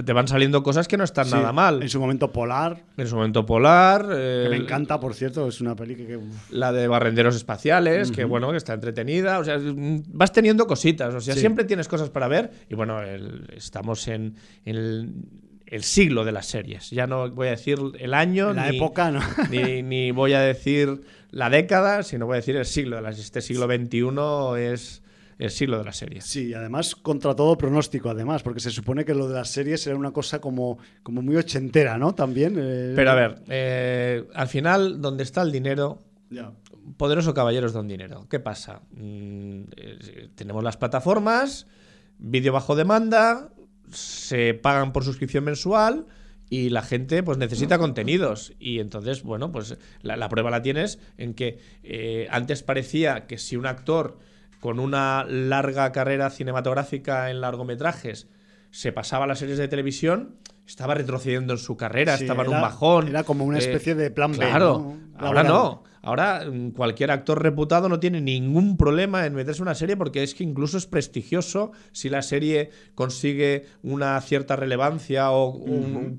[0.05, 1.81] te van saliendo cosas que no están nada mal.
[1.81, 2.83] En su momento Polar.
[2.95, 4.05] En su momento Polar.
[4.05, 6.19] me encanta, por cierto, es una peli que.
[6.51, 9.39] La de Barrenderos Espaciales, que bueno, que está entretenida.
[9.39, 11.15] O sea, vas teniendo cositas.
[11.15, 12.51] O sea, siempre tienes cosas para ver.
[12.69, 15.09] Y bueno, estamos en, el
[15.81, 16.91] siglo de las series.
[16.91, 18.53] Ya no voy a decir el año.
[18.53, 19.21] La época, ¿no?
[19.49, 21.01] ni, ni voy a decir
[21.31, 23.01] la década, sino voy a decir el siglo.
[23.01, 25.01] De este siglo XXI es
[25.39, 26.25] el siglo de las series.
[26.25, 29.95] Sí, además contra todo pronóstico, además, porque se supone que lo de las series era
[29.95, 32.13] una cosa como, como muy ochentera, ¿no?
[32.13, 32.55] También.
[32.57, 36.03] Eh, Pero a ver, eh, al final, donde está el dinero,
[36.97, 38.27] poderoso caballeros don dinero.
[38.29, 38.81] ¿Qué pasa?
[38.91, 41.67] Mm, eh, tenemos las plataformas,
[42.17, 43.49] vídeo bajo demanda,
[43.91, 46.05] se pagan por suscripción mensual
[46.49, 51.33] y la gente pues necesita contenidos y entonces bueno pues la, prueba la tienes en
[51.33, 54.19] que eh, antes parecía que si un actor
[54.59, 58.27] con una larga carrera cinematográfica en largometrajes
[58.71, 60.37] se pasaba a las series de televisión
[60.67, 63.07] estaba retrocediendo en su carrera, estaba en un bajón.
[63.07, 64.37] Era como una eh, especie de plan B.
[64.37, 65.83] Claro, ahora no.
[66.05, 70.21] Ahora mm, cualquier actor reputado no tiene ningún problema en meterse en una serie porque
[70.21, 75.63] es que incluso es prestigioso si la serie consigue una cierta relevancia o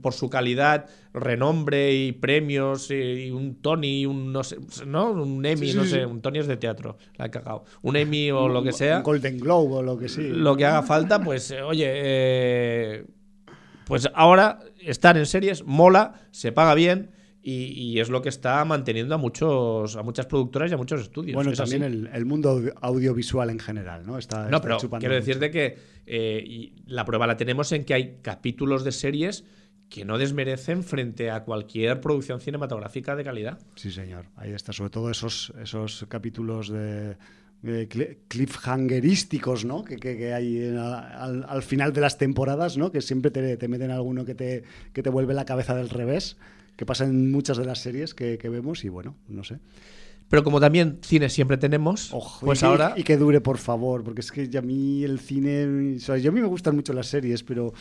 [0.01, 4.57] por su calidad, renombre y premios y, un Tony, un no sé,
[4.87, 5.13] ¿no?
[5.13, 7.65] Un Emmy, no sé, un Tony es de teatro, la he cagado.
[7.83, 8.99] Un Emmy o lo que sea.
[8.99, 10.23] Un Golden Globe o lo que sí.
[10.23, 13.05] Lo que haga falta, pues eh, oye, eh,
[13.87, 17.11] pues ahora estar en series mola, se paga bien
[17.47, 21.35] y, es lo que está manteniendo a muchos a muchas productoras y a muchos estudios.
[21.35, 24.17] Bueno, también el, mundo audiovisual en general, ¿no?
[24.17, 25.77] Está, no, pero quiero decirte que
[26.07, 29.45] eh, la prueba la tenemos en que hay capítulos de series
[29.91, 33.59] que no desmerecen frente a cualquier producción cinematográfica de calidad.
[33.77, 34.25] Sí, señor.
[34.37, 37.17] Ahí está, sobre todo esos, esos capítulos de,
[38.29, 39.85] cliffhangerísticos, ¿no?
[39.85, 42.91] Que, hay al, final de las temporadas, ¿no?
[42.91, 44.65] Que siempre te, te meten alguno que te,
[44.95, 46.39] que te vuelve la cabeza del revés
[46.77, 49.59] que pasa en muchas de las series que, vemos y bueno, no sé.
[50.29, 52.95] Pero como también cine siempre tenemos, pues y ahora...
[52.97, 55.97] y que dure, por favor, porque es que a mí el cine...
[55.97, 57.73] O sea, yo a mí me gustan mucho las series, pero...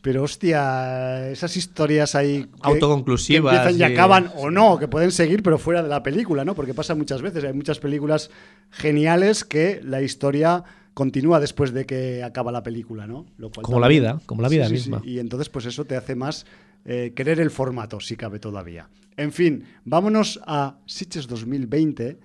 [0.00, 2.46] Pero hostia, esas historias ahí...
[2.60, 3.52] Autoconclusivas.
[3.52, 3.92] Que empiezan y...
[3.92, 6.54] acaban, o no, que pueden seguir, pero fuera de la película, ¿no?
[6.54, 7.42] Porque pasa muchas veces.
[7.42, 8.30] Hay muchas películas
[8.70, 10.62] geniales que la historia
[10.98, 13.24] continúa después de que acaba la película, ¿no?
[13.62, 15.00] como la vida, como la vida misma.
[15.04, 16.44] Y entonces, pues eso te hace más
[16.84, 18.88] eh, querer el formato, si cabe todavía.
[19.16, 22.18] En fin, vámonos a Sitges 2020.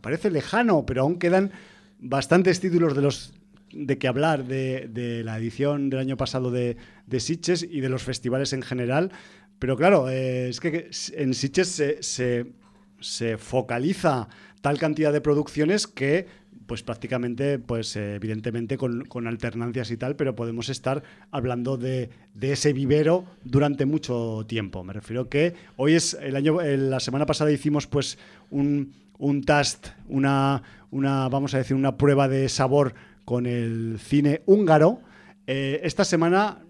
[0.00, 1.52] parece lejano, pero aún quedan
[1.98, 3.34] bastantes títulos de los
[3.70, 8.02] de que hablar de, la edición del año pasado de, de Sitges y de los
[8.02, 9.12] festivales en general.
[9.58, 11.68] Pero claro, eh, es que en Sitges
[12.00, 12.52] se,
[13.00, 14.28] se focaliza
[14.60, 16.26] tal cantidad de producciones que
[16.68, 23.24] pues prácticamente, pues evidentemente con, alternancias y tal, pero podemos estar hablando de, ese vivero
[23.42, 24.84] durante mucho tiempo.
[24.84, 28.18] Me refiero que hoy es el año, la semana pasada hicimos pues
[28.50, 32.92] un, un test, una, una, vamos a decir, una prueba de sabor
[33.24, 35.00] con el cine húngaro.
[35.46, 36.66] Eh, esta semana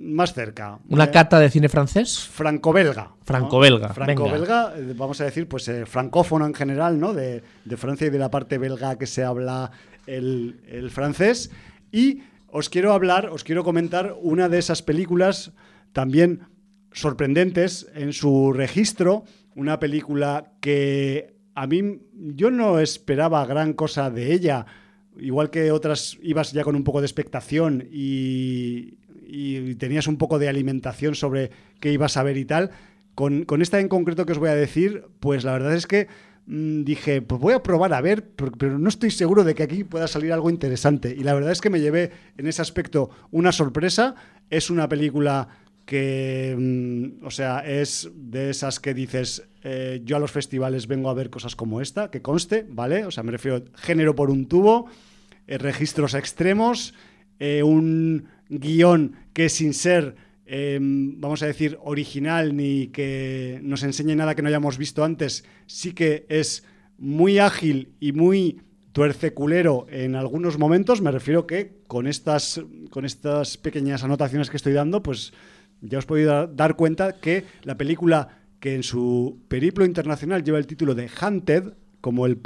[0.00, 0.78] más cerca.
[0.88, 2.28] ¿Una eh, cata de cine francés?
[2.32, 3.12] Franco-belga.
[3.24, 3.90] Franco-belga.
[3.90, 7.12] Franco-belga, eh, vamos a decir, pues eh, francófono en general, ¿no?
[7.12, 7.42] De,
[7.76, 9.70] Francia y de la parte belga que se habla
[10.06, 11.50] el, francés.
[11.92, 15.52] Y os quiero hablar, os quiero comentar una de esas películas
[15.92, 16.42] también
[16.92, 19.24] sorprendentes en su registro,
[19.54, 24.66] una película que a mí yo no esperaba gran cosa de ella.
[25.18, 28.99] Igual que otras ibas ya con un poco de expectación y,
[29.78, 31.50] tenías un poco de alimentación sobre
[31.80, 32.70] qué ibas a ver y tal.
[33.14, 36.08] Con, con, esta en concreto que os voy a decir, pues la verdad es que
[36.46, 39.84] mm, dije, pues voy a probar a ver, pero, no estoy seguro de que aquí
[39.84, 41.14] pueda salir algo interesante.
[41.16, 44.14] Y la verdad es que me llevé en ese aspecto una sorpresa.
[44.48, 45.48] Es una película
[45.84, 51.10] que, mm, o sea, es de esas que dices, eh, yo a los festivales vengo
[51.10, 53.04] a ver cosas como esta, que conste, ¿vale?
[53.06, 54.86] O sea, me refiero género por un tubo,
[55.46, 56.94] eh, registros extremos,
[57.40, 64.14] eh, un guion que sin ser, em, vamos a decir, original ni que nos enseñe
[64.14, 66.64] nada que no hayamos visto antes, sí que es
[66.98, 68.60] muy ágil y muy
[68.92, 71.00] tuerceculero en algunos momentos.
[71.00, 72.60] Me refiero que con estas,
[72.90, 75.32] con estas pequeñas anotaciones que estoy dando, pues
[75.80, 80.66] ya os podéis dar cuenta que la película que en su periplo internacional lleva el
[80.66, 82.36] título de Hunted, como el,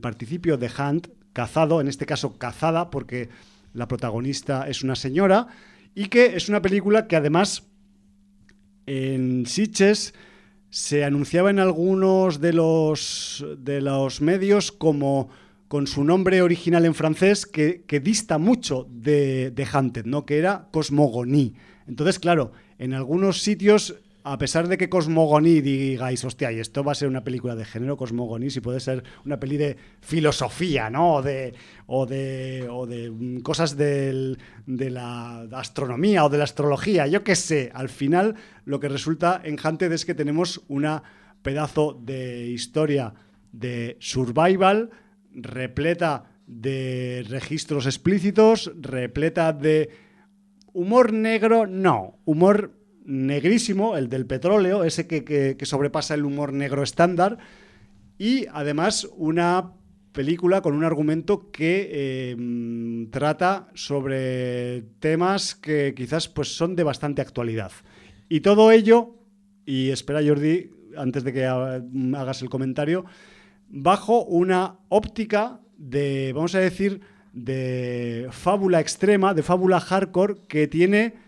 [0.00, 3.28] participio de Hunt, cazado, en este caso cazada, porque
[3.72, 5.46] la protagonista es una señora,
[5.94, 7.64] y que es una película que además
[8.86, 10.14] en Sitges
[10.70, 15.28] se anunciaba en algunos de los, de los medios como
[15.68, 20.24] con su nombre original en francés que, dista mucho de, de Hunted, ¿no?
[20.24, 21.54] que era Cosmogonie.
[21.86, 23.96] Entonces, claro, en algunos sitios,
[24.32, 27.64] a pesar de que Cosmogoní digáis, hostia, y esto va a ser una película de
[27.64, 31.14] género Cosmogoní, si puede ser una peli de filosofía, ¿no?
[31.14, 31.54] O de,
[31.86, 34.36] o de, o de mm, cosas de
[34.66, 37.70] la astronomía o de la astrología, yo qué sé.
[37.74, 38.34] Al final,
[38.64, 41.02] lo que resulta en Hunted es que tenemos una
[41.42, 43.14] pedazo de historia
[43.52, 44.90] de survival
[45.32, 49.90] repleta de registros explícitos, repleta de
[50.72, 52.20] Humor negro, no.
[52.24, 52.77] Humor
[53.08, 57.38] negrísimo, el del petróleo, ese que, sobrepasa el humor negro estándar.
[58.18, 59.72] Y además una
[60.12, 67.22] película con un argumento que em, trata sobre temas que quizás pues, son de bastante
[67.22, 67.72] actualidad.
[68.28, 69.14] Y todo ello,
[69.64, 73.06] y espera Jordi, antes de que hagas el comentario,
[73.70, 77.00] bajo una óptica de, vamos a decir,
[77.32, 81.27] de fábula extrema, de fábula hardcore, que tiene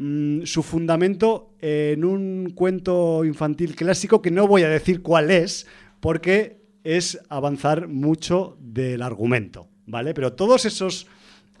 [0.00, 5.66] mm, su fundamento en un cuento infantil clásico que no voy a decir cuál es,
[6.00, 10.14] porque es avanzar mucho del argumento, ¿vale?
[10.14, 11.06] Pero todos esos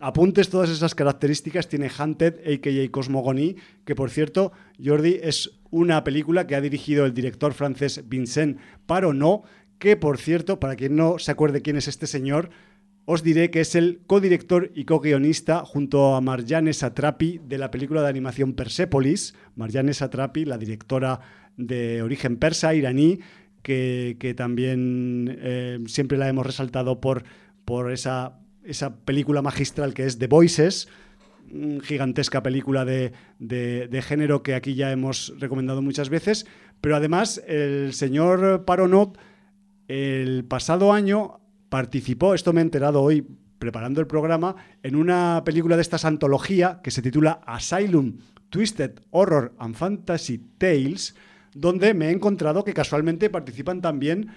[0.00, 2.90] apuntes, todas esas características tiene Hunted, a.k.a.
[2.90, 4.52] Cosmogonie, que por cierto,
[4.82, 9.44] Jordi, es una película que ha dirigido el director francés Vincent Paronot,
[9.78, 12.50] que por cierto, para quien no se acuerde quién es este señor,
[13.12, 18.02] os diré que es el codirector y co-guionista junto a Marjane Satrapi de la película
[18.02, 19.34] de animación Persepolis.
[19.56, 21.18] Marjane Satrapi, la directora
[21.56, 23.18] de origen persa, iraní,
[23.64, 27.24] que, también eh, siempre la hemos resaltado por,
[27.64, 30.86] por esa, esa película magistral que es The Voices,
[31.82, 36.46] gigantesca película de, de, género que aquí ya hemos recomendado muchas veces,
[36.80, 39.18] pero además el señor Paronot
[39.88, 41.39] el pasado año
[41.70, 43.26] participó, esto me he enterado hoy
[43.58, 48.18] preparando el programa, en una película de esta antología que se titula Asylum,
[48.48, 51.14] Twisted Horror and Fantasy Tales,
[51.54, 54.30] donde me he encontrado que casualmente participan también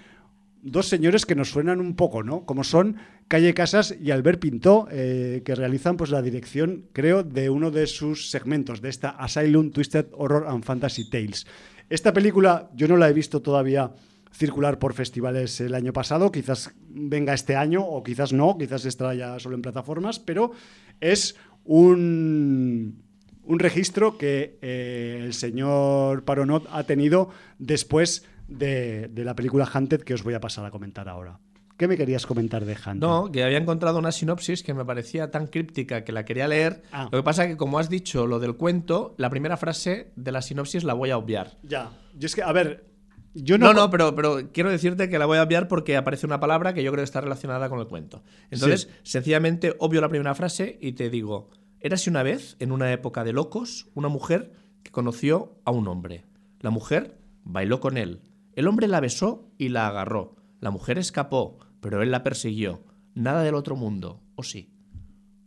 [0.61, 2.45] dos señores que nos suenan un poco, ¿no?
[2.45, 2.97] Como son
[3.27, 7.87] Calle Casas y Albert Pintó, eh, que realizan pues la dirección, creo, de uno de
[7.87, 11.45] sus segmentos, de esta Asylum, Twisted Horror and Fantasy Tales.
[11.89, 13.91] Esta película yo no la he visto todavía
[14.33, 19.13] circular por festivales el año pasado, quizás venga este año o quizás no, quizás estará
[19.13, 20.51] ya solo en plataformas, pero
[20.99, 23.03] es un,
[23.43, 27.29] un registro que eh, el señor Paronot ha tenido
[27.59, 31.39] después de, la película Hunted que os voy a pasar a comentar ahora.
[31.77, 32.99] ¿Qué me querías comentar de Hunted?
[32.99, 36.83] No, que había encontrado una sinopsis que me parecía tan críptica que la quería leer.
[36.91, 37.09] Ah.
[37.11, 40.31] Lo que pasa es que, como has dicho lo del cuento, la primera frase de
[40.31, 41.57] la sinopsis la voy a obviar.
[41.63, 41.91] Ya.
[42.15, 42.92] Yo es que, a ver,
[43.33, 46.73] no, no, pero, pero quiero decirte que la voy a obviar porque aparece una palabra
[46.73, 48.23] que yo creo que está relacionada con el cuento.
[48.51, 51.49] Entonces, sencillamente obvio la primera frase y te digo,
[51.79, 54.53] érase una vez, en una época de locos, una mujer
[54.83, 56.25] que conoció a un hombre.
[56.59, 58.21] La mujer bailó con él.
[58.55, 60.35] El hombre la besó y la agarró.
[60.59, 62.83] La mujer escapó, pero él la persiguió.
[63.15, 64.71] Nada del otro mundo, ¿o sí?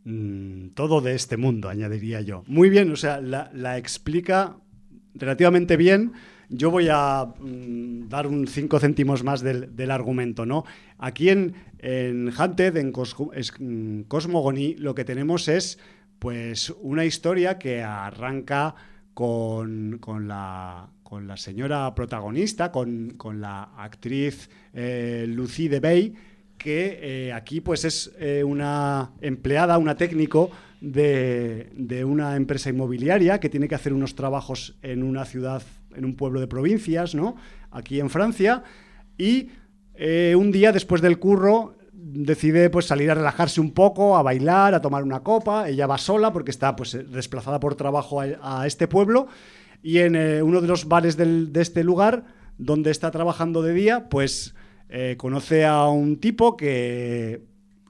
[0.04, 2.42] Mm, todo de este mundo, añadiría yo.
[2.46, 4.56] Muy bien, o sea, la, la explica
[5.14, 6.12] relativamente bien
[6.48, 10.46] yo voy a mm, dar un 5 céntimos más del, argumento.
[10.46, 10.64] ¿no?
[10.98, 15.78] Aquí en, en Hunted, en mm, Cosmogony, lo que tenemos es
[16.18, 18.74] pues, una historia que arranca
[19.14, 26.14] con, la, con la señora protagonista, con, con la actriz eh, Lucy Debey,
[26.66, 33.38] que eh, aquí pues es eh, una empleada, una técnico de, de, una empresa inmobiliaria
[33.38, 35.62] que tiene que hacer unos trabajos en una ciudad,
[35.94, 37.36] en un pueblo de provincias, ¿no?
[37.70, 38.64] Aquí en Francia.
[39.16, 39.50] Y
[40.34, 44.82] un día después del curro decide pues salir a relajarse un poco, a bailar, a
[44.82, 45.68] tomar una copa.
[45.68, 49.28] Ella va sola porque está pues desplazada por trabajo a, este pueblo
[49.84, 52.24] y en eh, uno de los bares de este lugar
[52.58, 54.56] donde está trabajando de día, pues
[54.88, 57.42] eh, conoce a un tipo que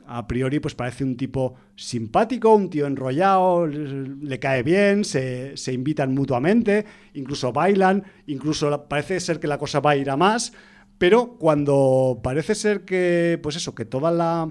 [0.07, 5.73] a priori pues parece un tipo simpático, un tío enrollado, le cae bien, se, se
[5.73, 10.53] invitan mutuamente, incluso bailan, incluso parece ser que la cosa va a ir a más.
[10.99, 14.51] Pero cuando parece ser que, pues eso, que toda la,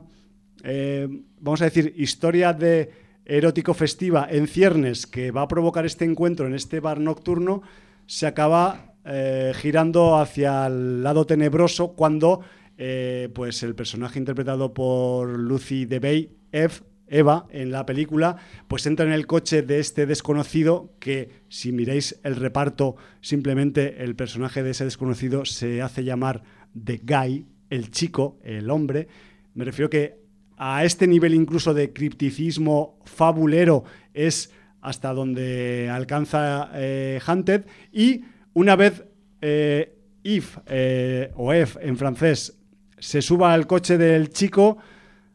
[0.63, 1.07] eh,
[1.39, 2.91] vamos a decir, historia de
[3.25, 7.63] erótico festiva en ciernes que va a provocar este encuentro en este bar nocturno,
[8.05, 12.41] se acaba eh, girando hacia el lado tenebroso cuando
[12.77, 16.73] eh, pues el personaje interpretado por Lucy DeBay, Eve,
[17.07, 18.37] Eva, en la película,
[18.67, 24.15] pues entra en el coche de este desconocido que, si miráis el reparto, simplemente el
[24.15, 26.41] personaje de ese desconocido se hace llamar
[26.83, 29.07] The Guy, el chico, el hombre.
[29.53, 30.19] Me refiero que
[30.57, 33.83] a este nivel incluso de cripticismo fabulero
[34.13, 34.51] es
[34.81, 38.23] hasta donde alcanza eh, Hunted y
[38.55, 39.05] una vez
[39.41, 42.57] eh, If eh, o F en francés
[42.97, 44.77] se suba al coche del chico,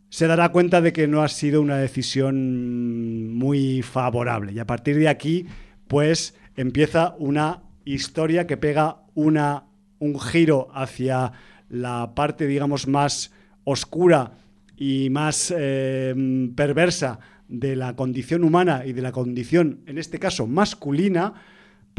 [0.08, 4.52] se dará cuenta de que no ha sido una decisión muy favorable.
[4.52, 5.46] Y a partir de aquí,
[5.86, 9.64] pues empieza una historia que pega una,
[10.00, 11.32] un giro hacia
[11.68, 13.32] la parte, digamos, más
[13.64, 14.32] oscura
[14.76, 16.14] y más eh,
[16.56, 21.34] perversa de la condición humana y de la condición, en este caso, masculina,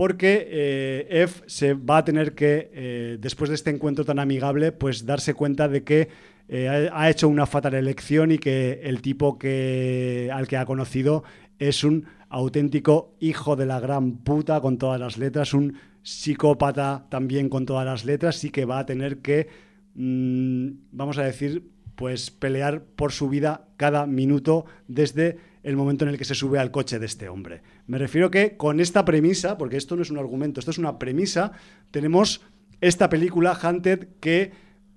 [0.02, 5.06] porque eh, se va a tener que, eh, después de este encuentro tan amigable, pues
[5.06, 6.10] darse cuenta de que
[6.50, 11.24] eh, ha hecho una fatal elección y que el tipo que, al que ha conocido
[11.60, 17.48] es un auténtico hijo de la gran puta con todas las letras, un psicópata también
[17.48, 19.50] con todas las letras y que va a tener que,
[19.94, 26.12] mm, vamos a decir, pues pelear por su vida cada minuto desde el momento en
[26.12, 27.62] el que se sube al coche de este hombre.
[27.88, 31.00] Me refiero que con esta premisa, porque esto no es un argumento, esto es una
[31.00, 31.52] premisa,
[31.92, 32.42] tenemos
[32.82, 34.52] esta película Hunted que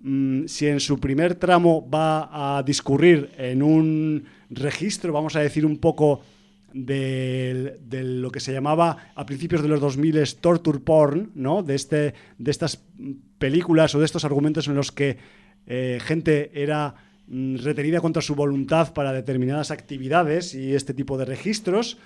[0.06, 5.64] Mm, si en su primer tramo va a discurrir en un registro, vamos a decir
[5.64, 6.20] un poco
[6.74, 11.62] de, lo que se llamaba a principios de los 2000 torture porn, ¿no?
[11.62, 12.84] de, este, de estas
[13.38, 15.16] películas o de estos argumentos en los que
[15.66, 16.96] eh, gente era
[17.28, 21.98] retenida contra su voluntad para determinadas actividades y este tipo de registros.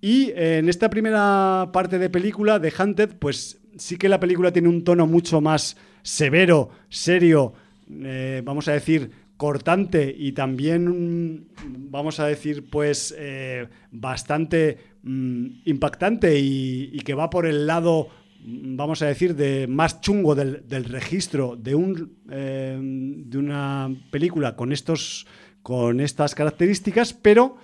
[0.00, 4.68] Y en esta primera parte de película de Hunted, pues sí que la película tiene
[4.68, 7.54] un tono mucho más severo, serio,
[7.90, 16.38] eh, vamos a decir, cortante y también, vamos a decir, pues eh, bastante mm, impactante
[16.38, 18.08] y, que va por el lado,
[18.46, 24.72] vamos a decir, de más chungo del, registro de, un, eh, de una película con,
[24.72, 25.26] estos,
[25.62, 27.56] con estas características, pero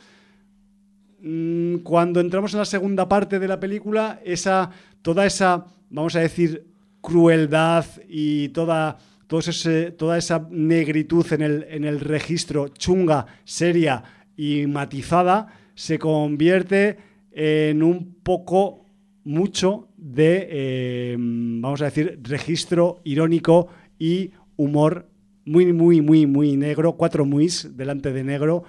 [1.20, 4.70] mm, cuando entramos en la segunda parte de la película, esa,
[5.02, 6.66] toda esa, vamos a decir,
[7.02, 8.96] crueldad y toda,
[9.26, 14.02] toda esa negritud en el, en el registro chunga, seria
[14.34, 16.98] y matizada se convierte
[17.32, 18.86] en un poco
[19.24, 23.68] mucho de, eh, vamos a decir, registro irónico
[23.98, 25.06] y humor
[25.44, 28.64] muy, muy, muy, muy negro, cuatro muis delante de negro,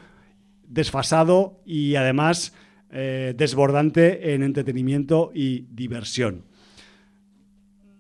[0.67, 2.53] desfasado y además
[2.91, 6.43] eh, desbordante en entretenimiento y diversión.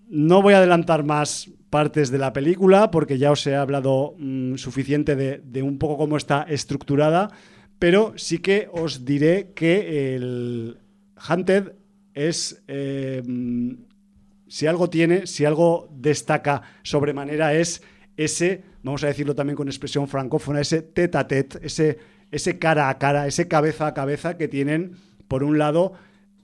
[0.09, 4.55] No voy a adelantar más partes de la película porque ya os he hablado mm,
[4.55, 7.29] suficiente de, un poco cómo está estructurada,
[7.79, 10.77] pero sí que os diré que el
[11.29, 11.80] Hunted
[12.13, 13.21] es, eh,
[14.47, 17.81] si algo tiene, si algo destaca sobremanera es
[18.17, 21.97] ese, vamos a decirlo también con expresión francófona, ese tete a tete, ese,
[22.31, 24.97] ese cara a cara, ese cabeza a cabeza que tienen,
[25.27, 25.93] por un lado,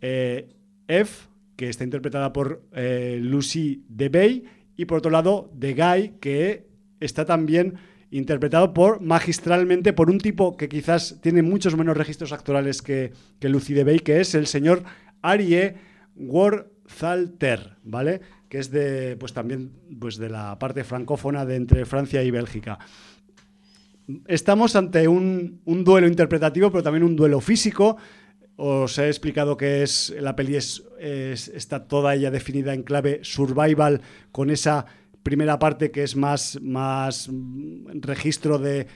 [0.02, 0.50] eh,
[0.88, 4.46] F, que está interpretada por eh, Lucy DeBay,
[4.78, 6.68] y por otro lado, The Guy, que
[7.00, 7.76] está también
[8.10, 13.50] interpretado por magistralmente por un tipo que quizás tiene muchos menos registros actorales que, que
[13.50, 14.84] Lucy DeBay, que es el señor
[15.22, 15.76] Arie
[16.16, 18.22] Worthalter, ¿vale?
[18.50, 22.80] Que es de, pues también, pues de la parte francófona de entre Francia y Bélgica.
[24.28, 27.98] Estamos ante un, duelo interpretativo, pero también un duelo físico
[28.60, 34.02] os he explicado que es la peli es, está toda ella definida en clave survival
[34.32, 34.86] con esa
[35.22, 37.30] primera parte que es más, más
[38.02, 38.88] registro de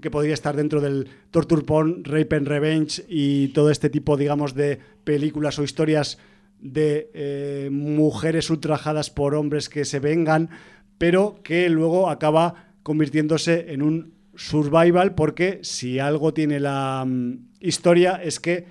[0.00, 4.54] que podría estar dentro del torture porn, rape and revenge y todo este tipo, digamos,
[4.54, 6.18] de películas o historias
[6.60, 10.50] de eh, mujeres ultrajadas por hombres que se vengan,
[10.98, 18.20] pero que luego acaba convirtiéndose en un survival porque si algo tiene la mm, historia
[18.22, 18.66] es que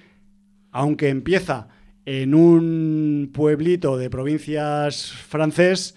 [0.72, 1.68] aunque empieza
[2.06, 5.96] en un pueblito de provincias francés,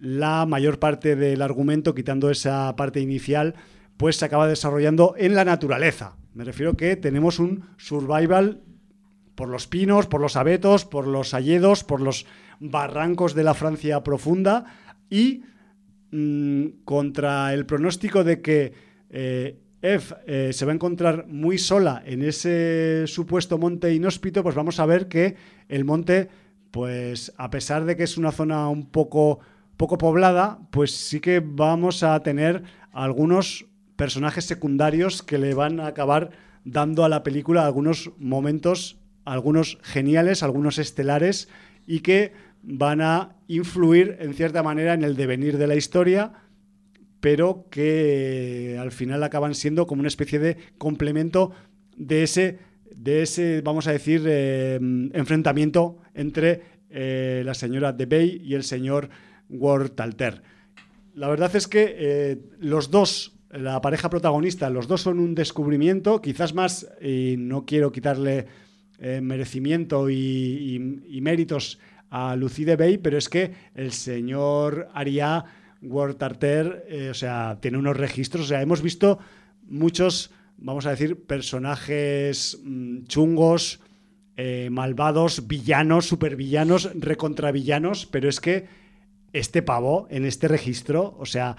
[0.00, 3.54] la mayor parte del argumento, quitando esa parte inicial,
[3.96, 6.16] pues se acaba desarrollando en la naturaleza.
[6.34, 8.62] Me refiero que tenemos un survival
[9.34, 12.26] por los pinos, por los abetos, por los alledos, por los
[12.58, 14.64] barrancos de la Francia profunda
[15.10, 15.42] y
[16.10, 18.72] mm, contra el pronóstico de que
[19.10, 24.54] eh, Eve eh, se va a encontrar muy sola en ese supuesto monte inhóspito, pues
[24.54, 25.36] vamos a ver que
[25.68, 26.28] el monte,
[26.70, 29.40] pues a pesar de que es una zona un poco,
[29.76, 32.62] poco poblada, pues sí que vamos a tener
[32.92, 33.66] algunos
[33.96, 36.30] personajes secundarios que le van a acabar
[36.64, 41.48] dando a la película algunos momentos, algunos geniales, algunos estelares
[41.86, 42.32] y que
[42.62, 46.32] van a influir en cierta manera en el devenir de la historia
[47.20, 51.52] pero que al final acaban siendo como una especie de complemento
[51.96, 52.58] de ese,
[52.94, 54.78] de ese vamos a decir, eh,
[55.12, 59.08] enfrentamiento entre eh, la señora de Bay y el señor
[59.48, 60.42] Wortalter.
[61.14, 66.20] La verdad es que eh, los dos, la pareja protagonista, los dos son un descubrimiento,
[66.20, 68.46] quizás más, y no quiero quitarle
[68.98, 70.78] merecimiento y,
[71.20, 71.78] méritos
[72.10, 75.44] a Lucy de Bay, pero es que el señor Aria
[75.82, 79.18] World Tarter, eh, o sea, tiene unos registros, o sea, hemos visto
[79.62, 83.80] muchos, vamos a decir, personajes mm, chungos,
[84.36, 88.66] eh, malvados, villanos, supervillanos, recontravillanos, pero es que
[89.32, 91.56] este pavo en este registro, o sea,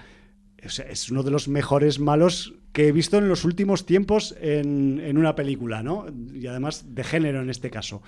[0.62, 5.36] es uno de los mejores malos que he visto en los últimos tiempos en, una
[5.36, 6.06] película, ¿no?
[6.34, 8.02] Y además de género en este caso.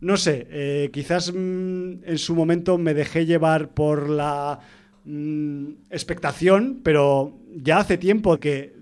[0.00, 4.60] No sé, eh, quizás mm, en su momento me dejé llevar por la
[5.08, 8.74] Mm, expectación, pero ya hace tiempo que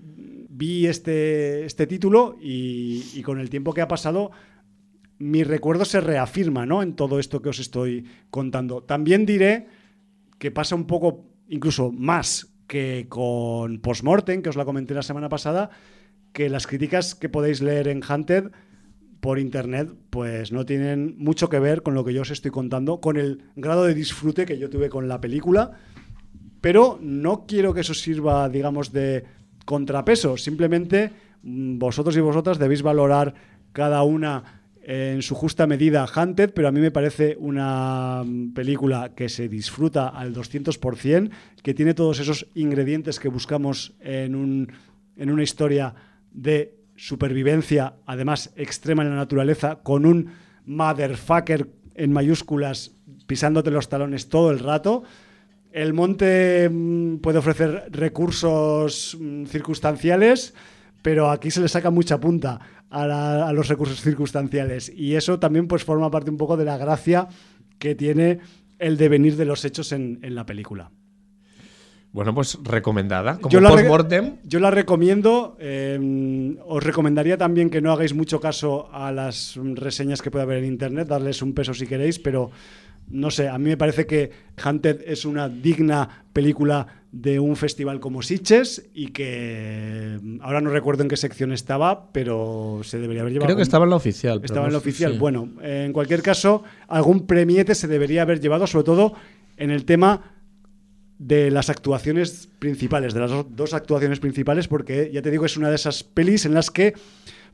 [0.49, 4.31] vi este, este título y, con el tiempo que ha pasado
[5.19, 6.81] mi recuerdo se reafirma ¿no?
[6.81, 8.81] en todo esto que os estoy contando.
[8.81, 9.67] También diré
[10.39, 15.29] que pasa un poco, incluso más que con Postmortem, que os la comenté la semana
[15.29, 15.69] pasada,
[16.33, 18.51] que las críticas que podéis leer en Hunted
[19.19, 23.01] por internet, pues no tienen mucho que ver con lo que yo os estoy contando,
[23.01, 25.79] con el grado de disfrute que yo tuve con la película
[26.65, 29.23] pero no quiero que eso sirva, digamos, de
[29.65, 30.35] contrapeso.
[30.35, 31.11] Simplemente
[31.43, 33.35] mm, vosotros y vosotras debéis valorar
[33.71, 39.29] cada una en su justa medida Hunted, pero a mí me parece una película que
[39.29, 41.31] se disfruta al 200%,
[41.63, 44.71] que tiene todos esos ingredientes que buscamos en, un,
[45.17, 45.95] en una historia
[46.31, 50.29] de supervivencia, además extrema en la naturaleza, con un
[50.65, 52.91] motherfucker en mayúsculas
[53.25, 55.01] pisándote los talones todo el rato.
[55.71, 60.53] El monte mm, puede ofrecer recursos mm, circunstanciales,
[61.05, 62.59] pero aquí se le saca mucha punta
[62.89, 64.91] a, los recursos circunstanciales.
[64.91, 67.27] Y eso también pues, forma parte un poco de la gracia
[67.77, 68.39] que tiene
[68.79, 70.89] el devenir de los hechos en, la película.
[72.11, 73.37] Bueno, pues recomendada.
[73.37, 73.69] Como yo, la
[74.45, 75.57] yo la recomiendo.
[75.59, 80.63] Em, os recomendaría también que no hagáis mucho caso a las reseñas que puede haber
[80.63, 82.49] en internet, darles un peso si queréis, pero
[83.09, 84.31] no sé, a mí me parece que
[84.65, 90.69] Hunted es una digna película de un festival como Sitges y que mm, ahora no
[90.69, 93.47] recuerdo en qué sección estaba, pero se debería haber llevado.
[93.47, 94.41] Creo que estaba en la oficial.
[94.43, 95.17] Estaba en la oficial.
[95.17, 99.13] Bueno, en cualquier caso, algún premiete se debería haber llevado, sobre todo
[99.55, 100.33] en el tema
[101.17, 105.69] de las actuaciones principales, de las dos actuaciones principales, porque ya te digo, es una
[105.69, 106.95] de esas pelis en las que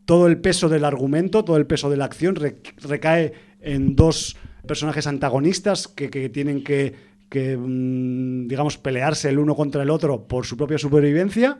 [0.06, 4.36] todo el peso del argumento, todo el peso de la acción recae en dos
[4.68, 6.96] personajes antagonistas que, tienen que,
[7.34, 11.58] mm, digamos, pelearse el uno contra el otro por su propia supervivencia.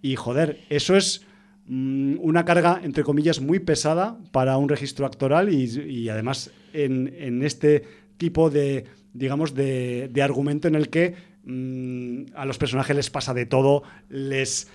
[0.00, 1.24] Y joder, eso es
[1.66, 7.84] mm, una carga, entre comillas, muy pesada para un registro actoral y, además en, este
[8.16, 13.46] tipo de, digamos, de, argumento en el que mm, a los personajes les pasa de
[13.46, 14.68] todo, les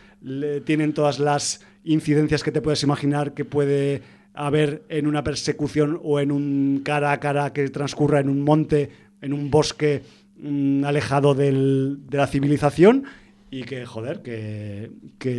[0.65, 4.01] tienen todas las incidencias que te puedes imaginar que puede
[4.33, 8.41] a ver en una persecución o en un cara a cara que transcurra en un
[8.41, 8.91] monte,
[9.21, 10.03] en un bosque
[10.39, 13.05] mm, alejado de la civilización
[13.49, 14.91] y que, joder, que,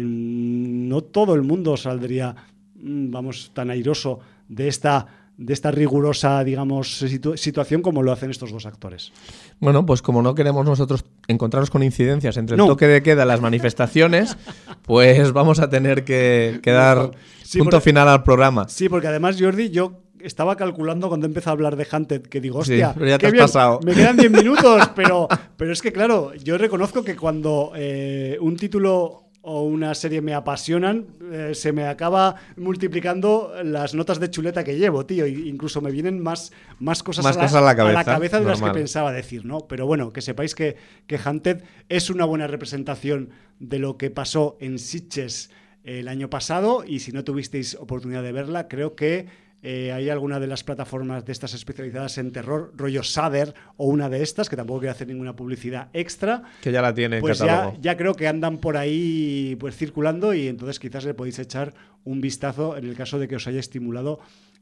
[0.03, 2.35] no todo el mundo saldría,
[2.77, 5.07] mm, vamos, tan airoso de esta
[5.39, 7.05] de esta rigurosa, digamos,
[7.37, 9.13] situación como lo hacen estos dos actores.
[9.61, 13.29] Bueno, pues como no queremos nosotros encontrarnos con incidencias entre el toque de queda y
[13.29, 14.37] las manifestaciones,
[14.83, 17.13] pues vamos a tener que, dar
[17.57, 18.69] punto final al programa.
[18.69, 22.59] Sí, porque además, Jordi, yo estaba calculando cuando empecé a hablar de Hunted que digo,
[22.59, 23.81] hostia, ya te has pasado.
[23.85, 28.57] me quedan 10 minutos, pero, pero es que claro, yo reconozco que cuando eh, un
[28.57, 34.63] título o una serie me apasionan, eh, se me acaba multiplicando las notas de chuleta
[34.63, 35.27] que llevo, tío.
[35.27, 37.75] incluso me vienen más, más cosas, a, la,
[38.05, 39.61] cabeza, de las que pensaba decir, ¿no?
[39.61, 40.77] Pero bueno, que sepáis que,
[41.07, 45.51] que Hunted es una buena representación de lo que pasó en Sitges
[45.83, 49.27] el año pasado y si no tuvisteis oportunidad de verla, creo que
[49.61, 54.09] eh, hay alguna de las plataformas de estas especializadas en terror, rollo Sader o una
[54.09, 56.45] de estas, que tampoco quiero hacer ninguna publicidad extra.
[56.63, 57.21] Que ya la tienen.
[57.21, 61.41] Pues ya, ya, creo que andan por ahí pues circulando y entonces quizás le podéis
[61.41, 61.75] echar
[62.05, 64.21] un vistazo en el caso de que os haya estimulado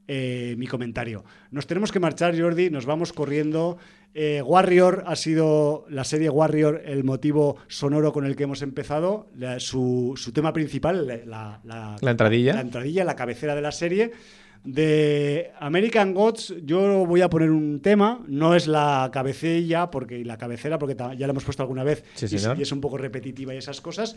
[0.08, 1.24] eh, mi comentario.
[1.50, 3.76] Nos tenemos que marchar, Jordi, nos vamos corriendo.
[4.14, 9.28] Eh, Warrior ha sido la serie Warrior el motivo sonoro con el que hemos empezado,
[9.58, 12.54] su, su, tema principal, la, la, la entradilla.
[12.54, 14.12] La entradilla, la cabecera de la serie.
[14.66, 20.36] De American Gods yo voy a poner un tema, no es la cabecilla, porque la
[20.36, 23.80] cabecera, porque ya la hemos puesto alguna vez y, es un poco repetitiva y esas
[23.80, 24.16] cosas,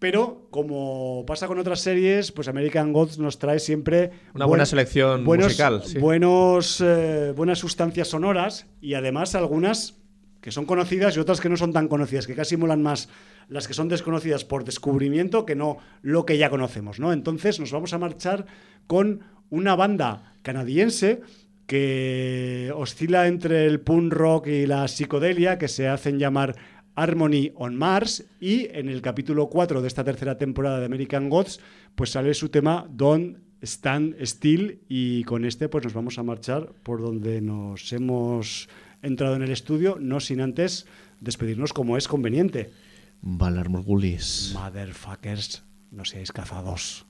[0.00, 5.22] pero como pasa con otras series, pues American Gods nos trae siempre una buena selección
[5.22, 10.00] musical, buenos, eh, buenas sustancias sonoras y además algunas
[10.40, 13.08] que son conocidas y otras que no son tan conocidas, que casi molan más
[13.48, 17.12] las que son desconocidas por descubrimiento que no lo que ya conocemos, ¿no?
[17.12, 18.46] Entonces nos vamos a marchar
[18.86, 21.20] con una banda canadiense
[21.66, 26.56] que oscila entre el punk rock y la psicodelia, que se hacen llamar
[26.96, 31.60] Harmony on Mars, y en el capítulo 4 de esta tercera temporada de American Gods,
[31.94, 36.72] pues sale su tema Don't Stand Still, y con este pues nos vamos a marchar
[36.82, 38.68] por donde nos hemos
[39.02, 40.86] entrado en el estudio, no sin antes
[41.20, 42.70] despedirnos como es conveniente.
[43.22, 44.52] Valar Morgulis.
[44.54, 45.62] Motherfuckers,
[45.92, 47.06] no seáis cazados.